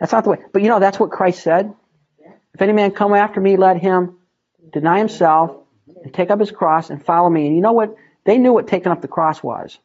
That's 0.00 0.12
not 0.12 0.24
the 0.24 0.30
way. 0.30 0.38
But 0.52 0.62
you 0.62 0.68
know, 0.68 0.80
that's 0.80 0.98
what 0.98 1.10
Christ 1.10 1.42
said. 1.42 1.74
If 2.54 2.62
any 2.62 2.72
man 2.72 2.90
come 2.92 3.14
after 3.14 3.40
me, 3.40 3.56
let 3.56 3.78
him 3.78 4.16
deny 4.72 4.98
himself 4.98 5.56
and 6.02 6.12
take 6.12 6.30
up 6.30 6.40
his 6.40 6.50
cross 6.50 6.90
and 6.90 7.04
follow 7.04 7.28
me. 7.30 7.46
And 7.46 7.56
you 7.56 7.62
know 7.62 7.72
what? 7.72 7.96
They 8.24 8.38
knew 8.38 8.52
what 8.52 8.68
taking 8.68 8.92
up 8.92 9.00
the 9.00 9.08
cross 9.08 9.42
was. 9.42 9.78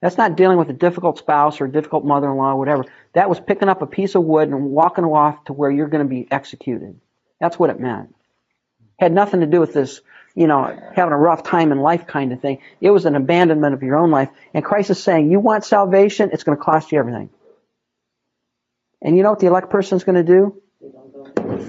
That's 0.00 0.18
not 0.18 0.36
dealing 0.36 0.58
with 0.58 0.68
a 0.68 0.74
difficult 0.74 1.18
spouse 1.18 1.60
or 1.60 1.64
a 1.64 1.72
difficult 1.72 2.04
mother-in-law 2.04 2.52
or 2.52 2.58
whatever. 2.58 2.84
That 3.14 3.28
was 3.28 3.40
picking 3.40 3.68
up 3.68 3.80
a 3.80 3.86
piece 3.86 4.14
of 4.14 4.22
wood 4.24 4.48
and 4.48 4.70
walking 4.70 5.04
off 5.04 5.44
to 5.46 5.52
where 5.52 5.70
you're 5.70 5.88
going 5.88 6.04
to 6.04 6.08
be 6.08 6.28
executed. 6.30 7.00
That's 7.40 7.58
what 7.58 7.70
it 7.70 7.80
meant. 7.80 8.14
Had 8.98 9.12
nothing 9.12 9.40
to 9.40 9.46
do 9.46 9.60
with 9.60 9.72
this, 9.72 10.02
you 10.34 10.46
know, 10.46 10.78
having 10.94 11.12
a 11.12 11.16
rough 11.16 11.42
time 11.42 11.72
in 11.72 11.80
life 11.80 12.06
kind 12.06 12.32
of 12.32 12.40
thing. 12.40 12.58
It 12.80 12.90
was 12.90 13.06
an 13.06 13.16
abandonment 13.16 13.74
of 13.74 13.82
your 13.82 13.96
own 13.96 14.10
life. 14.10 14.28
And 14.52 14.64
Christ 14.64 14.90
is 14.90 15.02
saying, 15.02 15.30
you 15.30 15.40
want 15.40 15.64
salvation? 15.64 16.30
It's 16.32 16.44
going 16.44 16.58
to 16.58 16.62
cost 16.62 16.92
you 16.92 16.98
everything. 16.98 17.30
And 19.04 19.16
you 19.16 19.22
know 19.22 19.30
what 19.30 19.38
the 19.38 19.46
elect 19.46 19.70
person 19.70 19.96
is 19.96 20.04
going 20.04 20.16
to 20.16 20.22
do? 20.24 20.60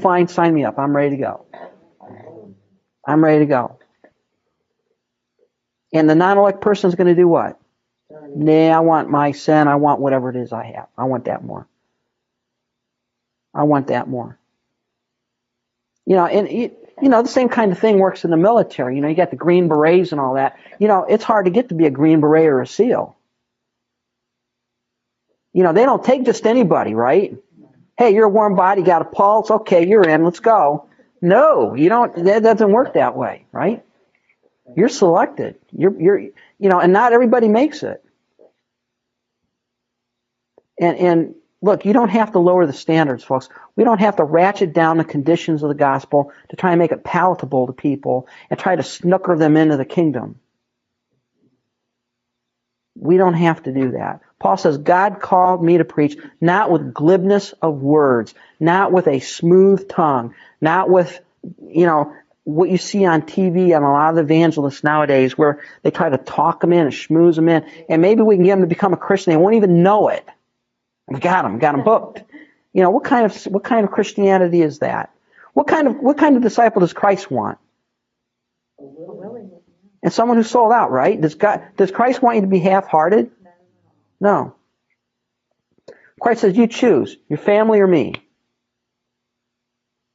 Fine, 0.01 0.29
sign 0.29 0.53
me 0.53 0.63
up. 0.63 0.79
I'm 0.79 0.95
ready 0.95 1.17
to 1.17 1.21
go. 1.21 1.45
I'm 3.05 3.23
ready 3.23 3.39
to 3.39 3.45
go. 3.45 3.77
And 5.93 6.09
the 6.09 6.15
non-elect 6.15 6.61
person 6.61 6.87
is 6.87 6.95
going 6.95 7.07
to 7.07 7.15
do 7.15 7.27
what? 7.27 7.59
Nah, 8.09 8.77
I 8.77 8.79
want 8.79 9.09
my 9.09 9.31
sin. 9.31 9.67
I 9.67 9.75
want 9.75 9.99
whatever 9.99 10.29
it 10.29 10.37
is 10.37 10.53
I 10.53 10.63
have. 10.75 10.87
I 10.97 11.03
want 11.03 11.25
that 11.25 11.43
more. 11.43 11.67
I 13.53 13.63
want 13.63 13.87
that 13.87 14.07
more. 14.07 14.39
You 16.05 16.15
know, 16.15 16.25
and 16.25 16.49
you, 16.49 16.71
you 17.01 17.09
know 17.09 17.21
the 17.21 17.29
same 17.29 17.49
kind 17.49 17.71
of 17.71 17.79
thing 17.79 17.99
works 17.99 18.23
in 18.23 18.31
the 18.31 18.37
military. 18.37 18.95
You 18.95 19.01
know, 19.01 19.07
you 19.07 19.15
got 19.15 19.31
the 19.31 19.35
green 19.35 19.67
berets 19.67 20.11
and 20.11 20.21
all 20.21 20.35
that. 20.35 20.57
You 20.79 20.87
know, 20.87 21.05
it's 21.05 21.23
hard 21.23 21.45
to 21.45 21.51
get 21.51 21.69
to 21.69 21.75
be 21.75 21.85
a 21.85 21.89
green 21.89 22.19
beret 22.21 22.45
or 22.45 22.61
a 22.61 22.67
SEAL. 22.67 23.14
You 25.55 25.63
know, 25.63 25.71
they 25.71 25.85
don't 25.85 26.03
take 26.03 26.25
just 26.25 26.45
anybody, 26.45 26.93
right? 26.95 27.33
Hey, 27.97 28.13
you're 28.13 28.25
a 28.25 28.29
warm 28.29 28.57
body, 28.57 28.81
got 28.81 29.01
a 29.01 29.05
pulse. 29.05 29.49
Okay, 29.49 29.87
you're 29.87 30.03
in. 30.03 30.25
Let's 30.25 30.41
go. 30.41 30.89
No, 31.21 31.75
you 31.75 31.87
don't. 31.87 32.25
That 32.25 32.43
doesn't 32.43 32.73
work 32.73 32.95
that 32.95 33.15
way, 33.15 33.45
right? 33.53 33.81
You're 34.75 34.89
selected. 34.89 35.55
You're, 35.71 35.97
you're, 35.97 36.19
you 36.19 36.33
know, 36.59 36.81
and 36.81 36.91
not 36.91 37.13
everybody 37.13 37.47
makes 37.47 37.83
it. 37.83 38.03
And, 40.77 40.97
and 40.97 41.35
look, 41.61 41.85
you 41.85 41.93
don't 41.93 42.09
have 42.09 42.33
to 42.33 42.39
lower 42.39 42.65
the 42.65 42.73
standards, 42.73 43.23
folks. 43.23 43.47
We 43.77 43.85
don't 43.85 44.01
have 44.01 44.17
to 44.17 44.25
ratchet 44.25 44.73
down 44.73 44.97
the 44.97 45.05
conditions 45.05 45.63
of 45.63 45.69
the 45.69 45.75
gospel 45.75 46.33
to 46.49 46.57
try 46.57 46.71
and 46.71 46.79
make 46.79 46.91
it 46.91 47.05
palatable 47.05 47.67
to 47.67 47.73
people 47.73 48.27
and 48.49 48.59
try 48.59 48.75
to 48.75 48.83
snooker 48.83 49.37
them 49.37 49.55
into 49.55 49.77
the 49.77 49.85
kingdom. 49.85 50.37
We 52.93 53.15
don't 53.15 53.35
have 53.35 53.63
to 53.63 53.71
do 53.71 53.91
that. 53.91 54.19
Paul 54.39 54.57
says, 54.57 54.77
God 54.77 55.21
called 55.21 55.63
me 55.63 55.77
to 55.77 55.85
preach 55.85 56.17
not 56.41 56.69
with 56.69 56.93
glibness 56.93 57.53
of 57.61 57.81
words, 57.81 58.33
not 58.59 58.91
with 58.91 59.07
a 59.07 59.19
smooth 59.19 59.87
tongue, 59.87 60.35
not 60.59 60.89
with, 60.89 61.19
you 61.67 61.85
know, 61.85 62.13
what 62.43 62.69
you 62.69 62.77
see 62.77 63.05
on 63.05 63.23
TV 63.23 63.75
and 63.75 63.83
a 63.83 63.89
lot 63.89 64.11
of 64.11 64.23
evangelists 64.23 64.83
nowadays 64.83 65.37
where 65.37 65.63
they 65.81 65.89
try 65.89 66.09
to 66.09 66.17
talk 66.17 66.61
them 66.61 66.73
in 66.73 66.81
and 66.81 66.91
schmooze 66.91 67.35
them 67.35 67.49
in. 67.49 67.65
And 67.89 68.01
maybe 68.01 68.21
we 68.21 68.35
can 68.35 68.43
get 68.43 68.51
them 68.51 68.61
to 68.61 68.67
become 68.67 68.93
a 68.93 68.97
Christian. 68.97 69.31
They 69.31 69.37
won't 69.37 69.55
even 69.55 69.81
know 69.81 70.09
it. 70.09 70.23
We 71.07 71.19
got 71.19 71.43
them, 71.43 71.57
got 71.57 71.71
them 71.71 71.83
booked. 71.83 72.23
You 72.71 72.83
know, 72.83 72.91
what 72.91 73.03
kind 73.03 73.25
of, 73.25 73.43
what 73.45 73.63
kind 73.63 73.85
of 73.85 73.91
Christianity 73.91 74.61
is 74.61 74.79
that? 74.79 75.11
What 75.53 75.67
kind 75.67 75.87
of, 75.87 75.95
what 75.97 76.17
kind 76.17 76.35
of 76.35 76.43
disciple 76.43 76.81
does 76.81 76.93
Christ 76.93 77.31
want? 77.31 77.57
And 80.03 80.13
someone 80.13 80.37
who's 80.37 80.49
sold 80.49 80.71
out, 80.71 80.91
right? 80.91 81.19
Does 81.19 81.35
God, 81.35 81.63
does 81.77 81.89
Christ 81.89 82.21
want 82.21 82.35
you 82.35 82.41
to 82.41 82.47
be 82.47 82.59
half-hearted? 82.59 83.31
No. 84.19 84.55
Christ 86.19 86.41
says, 86.41 86.57
you 86.57 86.67
choose, 86.67 87.17
your 87.27 87.37
family 87.37 87.79
or 87.79 87.87
me. 87.87 88.13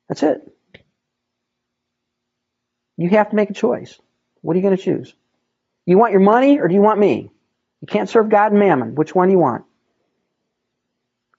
That's 0.08 0.22
it. 0.22 0.40
You 2.96 3.08
have 3.10 3.30
to 3.30 3.36
make 3.36 3.50
a 3.50 3.54
choice. 3.54 3.98
What 4.42 4.54
are 4.54 4.58
you 4.58 4.62
going 4.62 4.76
to 4.76 4.82
choose? 4.82 5.14
You 5.86 5.98
want 5.98 6.12
your 6.12 6.20
money 6.20 6.58
or 6.58 6.68
do 6.68 6.74
you 6.74 6.80
want 6.80 6.98
me? 6.98 7.30
You 7.80 7.86
can't 7.86 8.08
serve 8.08 8.28
God 8.28 8.52
and 8.52 8.60
mammon. 8.60 8.94
Which 8.94 9.14
one 9.14 9.28
do 9.28 9.32
you 9.32 9.38
want? 9.38 9.64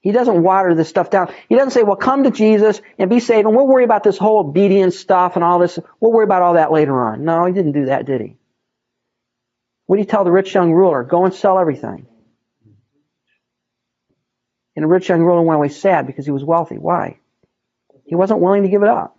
He 0.00 0.10
doesn't 0.10 0.42
water 0.42 0.74
this 0.74 0.88
stuff 0.88 1.10
down. 1.10 1.32
He 1.48 1.54
doesn't 1.54 1.70
say, 1.70 1.84
well, 1.84 1.96
come 1.96 2.24
to 2.24 2.32
Jesus 2.32 2.80
and 2.98 3.08
be 3.08 3.20
saved 3.20 3.46
and 3.46 3.54
we'll 3.54 3.68
worry 3.68 3.84
about 3.84 4.02
this 4.02 4.18
whole 4.18 4.40
obedience 4.40 4.98
stuff 4.98 5.36
and 5.36 5.44
all 5.44 5.60
this. 5.60 5.78
We'll 6.00 6.12
worry 6.12 6.24
about 6.24 6.42
all 6.42 6.54
that 6.54 6.72
later 6.72 7.00
on. 7.00 7.24
No, 7.24 7.44
he 7.46 7.52
didn't 7.52 7.72
do 7.72 7.86
that, 7.86 8.06
did 8.06 8.20
he? 8.20 8.36
What 9.86 9.96
did 9.96 10.02
he 10.02 10.10
tell 10.10 10.24
the 10.24 10.32
rich 10.32 10.54
young 10.54 10.72
ruler? 10.72 11.04
Go 11.04 11.24
and 11.24 11.32
sell 11.32 11.58
everything. 11.58 12.06
And 14.74 14.84
a 14.84 14.88
rich 14.88 15.08
young 15.08 15.20
ruler 15.20 15.42
went 15.42 15.56
away 15.56 15.68
sad 15.68 16.06
because 16.06 16.24
he 16.24 16.30
was 16.30 16.44
wealthy. 16.44 16.76
Why? 16.76 17.18
He 18.04 18.14
wasn't 18.14 18.40
willing 18.40 18.62
to 18.62 18.68
give 18.68 18.82
it 18.82 18.88
up. 18.88 19.18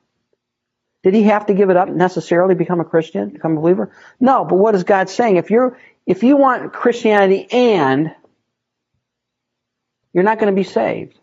Did 1.03 1.13
he 1.13 1.23
have 1.23 1.47
to 1.47 1.53
give 1.53 1.69
it 1.69 1.77
up 1.77 1.89
necessarily 1.89 2.55
become 2.55 2.79
a 2.79 2.85
Christian, 2.85 3.29
become 3.29 3.57
a 3.57 3.61
believer? 3.61 3.91
No, 4.19 4.45
but 4.45 4.55
what 4.55 4.73
is 4.73 4.83
God 4.83 5.09
saying? 5.09 5.35
If 5.35 5.49
you're 5.49 5.77
if 6.05 6.23
you 6.23 6.37
want 6.37 6.73
Christianity 6.73 7.47
and 7.51 8.15
you're 10.13 10.23
not 10.23 10.39
going 10.39 10.53
to 10.53 10.55
be 10.55 10.63
saved. 10.63 11.17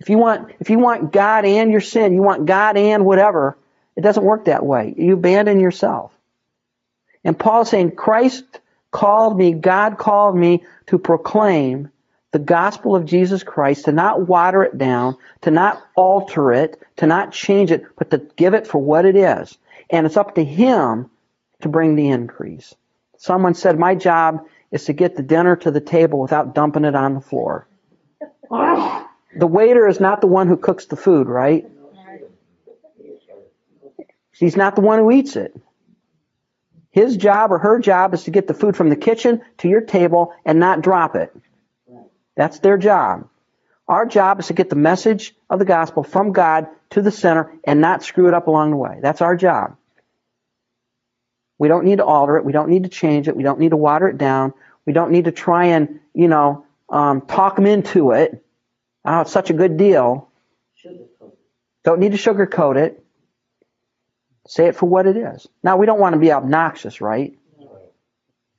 If 0.00 0.08
you 0.08 0.18
want 0.18 0.52
if 0.58 0.68
you 0.68 0.80
want 0.80 1.12
God 1.12 1.44
and 1.44 1.70
your 1.70 1.80
sin, 1.80 2.12
you 2.12 2.22
want 2.22 2.46
God 2.46 2.76
and 2.76 3.04
whatever, 3.04 3.56
it 3.96 4.00
doesn't 4.00 4.24
work 4.24 4.46
that 4.46 4.66
way. 4.66 4.92
You 4.96 5.14
abandon 5.14 5.60
yourself. 5.60 6.12
And 7.24 7.38
Paul 7.38 7.62
is 7.62 7.68
saying, 7.68 7.92
Christ 7.94 8.44
called 8.92 9.36
me, 9.36 9.52
God 9.52 9.98
called 9.98 10.36
me 10.36 10.62
to 10.86 10.98
proclaim 10.98 11.90
the 12.30 12.38
gospel 12.38 12.94
of 12.94 13.04
Jesus 13.04 13.42
Christ, 13.42 13.86
to 13.86 13.92
not 13.92 14.26
water 14.26 14.62
it 14.62 14.78
down, 14.78 15.16
to 15.42 15.50
not 15.50 15.82
alter 15.96 16.52
it, 16.52 16.80
to 16.96 17.06
not 17.06 17.32
change 17.32 17.70
it, 17.70 17.84
but 17.98 18.10
to 18.10 18.18
give 18.36 18.54
it 18.54 18.66
for 18.66 18.78
what 18.78 19.04
it 19.04 19.16
is. 19.16 19.58
And 19.90 20.06
it's 20.06 20.16
up 20.16 20.36
to 20.36 20.44
Him 20.44 21.10
to 21.60 21.68
bring 21.68 21.96
the 21.96 22.08
increase. 22.08 22.74
Someone 23.18 23.54
said, 23.54 23.78
My 23.78 23.94
job 23.94 24.46
is 24.70 24.84
to 24.86 24.92
get 24.92 25.16
the 25.16 25.22
dinner 25.22 25.56
to 25.56 25.70
the 25.70 25.80
table 25.80 26.20
without 26.20 26.54
dumping 26.54 26.84
it 26.84 26.94
on 26.94 27.14
the 27.14 27.20
floor. 27.20 27.68
The 28.50 29.46
waiter 29.46 29.86
is 29.86 30.00
not 30.00 30.20
the 30.20 30.26
one 30.26 30.48
who 30.48 30.56
cooks 30.56 30.86
the 30.86 30.96
food, 30.96 31.26
right? 31.26 31.66
He's 34.32 34.56
not 34.56 34.74
the 34.74 34.80
one 34.80 34.98
who 34.98 35.10
eats 35.10 35.36
it. 35.36 35.54
His 36.92 37.16
job 37.16 37.50
or 37.50 37.58
her 37.58 37.78
job 37.78 38.14
is 38.14 38.24
to 38.24 38.30
get 38.30 38.46
the 38.46 38.54
food 38.54 38.76
from 38.76 38.90
the 38.90 38.96
kitchen 38.96 39.42
to 39.58 39.68
your 39.68 39.80
table 39.80 40.32
and 40.44 40.60
not 40.60 40.82
drop 40.82 41.16
it. 41.16 41.34
That's 42.36 42.60
their 42.60 42.78
job. 42.78 43.28
Our 43.88 44.06
job 44.06 44.40
is 44.40 44.46
to 44.46 44.52
get 44.52 44.70
the 44.70 44.76
message 44.76 45.34
of 45.50 45.58
the 45.58 45.64
gospel 45.64 46.02
from 46.02 46.32
God 46.32 46.68
to 46.90 47.02
the 47.02 47.10
center 47.10 47.52
and 47.64 47.80
not 47.80 48.02
screw 48.02 48.28
it 48.28 48.34
up 48.34 48.46
along 48.46 48.70
the 48.70 48.76
way. 48.76 48.98
That's 49.02 49.20
our 49.20 49.36
job. 49.36 49.76
We 51.58 51.68
don't 51.68 51.84
need 51.84 51.98
to 51.98 52.04
alter 52.04 52.36
it. 52.36 52.44
We 52.44 52.52
don't 52.52 52.68
need 52.68 52.84
to 52.84 52.88
change 52.88 53.28
it. 53.28 53.36
We 53.36 53.42
don't 53.42 53.58
need 53.58 53.70
to 53.70 53.76
water 53.76 54.08
it 54.08 54.18
down. 54.18 54.52
We 54.86 54.92
don't 54.92 55.12
need 55.12 55.24
to 55.24 55.32
try 55.32 55.66
and, 55.66 56.00
you 56.14 56.28
know, 56.28 56.66
um, 56.88 57.22
talk 57.22 57.56
them 57.56 57.66
into 57.66 58.12
it. 58.12 58.44
Oh, 59.04 59.22
it's 59.22 59.32
such 59.32 59.50
a 59.50 59.54
good 59.54 59.76
deal. 59.76 60.28
Don't 61.84 62.00
need 62.00 62.12
to 62.12 62.18
sugarcoat 62.18 62.76
it. 62.76 63.01
Say 64.52 64.66
it 64.66 64.76
for 64.76 64.84
what 64.84 65.06
it 65.06 65.16
is. 65.16 65.48
Now, 65.62 65.78
we 65.78 65.86
don't 65.86 65.98
want 65.98 66.12
to 66.12 66.18
be 66.18 66.30
obnoxious, 66.30 67.00
right? 67.00 67.34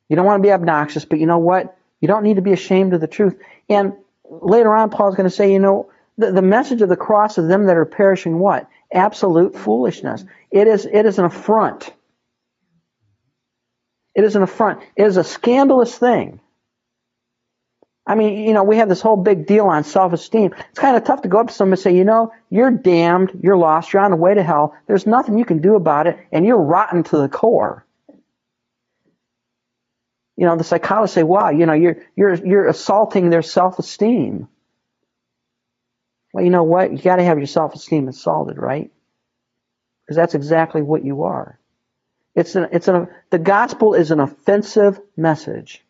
You 0.09 0.15
don't 0.15 0.25
want 0.25 0.41
to 0.41 0.47
be 0.47 0.51
obnoxious, 0.51 1.05
but 1.05 1.19
you 1.19 1.27
know 1.27 1.37
what? 1.37 1.77
You 2.01 2.07
don't 2.07 2.23
need 2.23 2.37
to 2.37 2.41
be 2.41 2.51
ashamed 2.51 2.95
of 2.95 3.01
the 3.01 3.05
truth. 3.05 3.37
And 3.69 3.93
later 4.27 4.75
on, 4.75 4.89
Paul's 4.89 5.15
going 5.15 5.29
to 5.29 5.35
say, 5.35 5.53
you 5.53 5.59
know, 5.59 5.91
the, 6.17 6.31
the 6.31 6.41
message 6.41 6.81
of 6.81 6.89
the 6.89 6.95
cross 6.95 7.37
of 7.37 7.47
them 7.47 7.67
that 7.67 7.77
are 7.77 7.85
perishing 7.85 8.39
what? 8.39 8.67
Absolute 8.91 9.55
foolishness. 9.55 10.25
It 10.49 10.67
is, 10.67 10.87
it 10.87 11.05
is 11.05 11.19
an 11.19 11.25
affront. 11.25 11.93
It 14.15 14.23
is 14.23 14.35
an 14.35 14.41
affront. 14.41 14.81
It 14.95 15.03
is 15.03 15.17
a 15.17 15.23
scandalous 15.23 15.95
thing. 15.95 16.39
I 18.05 18.15
mean, 18.15 18.45
you 18.45 18.53
know, 18.53 18.63
we 18.63 18.77
have 18.77 18.89
this 18.89 19.01
whole 19.01 19.15
big 19.15 19.47
deal 19.47 19.65
on 19.65 19.85
self-esteem. 19.85 20.53
It's 20.69 20.79
kind 20.79 20.97
of 20.97 21.05
tough 21.05 21.21
to 21.21 21.29
go 21.29 21.39
up 21.39 21.47
to 21.47 21.53
someone 21.53 21.73
and 21.73 21.79
say, 21.79 21.95
you 21.95 22.03
know, 22.03 22.33
you're 22.49 22.69
damned, 22.69 23.39
you're 23.41 23.55
lost, 23.55 23.93
you're 23.93 24.01
on 24.01 24.11
the 24.11 24.17
way 24.17 24.33
to 24.33 24.43
hell. 24.43 24.75
There's 24.87 25.07
nothing 25.07 25.37
you 25.37 25.45
can 25.45 25.61
do 25.61 25.75
about 25.75 26.07
it, 26.07 26.17
and 26.31 26.45
you're 26.45 26.61
rotten 26.61 27.03
to 27.03 27.17
the 27.17 27.29
core. 27.29 27.85
You 30.35 30.47
know, 30.47 30.57
the 30.57 30.65
psychologists 30.65 31.15
say, 31.15 31.23
wow, 31.23 31.51
you 31.51 31.65
know, 31.65 31.73
you're, 31.73 32.03
you're, 32.15 32.33
you're 32.33 32.67
assaulting 32.67 33.29
their 33.29 33.41
self-esteem. 33.41 34.49
Well, 36.33 36.43
you 36.43 36.49
know 36.49 36.63
what? 36.63 36.91
You 36.91 36.97
got 36.97 37.17
to 37.17 37.23
have 37.23 37.37
your 37.37 37.47
self-esteem 37.47 38.09
assaulted, 38.09 38.57
right? 38.57 38.91
Because 40.03 40.17
that's 40.17 40.35
exactly 40.35 40.81
what 40.81 41.05
you 41.05 41.23
are. 41.23 41.57
It's 42.35 42.55
an, 42.55 42.67
it's 42.73 42.87
an, 42.89 43.07
the 43.29 43.39
gospel 43.39 43.93
is 43.93 44.11
an 44.11 44.19
offensive 44.19 44.99
message. 45.15 45.81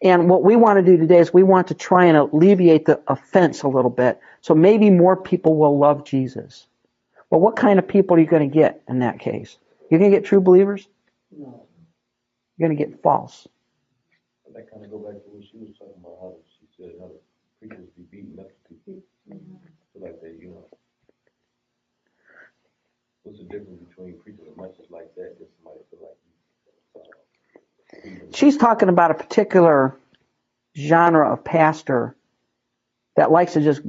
And 0.00 0.28
what 0.30 0.44
we 0.44 0.54
want 0.54 0.78
to 0.78 0.84
do 0.84 0.96
today 0.96 1.18
is 1.18 1.32
we 1.32 1.42
want 1.42 1.68
to 1.68 1.74
try 1.74 2.04
and 2.04 2.16
alleviate 2.16 2.84
the 2.86 3.00
offense 3.08 3.62
a 3.62 3.68
little 3.68 3.90
bit. 3.90 4.20
So 4.40 4.54
maybe 4.54 4.90
more 4.90 5.16
people 5.16 5.56
will 5.56 5.76
love 5.78 6.04
Jesus. 6.04 6.66
Well, 7.30 7.40
what 7.40 7.56
kind 7.56 7.78
of 7.78 7.88
people 7.88 8.16
are 8.16 8.20
you 8.20 8.26
going 8.26 8.48
to 8.48 8.54
get 8.54 8.82
in 8.88 9.00
that 9.00 9.18
case? 9.18 9.58
You're 9.90 9.98
going 9.98 10.10
to 10.10 10.16
get 10.16 10.24
true 10.24 10.40
believers? 10.40 10.86
No. 11.36 11.66
You're 12.56 12.68
going 12.68 12.78
to 12.78 12.84
get 12.84 13.02
false. 13.02 13.48
And 14.46 14.54
that 14.54 14.70
kind 14.70 14.84
of 14.84 14.90
go 14.90 14.98
back 14.98 15.22
to 15.22 15.28
what 15.30 15.44
she 15.44 15.58
was 15.58 15.76
talking 15.78 15.94
about, 16.00 16.18
how 16.20 16.34
she 16.58 16.66
said 16.76 16.92
how 17.00 17.08
the 17.08 17.20
preachers 17.58 17.88
be 17.96 18.04
beating 18.10 18.38
up 18.38 18.48
the 18.48 18.74
people. 18.74 19.02
So 19.92 20.00
like 20.00 20.20
that, 20.20 20.38
you 20.40 20.50
know. 20.50 20.64
What's 23.24 23.38
the 23.38 23.44
difference 23.44 23.82
between 23.88 24.16
preaching 24.24 24.46
a 24.48 24.60
message 24.60 24.88
like 24.88 25.14
that 25.16 25.36
and 25.36 25.48
somebody 25.58 25.84
feel 25.90 26.00
like 26.00 26.16
you, 26.24 26.27
she's 28.34 28.56
talking 28.56 28.88
about 28.88 29.10
a 29.10 29.14
particular 29.14 29.96
genre 30.76 31.32
of 31.32 31.44
pastor 31.44 32.16
that 33.16 33.30
likes 33.30 33.54
to 33.54 33.60
just 33.60 33.80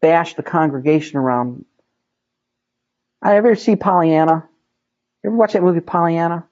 bash 0.00 0.34
the 0.34 0.42
congregation 0.42 1.18
around. 1.18 1.64
I 3.22 3.36
ever 3.36 3.56
see 3.56 3.76
Pollyanna? 3.76 4.48
Ever 5.24 5.34
watch 5.34 5.54
that 5.54 5.62
movie 5.62 5.80
Pollyanna 5.80 6.46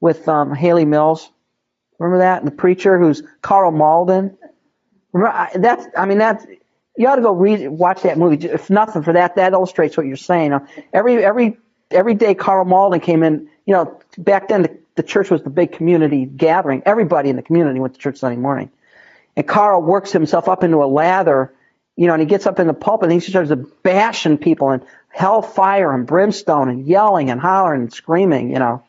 with 0.00 0.26
um, 0.28 0.54
Hayley 0.54 0.86
Mills? 0.86 1.30
Remember 1.98 2.18
that? 2.18 2.38
And 2.38 2.50
the 2.50 2.56
preacher 2.56 2.98
who's 2.98 3.22
Karl 3.42 3.70
Malden. 3.70 4.38
Remember, 5.12 5.36
I, 5.36 5.50
that's 5.54 5.86
I 5.96 6.06
mean 6.06 6.18
that's 6.18 6.46
you 6.96 7.06
ought 7.06 7.16
to 7.16 7.22
go 7.22 7.32
read 7.32 7.68
watch 7.68 8.02
that 8.02 8.16
movie. 8.16 8.46
If 8.46 8.70
nothing 8.70 9.02
for 9.02 9.12
that, 9.12 9.36
that 9.36 9.52
illustrates 9.52 9.96
what 9.96 10.06
you're 10.06 10.16
saying. 10.16 10.58
Every 10.94 11.22
every 11.22 11.58
every 11.90 12.14
day 12.14 12.34
Karl 12.34 12.64
Malden 12.64 13.00
came 13.00 13.22
in. 13.22 13.48
You 13.70 13.76
know, 13.76 14.00
back 14.18 14.48
then 14.48 14.62
the, 14.62 14.78
the 14.96 15.04
church 15.04 15.30
was 15.30 15.44
the 15.44 15.48
big 15.48 15.70
community 15.70 16.24
gathering. 16.24 16.82
Everybody 16.84 17.30
in 17.30 17.36
the 17.36 17.42
community 17.42 17.78
went 17.78 17.94
to 17.94 18.00
church 18.00 18.16
Sunday 18.16 18.36
morning. 18.36 18.68
And 19.36 19.46
Karl 19.46 19.80
works 19.80 20.10
himself 20.10 20.48
up 20.48 20.64
into 20.64 20.82
a 20.82 20.90
lather, 20.90 21.54
you 21.94 22.08
know, 22.08 22.14
and 22.14 22.20
he 22.20 22.26
gets 22.26 22.48
up 22.48 22.58
in 22.58 22.66
the 22.66 22.74
pulpit 22.74 23.12
and 23.12 23.22
he 23.22 23.30
starts 23.30 23.52
bashing 23.84 24.38
people 24.38 24.70
and 24.70 24.82
hellfire 25.08 25.94
and 25.94 26.04
brimstone 26.04 26.68
and 26.68 26.84
yelling 26.84 27.30
and 27.30 27.40
hollering 27.40 27.82
and 27.82 27.92
screaming, 27.92 28.50
you 28.50 28.58
know. 28.58 28.82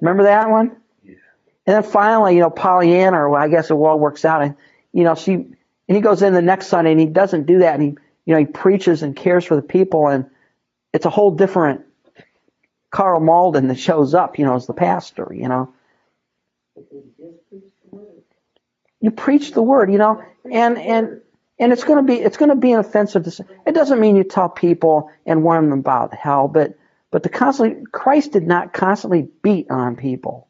Remember 0.00 0.24
that 0.24 0.50
one? 0.50 0.76
Yeah. 1.04 1.14
And 1.66 1.76
then 1.76 1.82
finally, 1.84 2.34
you 2.34 2.40
know, 2.40 2.50
Pollyanna, 2.50 3.28
or 3.28 3.38
I 3.38 3.46
guess 3.46 3.70
it 3.70 3.74
all 3.74 4.00
works 4.00 4.24
out, 4.24 4.42
and 4.42 4.56
you 4.92 5.04
know, 5.04 5.14
she 5.14 5.34
and 5.34 5.56
he 5.86 6.00
goes 6.00 6.20
in 6.20 6.32
the 6.32 6.42
next 6.42 6.66
Sunday 6.66 6.90
and 6.90 6.98
he 6.98 7.06
doesn't 7.06 7.46
do 7.46 7.60
that, 7.60 7.78
and 7.78 7.82
he, 7.84 7.88
you 8.24 8.34
know, 8.34 8.38
he 8.38 8.46
preaches 8.46 9.04
and 9.04 9.14
cares 9.14 9.44
for 9.44 9.54
the 9.54 9.62
people, 9.62 10.08
and 10.08 10.26
it's 10.92 11.06
a 11.06 11.10
whole 11.10 11.30
different 11.30 11.85
Karl 12.90 13.20
Malden 13.20 13.68
that 13.68 13.78
shows 13.78 14.14
up, 14.14 14.38
you 14.38 14.44
know, 14.44 14.54
as 14.54 14.66
the 14.66 14.74
pastor, 14.74 15.32
you 15.32 15.48
know. 15.48 15.72
You 19.00 19.10
preach 19.10 19.52
the 19.52 19.62
word, 19.62 19.90
you 19.92 19.98
know, 19.98 20.22
and 20.50 20.78
and 20.78 21.20
and 21.58 21.72
it's 21.72 21.84
going 21.84 22.04
to 22.04 22.12
be 22.12 22.20
it's 22.20 22.36
going 22.36 22.50
to 22.50 22.56
be 22.56 22.72
an 22.72 22.80
offensive. 22.80 23.24
To, 23.24 23.46
it 23.66 23.72
doesn't 23.72 24.00
mean 24.00 24.16
you 24.16 24.24
tell 24.24 24.48
people 24.48 25.10
and 25.24 25.42
warn 25.42 25.68
them 25.70 25.78
about 25.78 26.14
hell, 26.14 26.48
but 26.48 26.78
but 27.10 27.22
the 27.22 27.28
constantly 27.28 27.84
Christ 27.92 28.32
did 28.32 28.46
not 28.46 28.72
constantly 28.72 29.28
beat 29.42 29.70
on 29.70 29.96
people. 29.96 30.48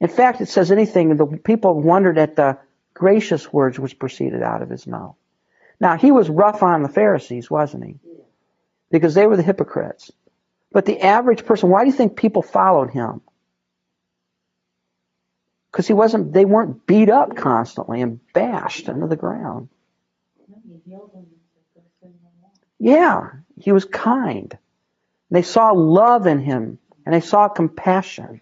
In 0.00 0.08
fact, 0.08 0.40
it 0.40 0.48
says 0.48 0.70
anything, 0.70 1.16
the 1.16 1.26
people 1.26 1.80
wondered 1.80 2.18
at 2.18 2.36
the 2.36 2.58
gracious 2.92 3.52
words 3.52 3.78
which 3.78 3.98
proceeded 3.98 4.42
out 4.42 4.62
of 4.62 4.68
his 4.68 4.86
mouth. 4.86 5.16
Now, 5.80 5.96
he 5.96 6.10
was 6.10 6.28
rough 6.28 6.62
on 6.62 6.82
the 6.82 6.88
Pharisees, 6.88 7.50
wasn't 7.50 7.84
he? 7.84 7.98
Because 8.90 9.14
they 9.14 9.26
were 9.26 9.36
the 9.36 9.42
hypocrites. 9.42 10.12
But 10.74 10.86
the 10.86 11.00
average 11.00 11.46
person, 11.46 11.70
why 11.70 11.84
do 11.84 11.86
you 11.90 11.96
think 11.96 12.16
people 12.16 12.42
followed 12.42 12.90
him? 12.90 13.20
Because 15.70 15.86
he 15.86 15.92
wasn't, 15.92 16.32
they 16.32 16.44
weren't 16.44 16.84
beat 16.84 17.08
up 17.08 17.36
constantly 17.36 18.00
and 18.02 18.18
bashed 18.32 18.88
into 18.88 19.06
the 19.06 19.16
ground. 19.16 19.68
Yeah, 22.80 23.30
he 23.56 23.70
was 23.70 23.84
kind. 23.84 24.58
They 25.30 25.42
saw 25.42 25.70
love 25.70 26.26
in 26.26 26.40
him 26.40 26.78
and 27.06 27.14
they 27.14 27.20
saw 27.20 27.48
compassion. 27.48 28.40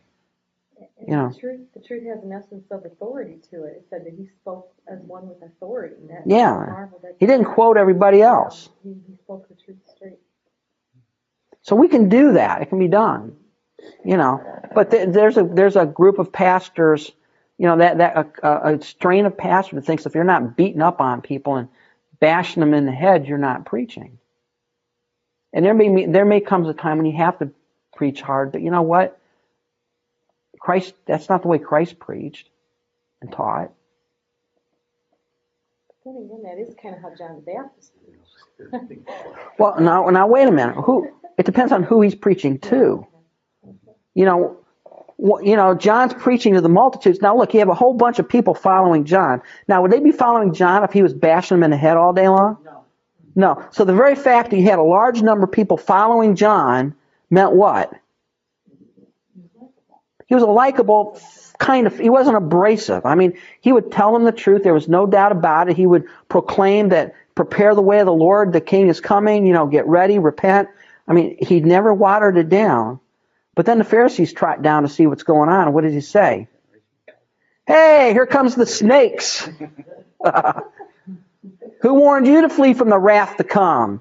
You 1.07 1.17
know. 1.17 1.29
the 1.31 1.39
truth, 1.39 1.61
the 1.75 1.81
truth 1.81 2.05
has 2.07 2.23
an 2.23 2.33
essence 2.33 2.65
of 2.71 2.85
authority 2.87 3.41
to 3.51 3.65
it. 3.65 3.77
It 3.77 3.87
said 3.91 4.07
that 4.07 4.15
he 4.17 4.29
spoke 4.41 4.73
as 4.89 5.01
one 5.01 5.29
with 5.29 5.43
authority. 5.43 5.97
Yeah. 6.25 6.87
He 7.19 7.27
didn't 7.27 7.47
quote 7.47 7.77
everybody 7.77 8.23
else. 8.23 8.71
He, 8.83 8.95
he 9.07 9.17
spoke 9.17 9.49
the 9.49 9.57
truth 9.63 9.79
straight. 9.95 10.19
So 11.63 11.77
we 11.77 11.89
can 11.89 12.09
do 12.09 12.33
that. 12.33 12.63
It 12.63 12.67
can 12.67 12.79
be 12.79 12.89
done. 12.89 13.37
You 14.05 14.17
know, 14.17 14.41
but 14.75 14.91
th- 14.91 15.09
there's 15.11 15.37
a 15.37 15.45
there's 15.45 15.77
a 15.77 15.87
group 15.87 16.19
of 16.19 16.33
pastors, 16.33 17.11
you 17.59 17.67
know, 17.67 17.79
that 17.79 17.99
that 17.99 18.37
a, 18.43 18.75
a, 18.75 18.83
strain 18.83 19.27
of 19.27 19.37
pastor 19.37 19.77
that 19.77 19.85
thinks 19.85 20.07
if 20.07 20.15
you're 20.15 20.23
not 20.23 20.57
beating 20.57 20.83
up 20.83 21.01
on 21.01 21.21
people 21.21 21.57
and 21.57 21.69
bashing 22.21 22.61
them 22.61 22.75
in 22.75 22.87
the 22.87 22.93
head, 22.93 23.27
you're 23.27 23.39
not 23.39 23.67
preaching. 23.67 24.19
And 25.53 25.65
there 25.65 25.75
may 25.75 26.07
there 26.07 26.25
may 26.25 26.41
comes 26.41 26.69
a 26.69 26.75
time 26.75 26.99
when 26.99 27.07
you 27.07 27.17
have 27.17 27.39
to 27.41 27.51
preach 27.95 28.21
hard, 28.21 28.53
but 28.53 28.63
you 28.63 28.71
know 28.71 28.83
what? 28.83 29.19
Christ, 30.61 30.95
that's 31.07 31.29
not 31.29 31.43
the 31.43 31.49
way 31.49 31.59
Christ 31.59 31.99
preached 31.99 32.49
and 33.21 33.33
taught. 33.33 33.73
Then 36.05 36.17
again, 36.17 36.43
that 36.45 36.61
is 36.61 36.75
kind 36.81 36.95
of 36.95 37.03
how 37.03 37.13
John 37.17 37.37
the 37.37 37.53
Baptist. 37.53 37.93
Well, 39.59 39.81
now 39.81 40.09
now 40.11 40.27
wait 40.27 40.49
a 40.49 40.53
minute. 40.53 40.77
Who? 40.77 41.09
It 41.39 41.47
depends 41.47 41.73
on 41.73 41.83
who 41.83 42.01
he's 42.03 42.15
preaching 42.15 42.59
to. 42.61 43.07
You 44.15 44.25
know, 44.25 44.59
you 45.43 45.57
know, 45.57 45.75
John's 45.75 46.15
preaching 46.15 46.55
to 46.55 46.61
the 46.61 46.69
multitudes. 46.69 47.21
Now 47.21 47.37
look, 47.37 47.55
you 47.55 47.61
have 47.61 47.69
a 47.69 47.75
whole 47.75 47.95
bunch 47.95 48.19
of 48.19 48.29
people 48.29 48.55
following 48.55 49.05
John. 49.05 49.43
Now, 49.69 49.83
would 49.83 49.91
they 49.91 50.01
be 50.01 50.13
following 50.13 50.53
John 50.53 50.85
if 50.85 50.93
he 50.93 51.03
was 51.03 51.15
bashing 51.15 51.59
them 51.59 51.65
in 51.65 51.71
the 51.71 51.77
head 51.77 51.97
all 51.97 52.13
day 52.13 52.29
long? 52.29 52.59
No. 52.65 52.85
No. 53.35 53.65
So 53.71 53.85
the 53.85 53.95
very 53.95 54.15
fact 54.15 54.51
that 54.51 54.57
you 54.57 54.65
had 54.65 54.79
a 54.79 54.83
large 54.83 55.23
number 55.23 55.45
of 55.45 55.53
people 55.53 55.77
following 55.77 56.37
John 56.37 56.95
meant 57.31 57.53
what? 57.53 57.93
He 60.27 60.35
was 60.35 60.43
a 60.43 60.47
likable 60.47 61.21
kind 61.59 61.87
of, 61.87 61.99
he 61.99 62.11
wasn't 62.11 62.37
abrasive. 62.37 63.07
I 63.07 63.15
mean, 63.15 63.39
he 63.61 63.73
would 63.73 63.93
tell 63.93 64.13
them 64.13 64.25
the 64.25 64.33
truth. 64.33 64.63
There 64.63 64.75
was 64.75 64.89
no 64.89 65.07
doubt 65.07 65.31
about 65.31 65.71
it. 65.71 65.77
He 65.77 65.87
would 65.87 66.07
proclaim 66.29 66.89
that 66.89 67.15
prepare 67.35 67.75
the 67.75 67.83
way 67.83 68.01
of 68.01 68.07
the 68.07 68.13
Lord. 68.13 68.53
The 68.53 68.61
king 68.61 68.89
is 68.89 69.01
coming. 69.01 69.47
You 69.47 69.53
know, 69.53 69.67
get 69.67 69.87
ready, 69.87 70.19
repent. 70.19 70.69
I 71.07 71.13
mean, 71.15 71.37
he 71.41 71.61
never 71.61 71.93
watered 71.93 72.37
it 72.37 72.49
down. 72.49 73.01
But 73.55 73.67
then 73.67 73.79
the 73.79 73.85
Pharisees 73.85 74.33
trot 74.33 74.63
down 74.63 74.83
to 74.83 74.89
see 74.89 75.07
what's 75.07 75.25
going 75.25 75.49
on. 75.49 75.67
And 75.67 75.75
what 75.75 75.85
did 75.85 75.93
he 75.93 76.01
say? 76.01 76.49
Hey, 77.67 78.11
here 78.13 78.27
comes 78.27 78.55
the 78.55 78.67
snakes. 78.67 79.49
Who 81.83 81.95
warned 81.95 82.27
you 82.27 82.43
to 82.43 82.49
flee 82.49 82.75
from 82.75 82.89
the 82.89 82.99
wrath 82.99 83.37
to 83.37 83.45
come? 83.45 84.01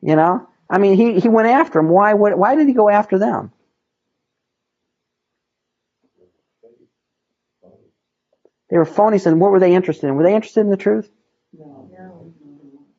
You 0.00 0.16
know? 0.16 0.48
I 0.68 0.78
mean, 0.78 0.96
he, 0.96 1.20
he 1.20 1.28
went 1.28 1.48
after 1.48 1.78
them. 1.78 1.88
Why, 1.88 2.14
would, 2.14 2.34
why 2.34 2.56
did 2.56 2.66
he 2.66 2.72
go 2.72 2.88
after 2.88 3.18
them? 3.18 3.52
They 8.70 8.78
were 8.78 8.86
phonies, 8.86 9.26
and 9.26 9.38
what 9.38 9.50
were 9.50 9.60
they 9.60 9.74
interested 9.74 10.06
in? 10.06 10.14
Were 10.14 10.22
they 10.22 10.34
interested 10.34 10.60
in 10.60 10.70
the 10.70 10.78
truth? 10.78 11.10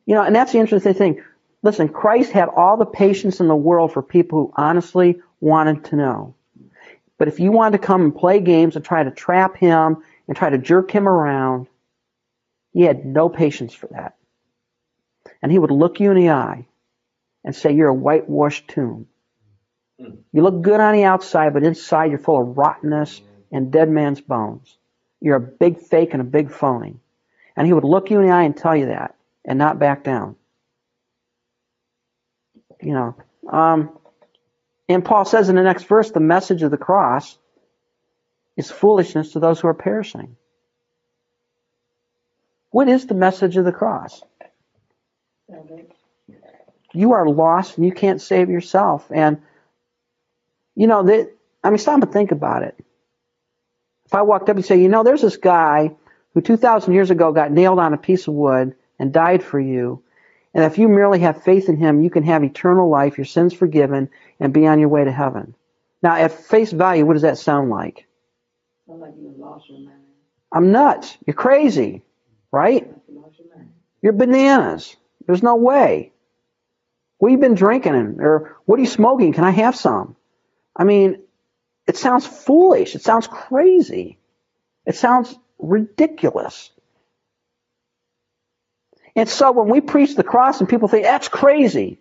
You 0.06 0.14
know, 0.14 0.22
and 0.22 0.34
that's 0.34 0.52
the 0.52 0.58
interesting 0.58 0.94
thing. 0.94 1.22
Listen, 1.62 1.88
Christ 1.88 2.30
had 2.32 2.48
all 2.48 2.76
the 2.76 2.84
patience 2.84 3.40
in 3.40 3.48
the 3.48 3.56
world 3.56 3.92
for 3.92 4.02
people 4.02 4.38
who 4.38 4.52
honestly 4.56 5.20
wanted 5.40 5.86
to 5.86 5.96
know. 5.96 6.34
But 7.18 7.28
if 7.28 7.40
you 7.40 7.52
wanted 7.52 7.78
to 7.78 7.86
come 7.86 8.02
and 8.02 8.14
play 8.14 8.40
games 8.40 8.76
and 8.76 8.84
try 8.84 9.02
to 9.02 9.10
trap 9.10 9.56
him 9.56 10.02
and 10.28 10.36
try 10.36 10.50
to 10.50 10.58
jerk 10.58 10.90
him 10.90 11.08
around, 11.08 11.68
he 12.72 12.82
had 12.82 13.06
no 13.06 13.28
patience 13.28 13.72
for 13.72 13.86
that. 13.92 14.16
And 15.40 15.50
he 15.50 15.58
would 15.58 15.70
look 15.70 16.00
you 16.00 16.10
in 16.10 16.18
the 16.18 16.30
eye 16.30 16.66
and 17.44 17.54
say, 17.54 17.72
You're 17.72 17.88
a 17.88 17.94
whitewashed 17.94 18.68
tomb. 18.68 19.06
You 19.98 20.42
look 20.42 20.60
good 20.60 20.80
on 20.80 20.94
the 20.94 21.04
outside, 21.04 21.54
but 21.54 21.62
inside 21.62 22.10
you're 22.10 22.18
full 22.18 22.42
of 22.42 22.58
rottenness 22.58 23.22
and 23.52 23.70
dead 23.70 23.88
man's 23.88 24.20
bones. 24.20 24.76
You're 25.20 25.36
a 25.36 25.40
big 25.40 25.78
fake 25.78 26.10
and 26.12 26.20
a 26.20 26.24
big 26.24 26.50
phony. 26.50 26.96
And 27.56 27.66
he 27.66 27.72
would 27.72 27.84
look 27.84 28.10
you 28.10 28.20
in 28.20 28.26
the 28.26 28.32
eye 28.32 28.42
and 28.42 28.56
tell 28.56 28.76
you 28.76 28.86
that 28.86 29.14
and 29.44 29.58
not 29.58 29.78
back 29.78 30.04
down. 30.04 30.36
You 32.80 32.92
know, 32.92 33.16
um, 33.48 33.98
and 34.88 35.04
Paul 35.04 35.24
says 35.24 35.48
in 35.48 35.56
the 35.56 35.62
next 35.62 35.84
verse, 35.84 36.10
the 36.10 36.20
message 36.20 36.62
of 36.62 36.70
the 36.70 36.76
cross 36.76 37.38
is 38.56 38.70
foolishness 38.70 39.32
to 39.32 39.40
those 39.40 39.60
who 39.60 39.68
are 39.68 39.74
perishing. 39.74 40.36
What 42.70 42.88
is 42.88 43.06
the 43.06 43.14
message 43.14 43.56
of 43.56 43.64
the 43.64 43.72
cross? 43.72 44.22
You 46.92 47.12
are 47.12 47.28
lost 47.28 47.76
and 47.76 47.86
you 47.86 47.92
can't 47.92 48.20
save 48.20 48.50
yourself. 48.50 49.10
And, 49.10 49.42
you 50.74 50.86
know, 50.86 51.02
that, 51.04 51.32
I 51.62 51.70
mean, 51.70 51.78
stop 51.78 52.02
and 52.02 52.12
think 52.12 52.32
about 52.32 52.62
it. 52.62 52.76
If 54.06 54.14
I 54.14 54.22
walked 54.22 54.48
up 54.48 54.56
and 54.56 54.64
say, 54.64 54.80
you 54.80 54.88
know, 54.88 55.02
there's 55.02 55.22
this 55.22 55.36
guy 55.36 55.92
who 56.34 56.40
2,000 56.40 56.92
years 56.92 57.10
ago 57.10 57.32
got 57.32 57.50
nailed 57.50 57.78
on 57.78 57.94
a 57.94 57.98
piece 57.98 58.28
of 58.28 58.34
wood 58.34 58.74
and 58.98 59.12
died 59.12 59.42
for 59.42 59.60
you. 59.60 60.02
And 60.54 60.64
if 60.64 60.78
you 60.78 60.88
merely 60.88 61.20
have 61.20 61.42
faith 61.42 61.68
in 61.68 61.76
him, 61.76 62.02
you 62.02 62.10
can 62.10 62.22
have 62.22 62.44
eternal 62.44 62.88
life, 62.88 63.18
your 63.18 63.24
sins 63.24 63.52
forgiven, 63.52 64.08
and 64.38 64.52
be 64.52 64.66
on 64.66 64.78
your 64.78 64.88
way 64.88 65.04
to 65.04 65.12
heaven. 65.12 65.54
Now, 66.02 66.16
at 66.16 66.32
face 66.32 66.70
value, 66.70 67.04
what 67.06 67.14
does 67.14 67.22
that 67.22 67.38
sound 67.38 67.70
like? 67.70 68.06
Sound 68.86 69.00
like 69.00 69.14
you 69.16 69.34
lost 69.36 69.68
your 69.68 69.78
mind. 69.80 70.02
I'm 70.52 70.70
nuts. 70.70 71.16
You're 71.26 71.34
crazy, 71.34 72.02
right? 72.52 72.86
You 73.08 73.20
lost 73.20 73.38
your 73.38 73.56
mind. 73.56 73.72
You're 74.02 74.12
bananas. 74.12 74.96
There's 75.26 75.42
no 75.42 75.56
way. 75.56 76.12
What 77.18 77.30
have 77.30 77.38
you 77.38 77.40
been 77.40 77.54
drinking? 77.54 78.18
Or 78.20 78.58
what 78.66 78.78
are 78.78 78.82
you 78.82 78.88
smoking? 78.88 79.32
Can 79.32 79.44
I 79.44 79.50
have 79.50 79.74
some? 79.74 80.14
I 80.76 80.84
mean, 80.84 81.22
it 81.86 81.96
sounds 81.96 82.26
foolish. 82.26 82.94
It 82.94 83.02
sounds 83.02 83.26
crazy. 83.26 84.18
It 84.86 84.96
sounds 84.96 85.34
ridiculous. 85.58 86.70
And 89.16 89.28
so 89.28 89.52
when 89.52 89.68
we 89.68 89.80
preach 89.80 90.16
the 90.16 90.24
cross 90.24 90.60
and 90.60 90.68
people 90.68 90.88
think, 90.88 91.04
that's 91.04 91.28
crazy, 91.28 91.98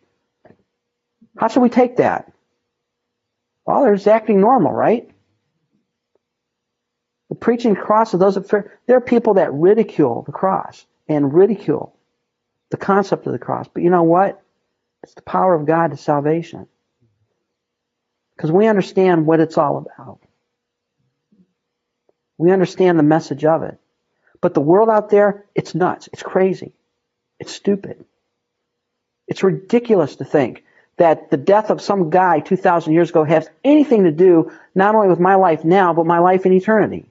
how 1.37 1.47
should 1.47 1.61
we 1.61 1.69
take 1.69 1.97
that? 1.97 2.31
Well, 3.65 3.83
they're 3.83 3.95
just 3.95 4.07
acting 4.07 4.41
normal, 4.41 4.71
right? 4.71 5.09
The 7.29 7.35
preaching 7.35 7.75
cross 7.75 8.13
of 8.13 8.19
those 8.19 8.35
that 8.35 8.49
there 8.49 8.97
are 8.97 9.01
people 9.01 9.35
that 9.35 9.53
ridicule 9.53 10.23
the 10.23 10.31
cross 10.31 10.85
and 11.07 11.33
ridicule 11.33 11.95
the 12.69 12.77
concept 12.77 13.25
of 13.27 13.33
the 13.33 13.39
cross. 13.39 13.67
But 13.71 13.83
you 13.83 13.89
know 13.89 14.03
what? 14.03 14.41
It's 15.03 15.13
the 15.13 15.21
power 15.21 15.53
of 15.53 15.65
God 15.65 15.91
to 15.91 15.97
salvation. 15.97 16.67
Because 18.35 18.51
we 18.51 18.67
understand 18.67 19.25
what 19.25 19.39
it's 19.39 19.57
all 19.57 19.77
about. 19.77 20.19
We 22.37 22.51
understand 22.51 22.97
the 22.97 23.03
message 23.03 23.45
of 23.45 23.63
it. 23.63 23.77
But 24.41 24.53
the 24.53 24.61
world 24.61 24.89
out 24.89 25.09
there, 25.09 25.45
it's 25.55 25.75
nuts. 25.75 26.09
It's 26.11 26.23
crazy. 26.23 26.73
It's 27.39 27.51
stupid. 27.51 28.05
It's 29.27 29.43
ridiculous 29.43 30.17
to 30.17 30.25
think 30.25 30.63
that 30.97 31.31
the 31.31 31.37
death 31.37 31.69
of 31.69 31.81
some 31.81 32.09
guy 32.09 32.39
2,000 32.39 32.93
years 32.93 33.09
ago 33.09 33.23
has 33.23 33.49
anything 33.63 34.03
to 34.03 34.11
do 34.11 34.51
not 34.75 34.95
only 34.95 35.09
with 35.09 35.19
my 35.19 35.35
life 35.35 35.63
now, 35.63 35.93
but 35.93 36.05
my 36.05 36.19
life 36.19 36.45
in 36.45 36.53
eternity. 36.53 37.05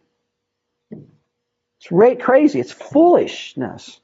It's 0.91 1.91
right 1.91 2.21
crazy. 2.21 2.61
It's 2.61 2.71
foolishness. 2.71 4.01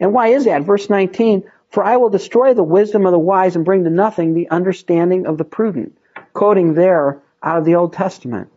And 0.00 0.12
why 0.12 0.28
is 0.28 0.46
that? 0.46 0.62
Verse 0.62 0.90
19, 0.90 1.44
for 1.70 1.84
I 1.84 1.96
will 1.96 2.10
destroy 2.10 2.54
the 2.54 2.64
wisdom 2.64 3.06
of 3.06 3.12
the 3.12 3.18
wise 3.18 3.54
and 3.54 3.64
bring 3.64 3.84
to 3.84 3.90
nothing 3.90 4.34
the 4.34 4.50
understanding 4.50 5.26
of 5.26 5.38
the 5.38 5.44
prudent. 5.44 5.96
Quoting 6.32 6.74
there 6.74 7.22
out 7.42 7.58
of 7.58 7.64
the 7.64 7.76
Old 7.76 7.92
Testament. 7.92 8.50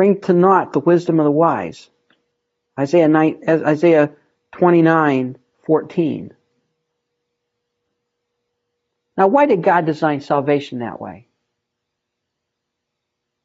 Bring 0.00 0.18
to 0.22 0.32
naught 0.32 0.72
the 0.72 0.80
wisdom 0.80 1.20
of 1.20 1.24
the 1.24 1.30
wise. 1.30 1.90
Isaiah 2.78 3.06
9, 3.06 3.42
Isaiah 3.46 4.10
29, 4.52 5.36
14. 5.66 6.34
Now, 9.18 9.26
why 9.26 9.44
did 9.44 9.62
God 9.62 9.84
design 9.84 10.22
salvation 10.22 10.78
that 10.78 11.02
way? 11.02 11.28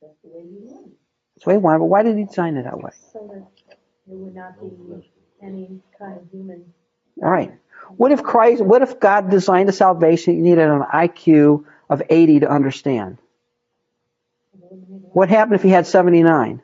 That's 0.01 0.13
the 0.23 0.29
way 0.29 0.43
you 0.43 0.59
want 0.61 0.85
it. 0.85 0.91
That's 1.35 1.43
the 1.43 1.49
way 1.49 1.55
he 1.55 1.59
wanted, 1.59 1.79
but 1.79 1.85
why 1.87 2.03
did 2.03 2.17
he 2.17 2.23
design 2.23 2.55
it 2.55 2.63
that 2.63 2.81
way? 2.81 2.91
So 3.11 3.29
that 3.33 3.77
there 4.07 4.15
would 4.15 4.33
not 4.33 4.57
be 4.57 5.11
any 5.43 5.81
kind 5.99 6.17
of 6.17 6.31
human, 6.31 6.73
All 7.21 7.29
right. 7.31 7.51
What 7.97 8.13
if 8.13 8.23
Christ, 8.23 8.63
what 8.63 8.81
if 8.81 8.97
God 9.01 9.29
designed 9.29 9.67
a 9.67 9.73
salvation 9.73 10.37
you 10.37 10.41
needed 10.41 10.69
an 10.69 10.83
IQ 10.83 11.65
of 11.89 12.01
80 12.09 12.39
to 12.39 12.49
understand? 12.49 13.17
What 15.15 15.29
happened 15.29 15.55
if 15.55 15.61
he 15.63 15.69
had 15.69 15.87
79? 15.87 16.61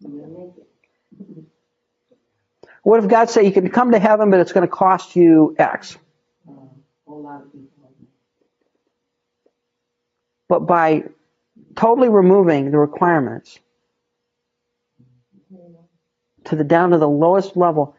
You'll 0.00 0.26
make 0.26 0.56
it. 0.58 1.44
What 2.82 2.98
if 2.98 3.08
God 3.08 3.30
said 3.30 3.44
you 3.44 3.52
can 3.52 3.70
come 3.70 3.92
to 3.92 4.00
heaven, 4.00 4.32
but 4.32 4.40
it's 4.40 4.50
going 4.50 4.66
to 4.66 4.72
cost 4.72 5.14
you 5.14 5.54
X? 5.56 5.96
But 10.48 10.66
by 10.66 11.04
totally 11.76 12.08
removing 12.08 12.72
the 12.72 12.78
requirements 12.78 13.56
to 16.46 16.56
the 16.56 16.64
down 16.64 16.90
to 16.90 16.98
the 16.98 17.08
lowest 17.08 17.56
level, 17.56 17.94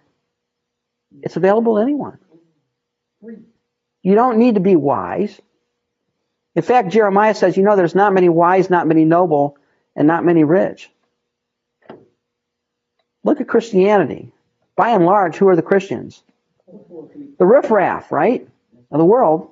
it's 1.22 1.38
available 1.38 1.76
to 1.76 1.82
anyone. 1.82 2.18
You 4.04 4.16
don't 4.16 4.38
need 4.38 4.56
to 4.56 4.62
be 4.62 4.76
wise. 4.76 5.40
In 6.56 6.62
fact, 6.62 6.90
Jeremiah 6.92 7.34
says, 7.34 7.56
you 7.56 7.64
know, 7.64 7.78
there's 7.78 7.96
not 7.96 8.12
many 8.12 8.28
wise, 8.28 8.70
not 8.70 8.86
many 8.86 9.06
noble, 9.06 9.56
and 9.98 10.08
not 10.08 10.24
many 10.24 10.46
rich. 10.46 10.90
Look 13.26 13.42
at 13.42 13.48
Christianity. 13.50 14.32
By 14.78 14.92
and 14.92 15.06
large, 15.06 15.36
who 15.36 15.50
are 15.50 15.56
the 15.56 15.62
Christians? 15.62 16.24
The 17.40 17.46
riffraff, 17.46 18.12
right? 18.12 18.48
Of 18.92 19.00
the 19.00 19.06
world. 19.06 19.50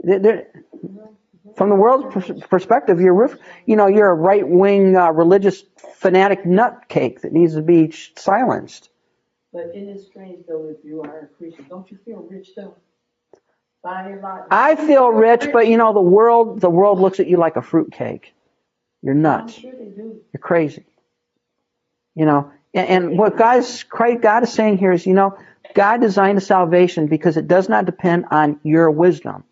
They're- 0.00 0.18
they're- 0.18 0.64
from 1.56 1.70
the 1.70 1.76
world's 1.76 2.12
pers- 2.12 2.40
perspective, 2.48 3.00
you're 3.00 3.14
riff, 3.14 3.38
you 3.66 3.76
know 3.76 3.86
you're 3.86 4.10
a 4.10 4.14
right 4.14 4.46
wing 4.46 4.96
uh, 4.96 5.10
religious 5.12 5.62
fanatic 5.94 6.44
nutcake 6.44 7.20
that 7.22 7.32
needs 7.32 7.54
to 7.54 7.62
be 7.62 7.90
silenced. 7.90 8.90
But 9.52 9.70
it 9.74 10.00
strange 10.00 10.46
though, 10.46 10.68
if 10.68 10.84
you 10.84 11.02
are 11.02 11.20
a 11.20 11.26
Christian, 11.28 11.66
don't 11.68 11.90
you 11.90 11.98
feel 12.04 12.26
rich 12.30 12.50
though? 12.56 12.74
I 14.50 14.76
feel 14.76 15.08
rich, 15.08 15.48
but 15.52 15.68
you 15.68 15.76
know 15.76 15.92
the 15.92 16.00
world 16.00 16.60
the 16.60 16.70
world 16.70 17.00
looks 17.00 17.20
at 17.20 17.26
you 17.26 17.36
like 17.36 17.56
a 17.56 17.62
fruitcake. 17.62 18.32
You're 19.02 19.14
nuts. 19.14 19.62
You're 19.62 20.40
crazy. 20.40 20.84
You 22.14 22.24
know, 22.26 22.52
and, 22.72 22.88
and 22.88 23.18
what 23.18 23.36
God's 23.36 23.84
God 23.84 24.42
is 24.42 24.52
saying 24.52 24.78
here 24.78 24.92
is, 24.92 25.06
you 25.06 25.14
know, 25.14 25.36
God 25.74 26.00
designed 26.00 26.38
a 26.38 26.40
salvation 26.40 27.06
because 27.06 27.36
it 27.36 27.46
does 27.48 27.68
not 27.68 27.84
depend 27.84 28.26
on 28.30 28.60
your 28.62 28.90
wisdom. 28.90 29.44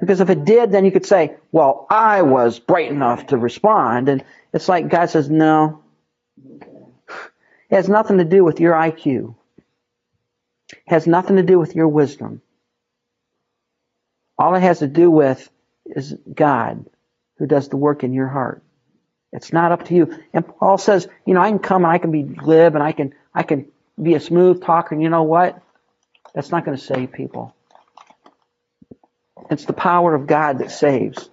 Because 0.00 0.20
if 0.20 0.30
it 0.30 0.44
did, 0.44 0.72
then 0.72 0.84
you 0.84 0.90
could 0.90 1.06
say, 1.06 1.36
well, 1.52 1.86
I 1.90 2.22
was 2.22 2.58
bright 2.58 2.90
enough 2.90 3.28
to 3.28 3.36
respond. 3.36 4.08
And 4.08 4.24
it's 4.52 4.68
like 4.68 4.88
God 4.88 5.10
says, 5.10 5.30
no. 5.30 5.82
It 6.44 7.76
has 7.76 7.88
nothing 7.88 8.18
to 8.18 8.24
do 8.24 8.42
with 8.42 8.58
your 8.58 8.74
IQ. 8.74 9.34
It 10.72 10.78
has 10.86 11.06
nothing 11.06 11.36
to 11.36 11.42
do 11.42 11.58
with 11.58 11.76
your 11.76 11.88
wisdom. 11.88 12.42
All 14.38 14.54
it 14.54 14.60
has 14.60 14.80
to 14.80 14.86
do 14.86 15.10
with 15.10 15.48
is 15.86 16.14
God 16.32 16.86
who 17.38 17.46
does 17.46 17.68
the 17.68 17.76
work 17.76 18.04
in 18.04 18.12
your 18.12 18.28
heart. 18.28 18.62
It's 19.32 19.52
not 19.52 19.72
up 19.72 19.86
to 19.86 19.94
you. 19.94 20.18
And 20.32 20.46
Paul 20.46 20.78
says, 20.78 21.08
you 21.26 21.34
know, 21.34 21.40
I 21.40 21.48
can 21.48 21.58
come 21.58 21.84
and 21.84 21.92
I 21.92 21.98
can 21.98 22.10
be 22.10 22.22
glib 22.22 22.74
and 22.74 22.82
I 22.82 22.92
can 22.92 23.14
I 23.34 23.42
can 23.42 23.66
be 24.00 24.14
a 24.14 24.20
smooth 24.20 24.62
talker. 24.62 24.94
And 24.94 25.02
you 25.02 25.08
know 25.08 25.22
what? 25.22 25.60
That's 26.34 26.50
not 26.50 26.64
going 26.64 26.76
to 26.76 26.82
save 26.82 27.12
people. 27.12 27.54
It's 29.50 29.64
the 29.64 29.72
power 29.72 30.14
of 30.14 30.26
God 30.26 30.58
that 30.58 30.70
saves. 30.70 31.28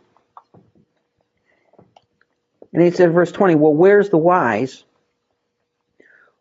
And 2.74 2.84
he 2.84 2.92
said, 2.92 3.14
verse 3.14 3.32
20, 3.32 3.56
well, 3.56 3.74
where's 3.74 4.10
the 4.10 4.18
wise? 4.18 4.84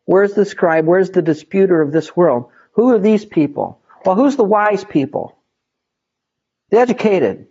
Where's 0.05 0.35
the 0.35 0.45
scribe? 0.45 0.87
Where's 0.87 1.11
the 1.11 1.23
disputer 1.23 1.81
of 1.81 1.93
this 1.93 2.17
world? 2.17 2.51
Who 2.73 2.91
are 2.91 2.99
these 2.99 3.25
people? 3.25 3.81
Well, 4.05 4.15
who's 4.15 4.37
the 4.37 4.45
wise 4.45 4.85
people? 4.85 5.38
The 6.71 6.79
educated. 6.79 7.47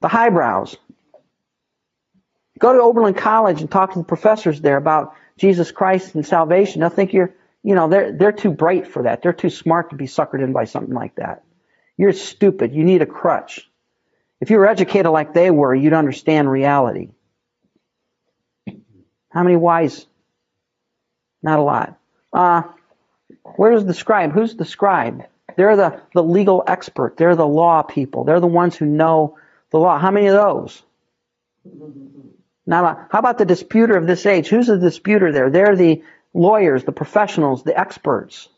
The 0.00 0.08
highbrows. 0.08 0.76
Go 2.58 2.72
to 2.72 2.80
Oberlin 2.80 3.14
College 3.14 3.60
and 3.60 3.70
talk 3.70 3.92
to 3.92 3.98
the 3.98 4.04
professors 4.04 4.60
there 4.60 4.76
about 4.76 5.14
Jesus 5.36 5.70
Christ 5.70 6.14
and 6.14 6.24
salvation. 6.24 6.80
They'll 6.80 6.90
think 6.90 7.12
you're, 7.12 7.34
you 7.62 7.74
know, 7.74 7.88
they're, 7.88 8.12
they're 8.12 8.32
too 8.32 8.50
bright 8.50 8.86
for 8.86 9.02
that. 9.02 9.22
They're 9.22 9.32
too 9.32 9.50
smart 9.50 9.90
to 9.90 9.96
be 9.96 10.06
suckered 10.06 10.42
in 10.42 10.52
by 10.52 10.64
something 10.64 10.94
like 10.94 11.16
that. 11.16 11.44
You're 11.98 12.12
stupid. 12.12 12.74
You 12.74 12.84
need 12.84 13.02
a 13.02 13.06
crutch. 13.06 13.68
If 14.40 14.50
you 14.50 14.58
were 14.58 14.66
educated 14.66 15.10
like 15.12 15.32
they 15.32 15.50
were, 15.50 15.74
you'd 15.74 15.92
understand 15.92 16.50
reality. 16.50 17.10
How 19.30 19.42
many 19.42 19.56
wise? 19.56 20.06
Not 21.42 21.58
a 21.58 21.62
lot. 21.62 21.98
Uh, 22.32 22.62
where's 23.56 23.84
the 23.84 23.94
scribe? 23.94 24.32
Who's 24.32 24.56
the 24.56 24.64
scribe? 24.64 25.24
They're 25.56 25.76
the, 25.76 26.00
the 26.14 26.22
legal 26.22 26.62
expert. 26.66 27.16
They're 27.16 27.36
the 27.36 27.46
law 27.46 27.82
people. 27.82 28.24
They're 28.24 28.40
the 28.40 28.46
ones 28.46 28.76
who 28.76 28.86
know 28.86 29.38
the 29.70 29.78
law. 29.78 29.98
How 29.98 30.10
many 30.10 30.26
of 30.26 30.34
those? 30.34 30.82
Lot. 32.66 33.08
How 33.10 33.18
about 33.18 33.38
the 33.38 33.44
disputer 33.44 33.96
of 33.96 34.06
this 34.06 34.26
age? 34.26 34.48
Who's 34.48 34.66
the 34.66 34.78
disputer 34.78 35.32
there? 35.32 35.50
They're 35.50 35.76
the 35.76 36.02
lawyers, 36.34 36.84
the 36.84 36.92
professionals, 36.92 37.62
the 37.62 37.78
experts. 37.78 38.48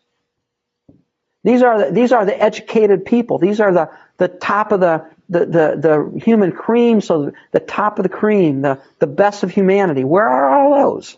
These 1.44 1.62
are 1.62 1.86
the, 1.86 1.92
these 1.92 2.12
are 2.12 2.24
the 2.24 2.38
educated 2.38 3.05
people. 3.05 3.38
These 3.38 3.61
are 3.61 3.72
the, 3.72 3.90
the 4.16 4.28
top 4.28 4.72
of 4.72 4.80
the, 4.80 5.07
the, 5.28 5.40
the, 5.40 6.11
the 6.14 6.20
human 6.24 6.53
cream, 6.53 7.01
so 7.01 7.32
the 7.53 7.61
top 7.61 7.99
of 7.99 8.03
the 8.03 8.09
cream, 8.09 8.62
the, 8.62 8.80
the 8.99 9.07
best 9.07 9.44
of 9.44 9.51
humanity. 9.51 10.05
Where 10.05 10.28
are 10.28 10.51
all 10.51 10.94
those? 10.94 11.16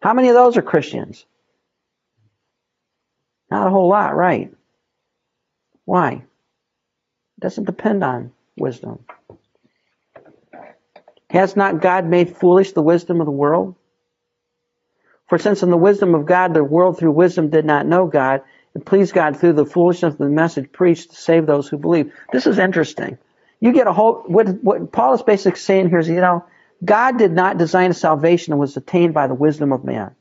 How 0.00 0.14
many 0.14 0.28
of 0.28 0.34
those 0.34 0.56
are 0.56 0.62
Christians? 0.62 1.24
Not 3.50 3.66
a 3.66 3.70
whole 3.70 3.88
lot, 3.88 4.14
right? 4.14 4.55
Why? 5.86 6.12
It 6.12 7.40
doesn't 7.40 7.64
depend 7.64 8.04
on 8.04 8.32
wisdom. 8.58 9.06
Has 11.30 11.56
not 11.56 11.80
God 11.80 12.06
made 12.06 12.36
foolish 12.36 12.72
the 12.72 12.82
wisdom 12.82 13.20
of 13.20 13.26
the 13.26 13.32
world? 13.32 13.76
For 15.28 15.38
since 15.38 15.62
in 15.62 15.70
the 15.70 15.78
wisdom 15.78 16.14
of 16.14 16.26
God 16.26 16.54
the 16.54 16.64
world 16.64 16.98
through 16.98 17.12
wisdom 17.12 17.50
did 17.50 17.64
not 17.64 17.86
know 17.86 18.08
God, 18.08 18.42
it 18.74 18.84
pleased 18.84 19.14
God 19.14 19.38
through 19.38 19.54
the 19.54 19.66
foolishness 19.66 20.14
of 20.14 20.18
the 20.18 20.28
message 20.28 20.72
preached 20.72 21.12
to 21.12 21.16
save 21.16 21.46
those 21.46 21.68
who 21.68 21.78
believe. 21.78 22.12
This 22.32 22.48
is 22.48 22.58
interesting. 22.58 23.18
You 23.60 23.72
get 23.72 23.86
a 23.86 23.94
whole 23.94 24.24
what 24.26 24.48
what 24.64 24.92
Paul 24.92 25.14
is 25.14 25.22
basically 25.22 25.60
saying 25.60 25.90
here 25.90 26.00
is, 26.00 26.08
you 26.08 26.16
know, 26.20 26.44
God 26.84 27.18
did 27.18 27.32
not 27.32 27.58
design 27.58 27.94
salvation 27.94 28.54
and 28.54 28.60
was 28.60 28.76
attained 28.76 29.14
by 29.14 29.28
the 29.28 29.34
wisdom 29.34 29.72
of 29.72 29.84
man. 29.84 30.15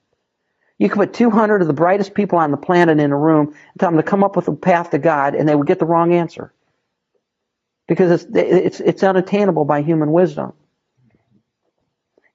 You 0.77 0.89
could 0.89 0.97
put 0.97 1.13
200 1.13 1.61
of 1.61 1.67
the 1.67 1.73
brightest 1.73 2.13
people 2.13 2.37
on 2.39 2.51
the 2.51 2.57
planet 2.57 2.99
in 2.99 3.11
a 3.11 3.17
room 3.17 3.47
and 3.47 3.79
tell 3.79 3.91
them 3.91 3.97
to 3.97 4.03
come 4.03 4.23
up 4.23 4.35
with 4.35 4.47
a 4.47 4.55
path 4.55 4.91
to 4.91 4.97
God, 4.97 5.35
and 5.35 5.47
they 5.47 5.55
would 5.55 5.67
get 5.67 5.79
the 5.79 5.85
wrong 5.85 6.13
answer 6.13 6.53
because 7.87 8.25
it's 8.25 8.35
it's 8.35 8.79
it's 8.79 9.03
unattainable 9.03 9.65
by 9.65 9.81
human 9.81 10.11
wisdom. 10.11 10.53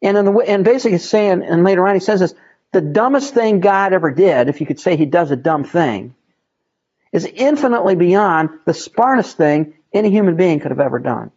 And 0.03 0.16
in 0.16 0.24
the 0.24 0.32
and 0.32 0.64
basically 0.64 0.99
saying, 0.99 1.43
and 1.43 1.64
later 1.64 1.86
on 1.86 1.95
he 1.95 2.01
says 2.01 2.20
this: 2.20 2.34
the 2.72 2.80
dumbest 2.80 3.34
thing 3.34 3.61
God 3.61 3.93
ever 3.93 4.11
did, 4.11 4.49
if 4.49 4.61
you 4.61 4.66
could 4.66 4.80
say 4.80 4.97
he 4.97 5.07
does 5.07 5.30
a 5.30 5.36
dumb 5.36 5.64
thing, 5.64 6.14
is 7.12 7.26
infinitely 7.26 7.97
beyond 7.97 8.51
the 8.64 8.74
smartest 8.74 9.36
thing 9.36 9.74
any 9.93 10.11
human 10.11 10.36
being 10.36 10.61
could 10.61 10.70
have 10.70 10.80
ever 10.80 10.99
done. 10.99 11.30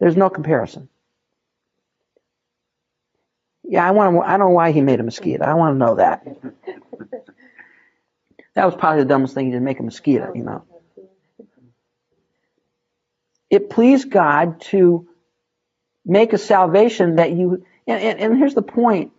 There's 0.00 0.16
no 0.16 0.30
comparison. 0.30 0.88
Yeah, 3.64 3.86
I 3.86 3.92
want 3.92 4.14
to, 4.14 4.20
I 4.20 4.32
don't 4.36 4.40
know 4.40 4.50
why 4.50 4.72
he 4.72 4.80
made 4.80 5.00
a 5.00 5.04
mosquito. 5.04 5.44
I 5.44 5.54
want 5.54 5.74
to 5.74 5.78
know 5.78 5.96
that. 5.96 6.26
That 8.54 8.66
was 8.66 8.76
probably 8.76 9.02
the 9.02 9.08
dumbest 9.08 9.34
thing 9.34 9.46
he 9.46 9.52
did, 9.52 9.62
make 9.62 9.80
a 9.80 9.82
mosquito, 9.82 10.32
you 10.34 10.44
know. 10.44 10.64
It 13.50 13.70
pleased 13.70 14.10
God 14.10 14.60
to 14.62 15.08
make 16.04 16.32
a 16.32 16.38
salvation 16.38 17.16
that 17.16 17.32
you, 17.32 17.64
and, 17.86 18.00
and, 18.00 18.20
and 18.20 18.38
here's 18.38 18.54
the 18.54 18.62
point. 18.62 19.12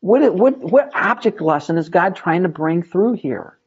What, 0.00 0.34
what, 0.34 0.58
what 0.58 0.90
object 0.94 1.40
lesson 1.40 1.78
is 1.78 1.88
God 1.88 2.16
trying 2.16 2.42
to 2.42 2.48
bring 2.48 2.82
through 2.82 3.14
here? 3.14 3.58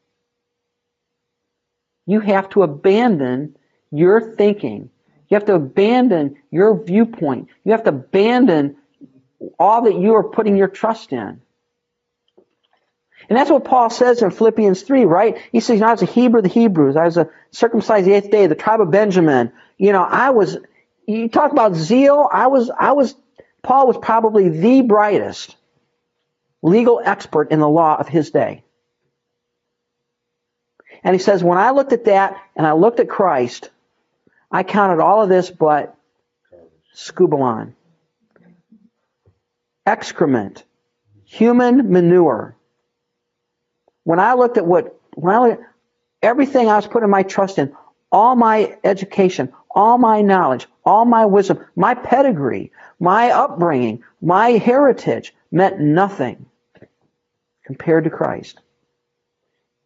You 2.06 2.20
have 2.20 2.48
to 2.50 2.62
abandon 2.62 3.56
your 3.90 4.34
thinking. 4.36 4.90
You 5.28 5.36
have 5.36 5.46
to 5.46 5.54
abandon 5.54 6.36
your 6.50 6.82
viewpoint. 6.82 7.48
You 7.64 7.72
have 7.72 7.84
to 7.84 7.90
abandon 7.90 8.76
all 9.58 9.82
that 9.82 9.94
you 9.94 10.14
are 10.14 10.24
putting 10.24 10.56
your 10.56 10.68
trust 10.68 11.12
in. 11.12 11.40
And 13.28 13.38
that's 13.38 13.50
what 13.50 13.64
Paul 13.64 13.90
says 13.90 14.22
in 14.22 14.30
Philippians 14.30 14.82
3, 14.82 15.04
right? 15.04 15.38
He 15.52 15.60
says, 15.60 15.80
I 15.82 15.92
was 15.92 16.02
a 16.02 16.06
Hebrew 16.06 16.38
of 16.38 16.44
the 16.44 16.50
Hebrews. 16.50 16.96
I 16.96 17.04
was 17.04 17.16
a 17.16 17.28
circumcised 17.52 18.06
the 18.06 18.12
eighth 18.12 18.30
day, 18.30 18.46
the 18.46 18.54
tribe 18.54 18.80
of 18.80 18.90
Benjamin. 18.90 19.52
You 19.78 19.92
know, 19.92 20.02
I 20.02 20.30
was, 20.30 20.58
you 21.06 21.28
talk 21.28 21.52
about 21.52 21.74
zeal. 21.74 22.28
I 22.32 22.48
was, 22.48 22.70
I 22.70 22.92
was, 22.92 23.14
Paul 23.62 23.86
was 23.86 23.96
probably 23.98 24.48
the 24.48 24.82
brightest 24.82 25.56
legal 26.62 27.00
expert 27.02 27.52
in 27.52 27.60
the 27.60 27.68
law 27.68 27.96
of 27.96 28.08
his 28.08 28.30
day. 28.30 28.64
And 31.02 31.14
he 31.14 31.18
says, 31.20 31.42
when 31.42 31.58
I 31.58 31.70
looked 31.70 31.92
at 31.92 32.04
that 32.06 32.36
and 32.56 32.66
I 32.66 32.72
looked 32.72 33.00
at 33.00 33.08
Christ, 33.08 33.70
I 34.50 34.62
counted 34.62 35.00
all 35.00 35.22
of 35.22 35.28
this 35.28 35.50
but 35.50 35.96
scubalon, 36.94 37.74
excrement, 39.86 40.64
human 41.24 41.92
manure. 41.92 42.56
When 44.04 44.18
I 44.18 44.34
looked 44.34 44.56
at 44.56 44.66
what, 44.66 45.00
when 45.14 45.34
I 45.34 45.38
looked, 45.40 45.62
everything 46.22 46.68
I 46.68 46.76
was 46.76 46.86
putting 46.86 47.10
my 47.10 47.22
trust 47.22 47.58
in, 47.58 47.74
all 48.12 48.36
my 48.36 48.76
education, 48.84 49.52
all 49.70 49.98
my 49.98 50.22
knowledge, 50.22 50.66
all 50.84 51.04
my 51.04 51.26
wisdom, 51.26 51.64
my 51.76 51.94
pedigree, 51.94 52.72
my 52.98 53.30
upbringing, 53.30 54.02
my 54.20 54.50
heritage 54.50 55.34
meant 55.50 55.80
nothing 55.80 56.46
compared 57.64 58.04
to 58.04 58.10
Christ. 58.10 58.60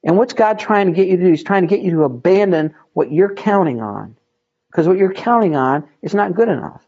And 0.02 0.18
what's 0.18 0.34
God 0.34 0.58
trying 0.58 0.86
to 0.86 0.92
get 0.92 1.08
you 1.08 1.16
to 1.16 1.22
do? 1.22 1.30
He's 1.30 1.44
trying 1.44 1.62
to 1.62 1.68
get 1.68 1.80
you 1.80 1.92
to 1.92 2.04
abandon 2.04 2.74
what 2.92 3.10
you're 3.10 3.34
counting 3.34 3.80
on. 3.80 4.16
Because 4.70 4.86
what 4.86 4.98
you're 4.98 5.12
counting 5.12 5.56
on 5.56 5.88
is 6.02 6.14
not 6.14 6.34
good 6.34 6.48
enough. 6.48 6.83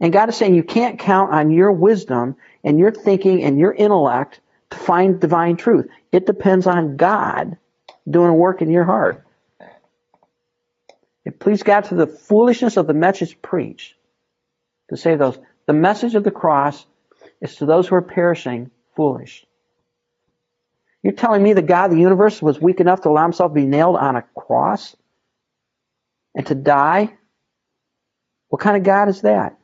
And 0.00 0.12
God 0.12 0.28
is 0.28 0.36
saying 0.36 0.54
you 0.54 0.62
can't 0.62 0.98
count 0.98 1.32
on 1.32 1.50
your 1.50 1.72
wisdom 1.72 2.36
and 2.62 2.78
your 2.78 2.92
thinking 2.92 3.42
and 3.42 3.58
your 3.58 3.72
intellect 3.72 4.40
to 4.70 4.76
find 4.76 5.20
divine 5.20 5.56
truth. 5.56 5.86
It 6.12 6.26
depends 6.26 6.66
on 6.66 6.96
God 6.96 7.56
doing 8.08 8.30
a 8.30 8.34
work 8.34 8.62
in 8.62 8.70
your 8.70 8.84
heart. 8.84 9.24
It 11.24 11.40
pleased 11.40 11.64
God 11.64 11.84
to 11.84 11.94
the 11.94 12.06
foolishness 12.06 12.76
of 12.76 12.86
the 12.86 12.94
message 12.94 13.40
preached 13.42 13.94
to 14.90 14.96
say 14.96 15.16
those. 15.16 15.38
The 15.66 15.72
message 15.72 16.14
of 16.14 16.22
the 16.22 16.30
cross 16.30 16.86
is 17.40 17.56
to 17.56 17.66
those 17.66 17.88
who 17.88 17.96
are 17.96 18.02
perishing 18.02 18.70
foolish. 18.94 19.44
You're 21.02 21.14
telling 21.14 21.42
me 21.42 21.52
the 21.52 21.62
God 21.62 21.86
of 21.86 21.90
the 21.96 22.02
universe 22.02 22.40
was 22.40 22.60
weak 22.60 22.80
enough 22.80 23.02
to 23.02 23.08
allow 23.08 23.24
himself 23.24 23.52
to 23.52 23.54
be 23.54 23.66
nailed 23.66 23.96
on 23.96 24.16
a 24.16 24.22
cross 24.36 24.94
and 26.34 26.46
to 26.46 26.54
die? 26.54 27.12
What 28.48 28.60
kind 28.60 28.76
of 28.76 28.82
God 28.84 29.08
is 29.08 29.22
that? 29.22 29.58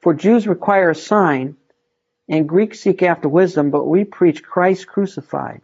For 0.00 0.14
Jews 0.14 0.46
require 0.46 0.90
a 0.90 0.94
sign, 0.94 1.56
and 2.28 2.48
Greeks 2.48 2.80
seek 2.80 3.02
after 3.02 3.28
wisdom, 3.28 3.70
but 3.70 3.84
we 3.84 4.04
preach 4.04 4.42
Christ 4.42 4.86
crucified. 4.86 5.62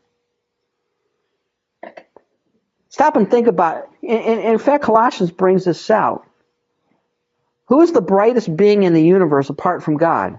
Stop 2.89 3.16
and 3.16 3.30
think 3.30 3.47
about 3.47 3.89
it. 4.03 4.09
In, 4.09 4.41
in 4.41 4.59
fact, 4.59 4.84
Colossians 4.84 5.30
brings 5.30 5.64
this 5.64 5.91
out. 5.91 6.26
Who 7.66 7.80
is 7.82 7.93
the 7.93 8.01
brightest 8.01 8.55
being 8.57 8.84
in 8.84 8.95
the 8.95 9.03
universe 9.03 9.51
apart 9.51 9.82
from 9.82 9.97
God? 9.97 10.39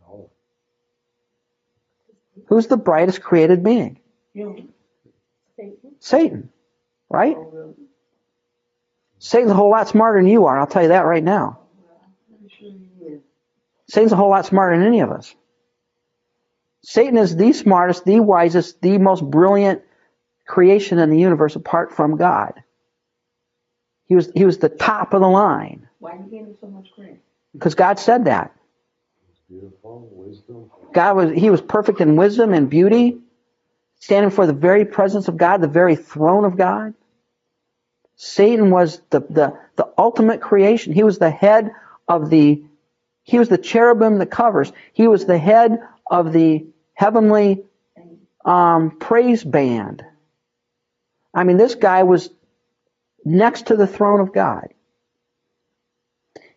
No. 0.00 0.30
Who's 2.46 2.66
the 2.66 2.76
brightest 2.76 3.22
created 3.22 3.62
being? 3.62 3.98
Satan. 5.56 5.94
Satan, 6.00 6.50
right? 7.08 7.36
oh, 7.38 7.50
really? 7.52 7.74
Satan's 9.24 9.52
a 9.52 9.54
whole 9.54 9.70
lot 9.70 9.88
smarter 9.88 10.18
than 10.18 10.30
you 10.30 10.44
are. 10.44 10.58
I'll 10.58 10.66
tell 10.66 10.82
you 10.82 10.88
that 10.88 11.06
right 11.06 11.24
now. 11.24 11.58
I'm 12.30 12.46
sure 12.60 12.68
he 12.68 13.06
is. 13.06 13.22
Satan's 13.88 14.12
a 14.12 14.16
whole 14.16 14.28
lot 14.28 14.44
smarter 14.44 14.76
than 14.76 14.86
any 14.86 15.00
of 15.00 15.10
us. 15.10 15.34
Satan 16.82 17.16
is 17.16 17.34
the 17.34 17.54
smartest, 17.54 18.04
the 18.04 18.20
wisest, 18.20 18.82
the 18.82 18.98
most 18.98 19.24
brilliant 19.24 19.80
creation 20.46 20.98
in 20.98 21.08
the 21.08 21.18
universe 21.18 21.56
apart 21.56 21.96
from 21.96 22.18
God. 22.18 22.52
He 24.04 24.14
was, 24.14 24.30
he 24.34 24.44
was 24.44 24.58
the 24.58 24.68
top 24.68 25.14
of 25.14 25.22
the 25.22 25.26
line 25.28 25.88
Why 26.00 26.16
you 26.16 26.30
gave 26.30 26.40
him 26.40 26.56
so 26.60 26.66
much 26.66 26.88
credit? 26.94 27.18
because 27.54 27.74
God 27.74 27.98
said 27.98 28.26
that. 28.26 28.54
Beautiful, 29.48 30.06
wisdom. 30.12 30.70
God 30.92 31.16
was, 31.16 31.30
he 31.32 31.48
was 31.48 31.62
perfect 31.62 32.02
in 32.02 32.16
wisdom 32.16 32.52
and 32.52 32.68
beauty, 32.68 33.16
standing 34.00 34.30
for 34.30 34.46
the 34.46 34.52
very 34.52 34.84
presence 34.84 35.28
of 35.28 35.38
God, 35.38 35.62
the 35.62 35.68
very 35.68 35.96
throne 35.96 36.44
of 36.44 36.58
God. 36.58 36.92
Satan 38.16 38.70
was 38.70 39.00
the, 39.10 39.20
the, 39.20 39.58
the 39.76 39.88
ultimate 39.98 40.40
creation. 40.40 40.92
He 40.92 41.02
was 41.02 41.18
the 41.18 41.30
head 41.30 41.72
of 42.06 42.30
the, 42.30 42.64
he 43.22 43.38
was 43.38 43.48
the 43.48 43.58
cherubim 43.58 44.18
that 44.18 44.30
covers. 44.30 44.72
He 44.92 45.08
was 45.08 45.24
the 45.24 45.38
head 45.38 45.78
of 46.06 46.32
the 46.32 46.66
heavenly 46.94 47.64
um, 48.44 48.98
praise 48.98 49.42
band. 49.42 50.04
I 51.32 51.44
mean, 51.44 51.56
this 51.56 51.74
guy 51.74 52.04
was 52.04 52.30
next 53.24 53.66
to 53.66 53.76
the 53.76 53.86
throne 53.86 54.20
of 54.20 54.32
God. 54.32 54.68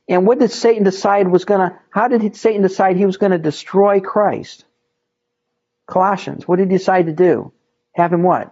And 0.09 0.25
what 0.25 0.39
did 0.39 0.51
Satan 0.51 0.83
decide 0.83 1.27
was 1.27 1.45
going 1.45 1.69
to, 1.69 1.79
how 1.89 2.07
did 2.07 2.35
Satan 2.35 2.61
decide 2.61 2.97
he 2.97 3.05
was 3.05 3.17
going 3.17 3.31
to 3.31 3.37
destroy 3.37 3.99
Christ? 3.99 4.63
Colossians. 5.85 6.47
What 6.47 6.57
did 6.57 6.69
he 6.69 6.77
decide 6.77 7.07
to 7.07 7.13
do? 7.13 7.51
Have 7.93 8.13
him 8.13 8.23
what? 8.23 8.51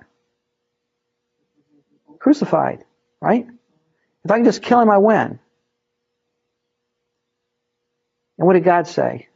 Crucified, 2.20 2.85
right? 3.22 3.47
If 4.26 4.32
I 4.32 4.38
can 4.38 4.45
just 4.45 4.61
kill 4.61 4.82
him, 4.82 4.89
I 4.89 4.97
win. 4.99 5.39
And 8.38 8.47
what 8.47 8.53
did 8.53 8.63
God 8.63 8.88
say? 8.88 9.28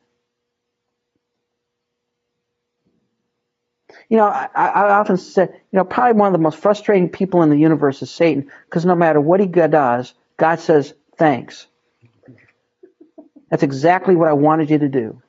You 4.09 4.17
know, 4.17 4.25
I, 4.25 4.47
I 4.55 4.99
often 4.99 5.17
said, 5.17 5.49
you 5.71 5.77
know, 5.77 5.85
probably 5.85 6.19
one 6.19 6.27
of 6.27 6.33
the 6.33 6.43
most 6.43 6.59
frustrating 6.59 7.09
people 7.09 7.43
in 7.43 7.49
the 7.49 7.57
universe 7.57 8.01
is 8.01 8.11
Satan, 8.11 8.51
because 8.65 8.85
no 8.85 8.95
matter 8.95 9.21
what 9.21 9.39
he 9.39 9.45
does, 9.47 10.13
God 10.37 10.59
says, 10.59 10.93
thanks. 11.17 11.67
That's 13.49 13.63
exactly 13.63 14.15
what 14.15 14.27
I 14.29 14.33
wanted 14.33 14.69
you 14.69 14.79
to 14.79 14.89
do. 14.89 15.21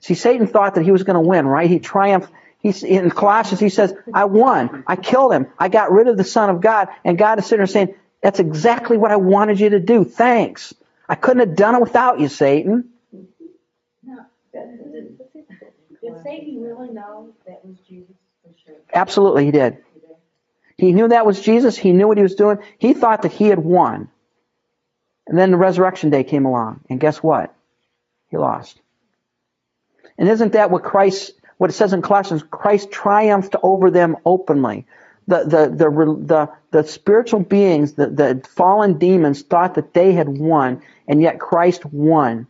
See, 0.00 0.14
Satan 0.14 0.46
thought 0.46 0.74
that 0.74 0.84
he 0.84 0.92
was 0.92 1.02
going 1.02 1.22
to 1.22 1.28
win, 1.28 1.46
right? 1.46 1.68
He 1.68 1.78
triumphed. 1.78 2.30
He's 2.64 2.82
in 2.82 3.10
Colossians. 3.10 3.60
He 3.60 3.68
says, 3.68 3.94
"I 4.14 4.24
won. 4.24 4.84
I 4.86 4.96
killed 4.96 5.34
him. 5.34 5.48
I 5.58 5.68
got 5.68 5.92
rid 5.92 6.08
of 6.08 6.16
the 6.16 6.24
Son 6.24 6.48
of 6.48 6.62
God." 6.62 6.88
And 7.04 7.18
God 7.18 7.38
is 7.38 7.44
sitting 7.44 7.58
there 7.58 7.66
saying, 7.66 7.94
"That's 8.22 8.40
exactly 8.40 8.96
what 8.96 9.12
I 9.12 9.16
wanted 9.16 9.60
you 9.60 9.68
to 9.68 9.80
do. 9.80 10.04
Thanks. 10.04 10.72
I 11.06 11.14
couldn't 11.14 11.46
have 11.46 11.56
done 11.56 11.74
it 11.74 11.82
without 11.82 12.20
you, 12.20 12.28
Satan." 12.28 12.88
Did 13.12 13.28
did 16.00 16.22
Satan 16.22 16.62
really 16.62 16.90
know 16.90 17.34
that 17.46 17.62
was 17.66 17.76
Jesus 17.86 18.16
for 18.42 18.50
sure? 18.64 18.76
Absolutely, 18.94 19.44
he 19.44 19.50
did. 19.50 19.76
He 20.78 20.92
knew 20.92 21.08
that 21.08 21.26
was 21.26 21.40
Jesus. 21.40 21.76
He 21.76 21.92
knew 21.92 22.08
what 22.08 22.16
he 22.16 22.22
was 22.22 22.34
doing. 22.34 22.58
He 22.78 22.94
thought 22.94 23.22
that 23.22 23.32
he 23.32 23.48
had 23.48 23.58
won. 23.58 24.08
And 25.26 25.38
then 25.38 25.50
the 25.50 25.58
resurrection 25.58 26.08
day 26.08 26.24
came 26.24 26.46
along, 26.46 26.80
and 26.88 26.98
guess 26.98 27.22
what? 27.22 27.54
He 28.30 28.38
lost. 28.38 28.80
And 30.16 30.28
isn't 30.28 30.52
that 30.52 30.70
what 30.70 30.82
Christ, 30.82 31.32
what 31.58 31.70
it 31.70 31.74
says 31.74 31.92
in 31.92 32.02
Colossians? 32.02 32.42
Christ 32.50 32.90
triumphed 32.90 33.56
over 33.62 33.90
them 33.90 34.16
openly. 34.24 34.86
The, 35.26 35.44
the, 35.44 35.74
the, 35.74 35.90
the, 35.90 36.50
the 36.70 36.86
spiritual 36.86 37.40
beings, 37.40 37.94
the, 37.94 38.08
the 38.08 38.46
fallen 38.48 38.98
demons 38.98 39.42
thought 39.42 39.74
that 39.76 39.94
they 39.94 40.12
had 40.12 40.28
won, 40.28 40.82
and 41.08 41.22
yet 41.22 41.40
Christ 41.40 41.84
won. 41.86 42.46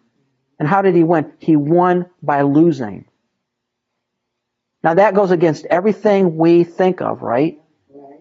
And 0.58 0.68
how 0.68 0.82
did 0.82 0.94
he 0.94 1.04
win? 1.04 1.32
He 1.38 1.56
won 1.56 2.06
by 2.22 2.42
losing. 2.42 3.04
Now 4.82 4.94
that 4.94 5.14
goes 5.14 5.30
against 5.30 5.66
everything 5.66 6.36
we 6.36 6.64
think 6.64 7.00
of, 7.00 7.22
right? 7.22 7.60
Right. 7.88 8.20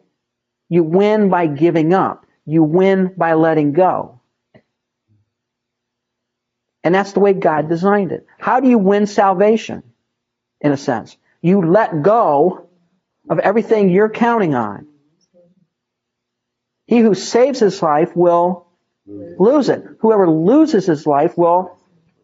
You 0.69 0.83
win 0.83 1.29
by 1.29 1.47
giving 1.47 1.93
up. 1.93 2.25
You 2.45 2.63
win 2.63 3.13
by 3.17 3.33
letting 3.33 3.73
go. 3.73 4.21
And 6.83 6.93
that's 6.93 7.13
the 7.13 7.19
way 7.21 7.33
God 7.33 7.69
designed 7.69 8.11
it. 8.11 8.25
How 8.39 8.59
do 8.59 8.69
you 8.69 8.77
win 8.77 9.07
salvation? 9.07 9.83
In 10.63 10.71
a 10.71 10.77
sense, 10.77 11.17
you 11.41 11.61
let 11.61 12.01
go 12.01 12.67
of 13.29 13.39
everything 13.39 13.89
you're 13.89 14.09
counting 14.09 14.55
on. 14.55 14.87
He 16.87 16.99
who 16.99 17.13
saves 17.13 17.59
his 17.59 17.81
life 17.81 18.15
will 18.15 18.67
lose 19.05 19.69
it. 19.69 19.83
Whoever 19.99 20.29
loses 20.29 20.85
his 20.85 21.05
life 21.05 21.37
will 21.37 21.77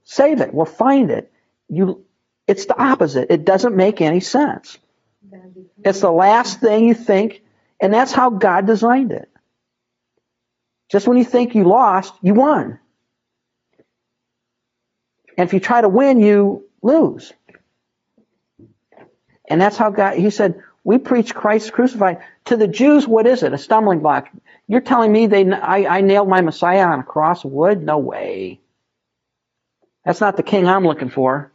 save 0.03 0.41
it, 0.41 0.53
will 0.53 0.65
find 0.65 1.11
it. 1.11 1.31
You, 1.67 2.05
it's 2.47 2.65
the 2.65 2.81
opposite. 2.81 3.29
It 3.29 3.45
doesn't 3.45 3.75
make 3.75 4.01
any 4.01 4.21
sense. 4.21 4.77
It's 5.83 6.01
the 6.01 6.11
last 6.11 6.59
thing 6.59 6.85
you 6.85 6.93
think, 6.93 7.43
and 7.79 7.93
that's 7.93 8.11
how 8.11 8.29
God 8.31 8.65
designed 8.65 9.11
it. 9.11 9.29
Just 10.89 11.07
when 11.07 11.17
you 11.17 11.23
think 11.23 11.55
you 11.55 11.65
lost, 11.65 12.13
you 12.21 12.33
won. 12.33 12.79
And 15.37 15.47
if 15.47 15.53
you 15.53 15.59
try 15.59 15.81
to 15.81 15.89
win, 15.89 16.19
you 16.19 16.65
lose. 16.81 17.31
And 19.49 19.59
that's 19.59 19.77
how 19.77 19.89
God, 19.89 20.17
he 20.17 20.29
said, 20.29 20.61
we 20.83 20.97
preach 20.97 21.35
Christ 21.35 21.73
crucified. 21.73 22.19
To 22.45 22.57
the 22.57 22.67
Jews, 22.67 23.07
what 23.07 23.27
is 23.27 23.43
it? 23.43 23.53
A 23.53 23.57
stumbling 23.57 23.99
block. 23.99 24.29
You're 24.67 24.81
telling 24.81 25.11
me 25.11 25.27
they, 25.27 25.49
I, 25.51 25.97
I 25.97 26.01
nailed 26.01 26.29
my 26.29 26.41
Messiah 26.41 26.85
on 26.85 26.99
a 26.99 27.03
cross 27.03 27.43
of 27.43 27.51
wood? 27.51 27.83
No 27.83 27.97
way. 27.97 28.59
That's 30.05 30.21
not 30.21 30.37
the 30.37 30.43
king 30.43 30.67
I'm 30.67 30.85
looking 30.85 31.09
for. 31.09 31.51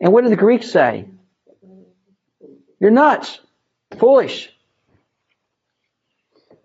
And 0.00 0.12
what 0.12 0.24
do 0.24 0.30
the 0.30 0.36
Greeks 0.36 0.70
say? 0.70 1.06
You're 2.80 2.90
nuts. 2.90 3.40
Foolish. 3.98 4.52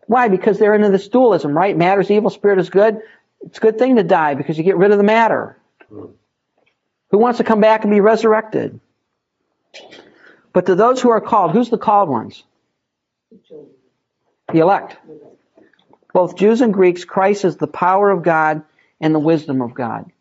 Why? 0.07 0.27
Because 0.27 0.59
they're 0.59 0.75
into 0.75 0.89
this 0.89 1.07
dualism, 1.07 1.55
right? 1.55 1.75
Matter's 1.75 2.11
evil, 2.11 2.29
spirit 2.29 2.59
is 2.59 2.69
good. 2.69 3.01
It's 3.41 3.57
a 3.57 3.61
good 3.61 3.79
thing 3.79 3.95
to 3.95 4.03
die 4.03 4.35
because 4.35 4.57
you 4.57 4.63
get 4.63 4.77
rid 4.77 4.91
of 4.91 4.97
the 4.97 5.03
matter. 5.03 5.57
Hmm. 5.89 6.05
Who 7.11 7.17
wants 7.17 7.37
to 7.37 7.43
come 7.43 7.61
back 7.61 7.83
and 7.83 7.91
be 7.91 7.99
resurrected? 7.99 8.79
But 10.53 10.67
to 10.67 10.75
those 10.75 11.01
who 11.01 11.09
are 11.09 11.21
called, 11.21 11.51
who's 11.51 11.69
the 11.69 11.77
called 11.77 12.09
ones? 12.09 12.43
The 14.51 14.59
elect. 14.59 14.97
Both 16.13 16.35
Jews 16.35 16.61
and 16.61 16.73
Greeks, 16.73 17.05
Christ 17.05 17.43
is 17.43 17.57
the 17.57 17.67
power 17.67 18.11
of 18.11 18.23
God 18.23 18.63
and 19.01 19.15
the 19.15 19.19
wisdom 19.19 19.61
of 19.61 19.73
God. 19.73 20.11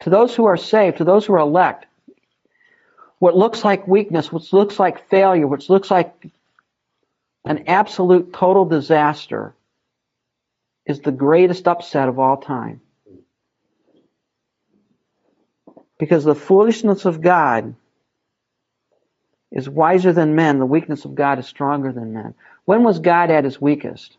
To 0.00 0.10
those 0.10 0.34
who 0.34 0.44
are 0.44 0.58
saved, 0.58 0.98
to 0.98 1.04
those 1.04 1.24
who 1.24 1.32
are 1.32 1.38
elect, 1.38 1.86
what 3.18 3.34
looks 3.34 3.64
like 3.64 3.88
weakness, 3.88 4.30
what 4.30 4.52
looks 4.52 4.78
like 4.78 5.08
failure, 5.08 5.46
what 5.46 5.70
looks 5.70 5.90
like 5.90 6.12
an 7.46 7.64
absolute 7.68 8.34
total 8.34 8.66
disaster 8.66 9.54
is 10.84 11.00
the 11.00 11.12
greatest 11.12 11.66
upset 11.66 12.10
of 12.10 12.18
all 12.18 12.36
time. 12.36 12.82
Because 16.04 16.22
the 16.22 16.34
foolishness 16.34 17.06
of 17.06 17.22
God 17.22 17.74
is 19.50 19.66
wiser 19.66 20.12
than 20.12 20.34
men, 20.34 20.58
the 20.58 20.66
weakness 20.66 21.06
of 21.06 21.14
God 21.14 21.38
is 21.38 21.46
stronger 21.46 21.92
than 21.92 22.12
men. 22.12 22.34
When 22.66 22.82
was 22.82 22.98
God 22.98 23.30
at 23.30 23.44
his 23.44 23.58
weakest? 23.58 24.14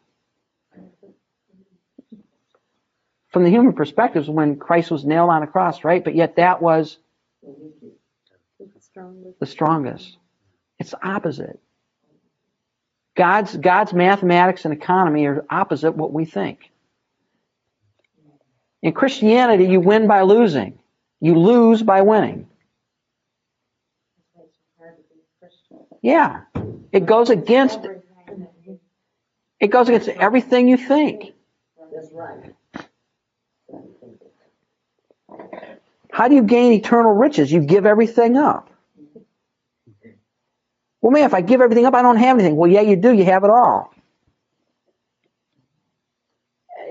From 3.29 3.43
the 3.43 3.51
human 3.51 3.73
perspective, 3.73 4.27
when 4.27 4.55
Christ 4.55 4.89
was 4.89 5.05
nailed 5.05 5.29
on 5.29 5.43
a 5.43 5.47
cross, 5.47 5.83
right? 5.83 6.03
But 6.03 6.15
yet 6.15 6.37
that 6.37 6.59
was 6.59 6.97
the 9.39 9.45
strongest. 9.45 10.17
It's 10.79 10.95
opposite. 11.03 11.59
God's, 13.15 13.55
God's 13.55 13.93
mathematics 13.93 14.65
and 14.65 14.73
economy 14.73 15.27
are 15.27 15.45
opposite 15.51 15.91
what 15.91 16.11
we 16.11 16.25
think. 16.25 16.71
In 18.81 18.91
Christianity, 18.91 19.65
you 19.65 19.79
win 19.81 20.07
by 20.07 20.23
losing. 20.23 20.79
You 21.25 21.33
lose 21.33 21.81
by 21.81 22.03
winning. 22.03 22.47
Yeah. 26.03 26.41
It 26.91 27.07
goes 27.07 27.31
against 27.31 27.79
it 29.59 29.69
goes 29.69 29.89
against 29.89 30.07
everything 30.07 30.67
you 30.67 30.77
think. 30.77 31.33
How 36.11 36.27
do 36.27 36.35
you 36.35 36.43
gain 36.43 36.73
eternal 36.73 37.13
riches? 37.13 37.51
You 37.51 37.61
give 37.61 37.87
everything 37.87 38.37
up. 38.37 38.69
Well, 41.01 41.11
man, 41.11 41.23
if 41.23 41.33
I 41.33 41.41
give 41.41 41.59
everything 41.59 41.87
up, 41.87 41.95
I 41.95 42.03
don't 42.03 42.17
have 42.17 42.37
anything. 42.37 42.55
Well, 42.55 42.69
yeah, 42.69 42.81
you 42.81 42.97
do. 42.97 43.11
You 43.11 43.25
have 43.25 43.43
it 43.43 43.49
all. 43.49 43.94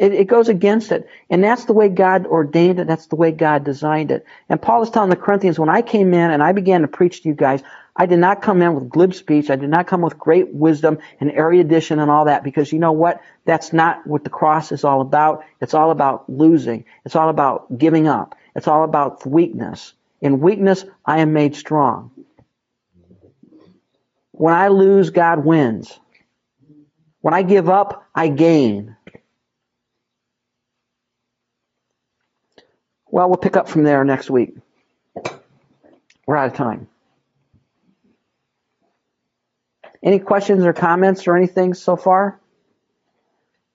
It, 0.04 0.12
it, 0.12 0.24
goes 0.26 0.50
against 0.50 0.92
it. 0.92 1.08
And 1.30 1.42
that's 1.42 1.64
the 1.64 1.72
way 1.72 1.88
God 1.88 2.26
ordained 2.26 2.78
it. 2.78 2.86
That's 2.86 3.06
the 3.06 3.16
way 3.16 3.30
God 3.32 3.64
designed 3.64 4.10
it. 4.10 4.26
And 4.50 4.60
Paul 4.60 4.82
is 4.82 4.90
telling 4.90 5.08
the 5.08 5.16
Corinthians, 5.16 5.58
when 5.58 5.70
I 5.70 5.80
came 5.80 6.12
in 6.12 6.30
and 6.30 6.42
I 6.42 6.52
began 6.52 6.82
to 6.82 6.88
preach 6.88 7.22
to 7.22 7.28
you 7.30 7.34
guys, 7.34 7.62
I 7.96 8.04
did 8.04 8.18
not 8.18 8.42
come 8.42 8.60
in 8.60 8.74
with 8.74 8.90
glib 8.90 9.14
speech. 9.14 9.48
I 9.48 9.56
did 9.56 9.70
not 9.70 9.86
come 9.86 10.02
with 10.02 10.18
great 10.18 10.52
wisdom 10.52 10.98
and 11.20 11.30
erudition 11.30 12.00
and 12.00 12.10
all 12.10 12.26
that 12.26 12.44
because 12.44 12.70
you 12.70 12.78
know 12.78 12.92
what? 12.92 13.22
That's 13.46 13.72
not 13.72 14.06
what 14.06 14.24
the 14.24 14.30
cross 14.30 14.72
is 14.72 14.84
all 14.84 15.00
about. 15.00 15.44
It's 15.62 15.72
all 15.72 15.90
about 15.90 16.28
losing. 16.28 16.84
It's 17.06 17.16
all 17.16 17.30
about 17.30 17.78
giving 17.78 18.06
up. 18.06 18.34
It's 18.54 18.68
all 18.68 18.84
about 18.84 19.24
weakness. 19.26 19.94
In 20.20 20.40
weakness, 20.40 20.84
I 21.06 21.20
am 21.20 21.32
made 21.32 21.56
strong. 21.56 22.10
When 24.32 24.52
I 24.52 24.68
lose, 24.68 25.08
God 25.08 25.46
wins. 25.46 25.98
When 27.20 27.32
I 27.32 27.42
give 27.42 27.70
up, 27.70 28.06
I 28.14 28.28
gain. 28.28 28.96
Well, 33.14 33.28
we'll 33.28 33.36
pick 33.36 33.56
up 33.56 33.68
from 33.68 33.84
there 33.84 34.04
next 34.04 34.28
week. 34.28 34.56
We're 36.26 36.36
out 36.36 36.48
of 36.50 36.54
time. 36.54 36.88
Any 40.02 40.18
questions 40.18 40.64
or 40.64 40.72
comments 40.72 41.28
or 41.28 41.36
anything 41.36 41.74
so 41.74 41.94
far? 41.94 42.40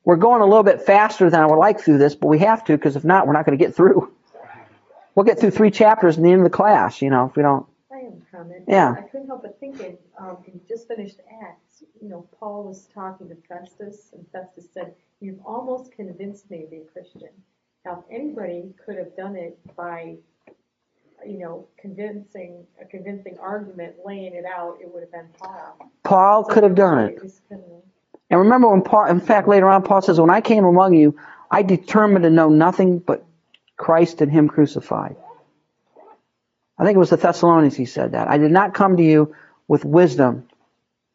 We're 0.04 0.18
going 0.18 0.42
a 0.42 0.46
little 0.46 0.64
bit 0.64 0.82
faster 0.82 1.30
than 1.30 1.40
I 1.40 1.46
would 1.46 1.56
like 1.56 1.80
through 1.80 2.00
this, 2.00 2.16
but 2.16 2.28
we 2.28 2.40
have 2.40 2.66
to 2.66 2.76
because 2.76 2.98
if 2.98 3.06
not, 3.06 3.28
we're 3.28 3.34
not 3.34 3.46
going 3.46 3.58
to 3.58 3.66
get 3.66 3.74
through. 3.74 4.12
We'll 5.16 5.26
get 5.26 5.40
through 5.40 5.52
three 5.52 5.72
chapters 5.72 6.18
in 6.18 6.24
the 6.24 6.32
end 6.34 6.42
of 6.42 6.52
the 6.52 6.58
class, 6.58 7.02
you 7.02 7.10
know, 7.10 7.28
if 7.28 7.38
we 7.38 7.44
don't. 7.44 7.66
I 7.94 8.00
have 8.00 8.14
a 8.16 8.38
comment. 8.38 8.66
Yeah. 8.68 8.94
I 8.98 9.04
couldn't 9.04 9.28
help 9.28 9.44
but 9.44 9.58
thinking, 9.62 9.98
um, 10.20 10.36
you 10.48 10.60
just 10.68 10.90
finished 10.90 11.22
Acts, 11.42 11.86
you 12.02 12.10
know, 12.10 12.28
Paul 12.38 12.66
was 12.66 12.90
talking 12.94 13.30
to 13.30 13.38
Festus, 13.48 14.10
and 14.12 14.26
Festus 14.34 14.66
said, 14.74 14.96
You've 15.22 15.40
almost 15.46 15.94
convinced 15.94 16.52
me 16.52 16.64
to 16.64 16.68
be 16.68 16.80
a 16.80 16.92
Christian. 16.92 17.30
Now, 17.86 18.04
if 18.10 18.16
anybody 18.16 18.74
could 18.86 18.98
have 18.98 19.16
done 19.16 19.36
it 19.36 19.58
by, 19.76 20.18
you 21.26 21.40
know, 21.40 21.68
convincing, 21.80 22.66
a 22.82 22.86
convincing 22.86 23.38
argument, 23.40 23.96
laying 24.06 24.34
it 24.34 24.46
out, 24.46 24.78
it 24.82 24.94
would 24.94 25.02
have 25.02 25.12
been 25.12 25.30
Paul. 25.40 25.92
Paul 26.04 26.44
could 26.44 26.64
have 26.64 26.76
done 26.76 27.00
it. 27.00 27.24
was 27.24 27.42
kind 27.50 27.62
of- 27.62 27.84
And 28.30 28.40
remember 28.42 28.70
when 28.70 28.82
Paul, 28.82 29.06
in 29.06 29.20
fact, 29.20 29.48
later 29.48 29.70
on, 29.70 29.84
Paul 29.84 30.02
says, 30.02 30.20
When 30.20 30.30
I 30.30 30.42
came 30.42 30.66
among 30.66 30.94
you, 30.94 31.16
I 31.50 31.64
determined 31.64 32.24
to 32.24 32.30
know 32.30 32.50
nothing 32.50 33.00
but 33.00 33.24
Christ 33.78 34.22
and 34.22 34.32
Him 34.32 34.48
crucified. 34.48 35.16
I 36.78 36.86
think 36.86 36.96
it 36.96 37.00
was 37.00 37.10
the 37.10 37.18
Thessalonians 37.18 37.76
he 37.76 37.86
said 37.86 38.12
that. 38.12 38.28
I 38.30 38.38
did 38.38 38.52
not 38.52 38.74
come 38.74 38.98
to 38.98 39.04
you 39.04 39.36
with 39.68 39.84
wisdom 39.84 40.48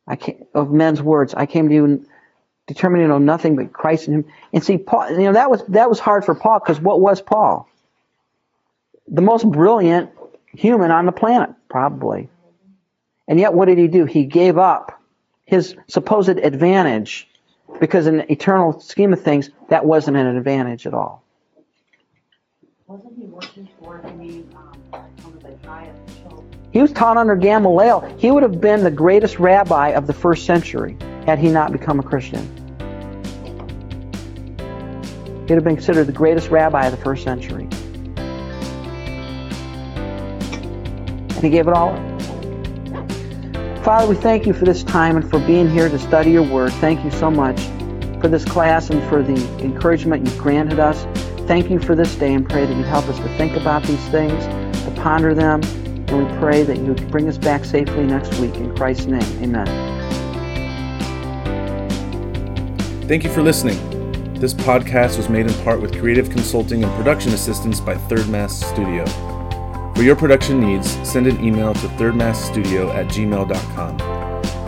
I 0.06 0.16
came, 0.16 0.44
of 0.54 0.70
men's 0.70 1.02
words. 1.02 1.34
I 1.34 1.46
came 1.46 1.68
to 1.68 1.74
you 1.74 2.06
determined 2.66 3.02
to 3.02 3.08
know 3.08 3.18
nothing 3.18 3.56
but 3.56 3.72
Christ 3.72 4.08
and 4.08 4.24
Him. 4.24 4.32
And 4.52 4.64
see, 4.64 4.78
Paul, 4.78 5.10
you 5.10 5.24
know, 5.24 5.32
that 5.34 5.50
was 5.50 5.62
that 5.68 5.88
was 5.88 6.00
hard 6.00 6.24
for 6.24 6.34
Paul 6.34 6.60
because 6.60 6.80
what 6.80 7.00
was 7.00 7.20
Paul? 7.20 7.68
The 9.08 9.22
most 9.22 9.50
brilliant 9.50 10.10
human 10.52 10.90
on 10.90 11.06
the 11.06 11.12
planet, 11.12 11.50
probably. 11.68 12.28
And 13.28 13.38
yet, 13.38 13.54
what 13.54 13.66
did 13.66 13.78
he 13.78 13.88
do? 13.88 14.04
He 14.04 14.24
gave 14.24 14.58
up 14.58 15.00
his 15.44 15.76
supposed 15.88 16.28
advantage 16.28 17.28
because, 17.80 18.06
in 18.06 18.18
the 18.18 18.32
eternal 18.32 18.80
scheme 18.80 19.12
of 19.12 19.22
things, 19.22 19.50
that 19.68 19.84
wasn't 19.84 20.16
an 20.16 20.26
advantage 20.36 20.86
at 20.86 20.94
all. 20.94 21.22
Wasn't 22.86 23.16
he 23.16 23.24
working 23.24 23.68
um, 24.54 24.82
the 25.40 25.56
high? 25.66 25.90
He 26.70 26.82
was 26.82 26.92
taught 26.92 27.16
under 27.16 27.36
Gamaliel. 27.36 28.00
He 28.18 28.30
would 28.30 28.42
have 28.42 28.60
been 28.60 28.82
the 28.82 28.90
greatest 28.90 29.38
rabbi 29.38 29.90
of 29.90 30.06
the 30.06 30.12
first 30.12 30.44
century 30.44 30.98
had 31.26 31.38
he 31.38 31.48
not 31.48 31.72
become 31.72 31.98
a 31.98 32.02
Christian. 32.02 32.42
He'd 35.46 35.54
have 35.54 35.64
been 35.64 35.76
considered 35.76 36.06
the 36.06 36.12
greatest 36.12 36.50
rabbi 36.50 36.86
of 36.86 36.96
the 36.96 37.02
first 37.02 37.22
century. 37.22 37.68
And 41.34 41.42
he 41.42 41.50
gave 41.50 41.68
it 41.68 41.74
all. 41.74 41.94
Father, 43.82 44.08
we 44.08 44.14
thank 44.14 44.46
you 44.46 44.54
for 44.54 44.64
this 44.64 44.82
time 44.82 45.16
and 45.16 45.28
for 45.28 45.38
being 45.40 45.68
here 45.68 45.90
to 45.90 45.98
study 45.98 46.30
your 46.30 46.42
word. 46.42 46.72
Thank 46.74 47.04
you 47.04 47.10
so 47.10 47.30
much 47.30 47.60
for 48.20 48.28
this 48.28 48.44
class 48.46 48.88
and 48.88 49.06
for 49.10 49.22
the 49.22 49.36
encouragement 49.62 50.24
you've 50.26 50.38
granted 50.38 50.80
us. 50.80 51.04
Thank 51.46 51.68
you 51.68 51.78
for 51.78 51.94
this 51.94 52.14
day 52.14 52.32
and 52.32 52.48
pray 52.48 52.64
that 52.64 52.74
you'd 52.74 52.86
help 52.86 53.06
us 53.08 53.18
to 53.18 53.36
think 53.36 53.54
about 53.54 53.82
these 53.82 54.02
things, 54.08 54.46
to 54.84 55.02
ponder 55.02 55.34
them, 55.34 55.62
and 56.08 56.26
we 56.26 56.38
pray 56.38 56.62
that 56.62 56.78
you 56.78 56.94
would 56.94 57.10
bring 57.10 57.28
us 57.28 57.36
back 57.36 57.66
safely 57.66 58.06
next 58.06 58.34
week. 58.38 58.54
In 58.54 58.74
Christ's 58.74 59.04
name, 59.04 59.42
amen. 59.42 59.93
Thank 63.06 63.22
you 63.22 63.30
for 63.30 63.42
listening. 63.42 63.76
This 64.40 64.54
podcast 64.54 65.18
was 65.18 65.28
made 65.28 65.46
in 65.46 65.52
part 65.62 65.78
with 65.78 65.98
creative 66.00 66.30
consulting 66.30 66.82
and 66.82 66.92
production 66.94 67.34
assistance 67.34 67.78
by 67.78 67.96
Third 67.96 68.30
Mass 68.30 68.58
Studio. 68.58 69.04
For 69.94 70.02
your 70.02 70.16
production 70.16 70.58
needs, 70.58 70.90
send 71.06 71.26
an 71.26 71.44
email 71.44 71.74
to 71.74 71.86
thirdmassstudio 71.86 72.94
at 72.94 73.08
gmail.com. 73.08 73.98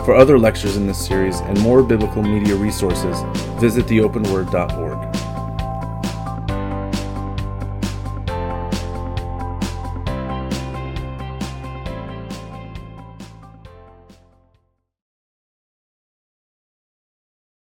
For 0.05 0.15
other 0.15 0.37
lectures 0.37 0.77
in 0.77 0.85
this 0.85 1.03
series 1.03 1.39
and 1.39 1.59
more 1.61 1.81
biblical 1.81 2.21
media 2.21 2.55
resources, 2.55 3.23
visit 3.59 3.87
theopenword.org. 3.87 5.16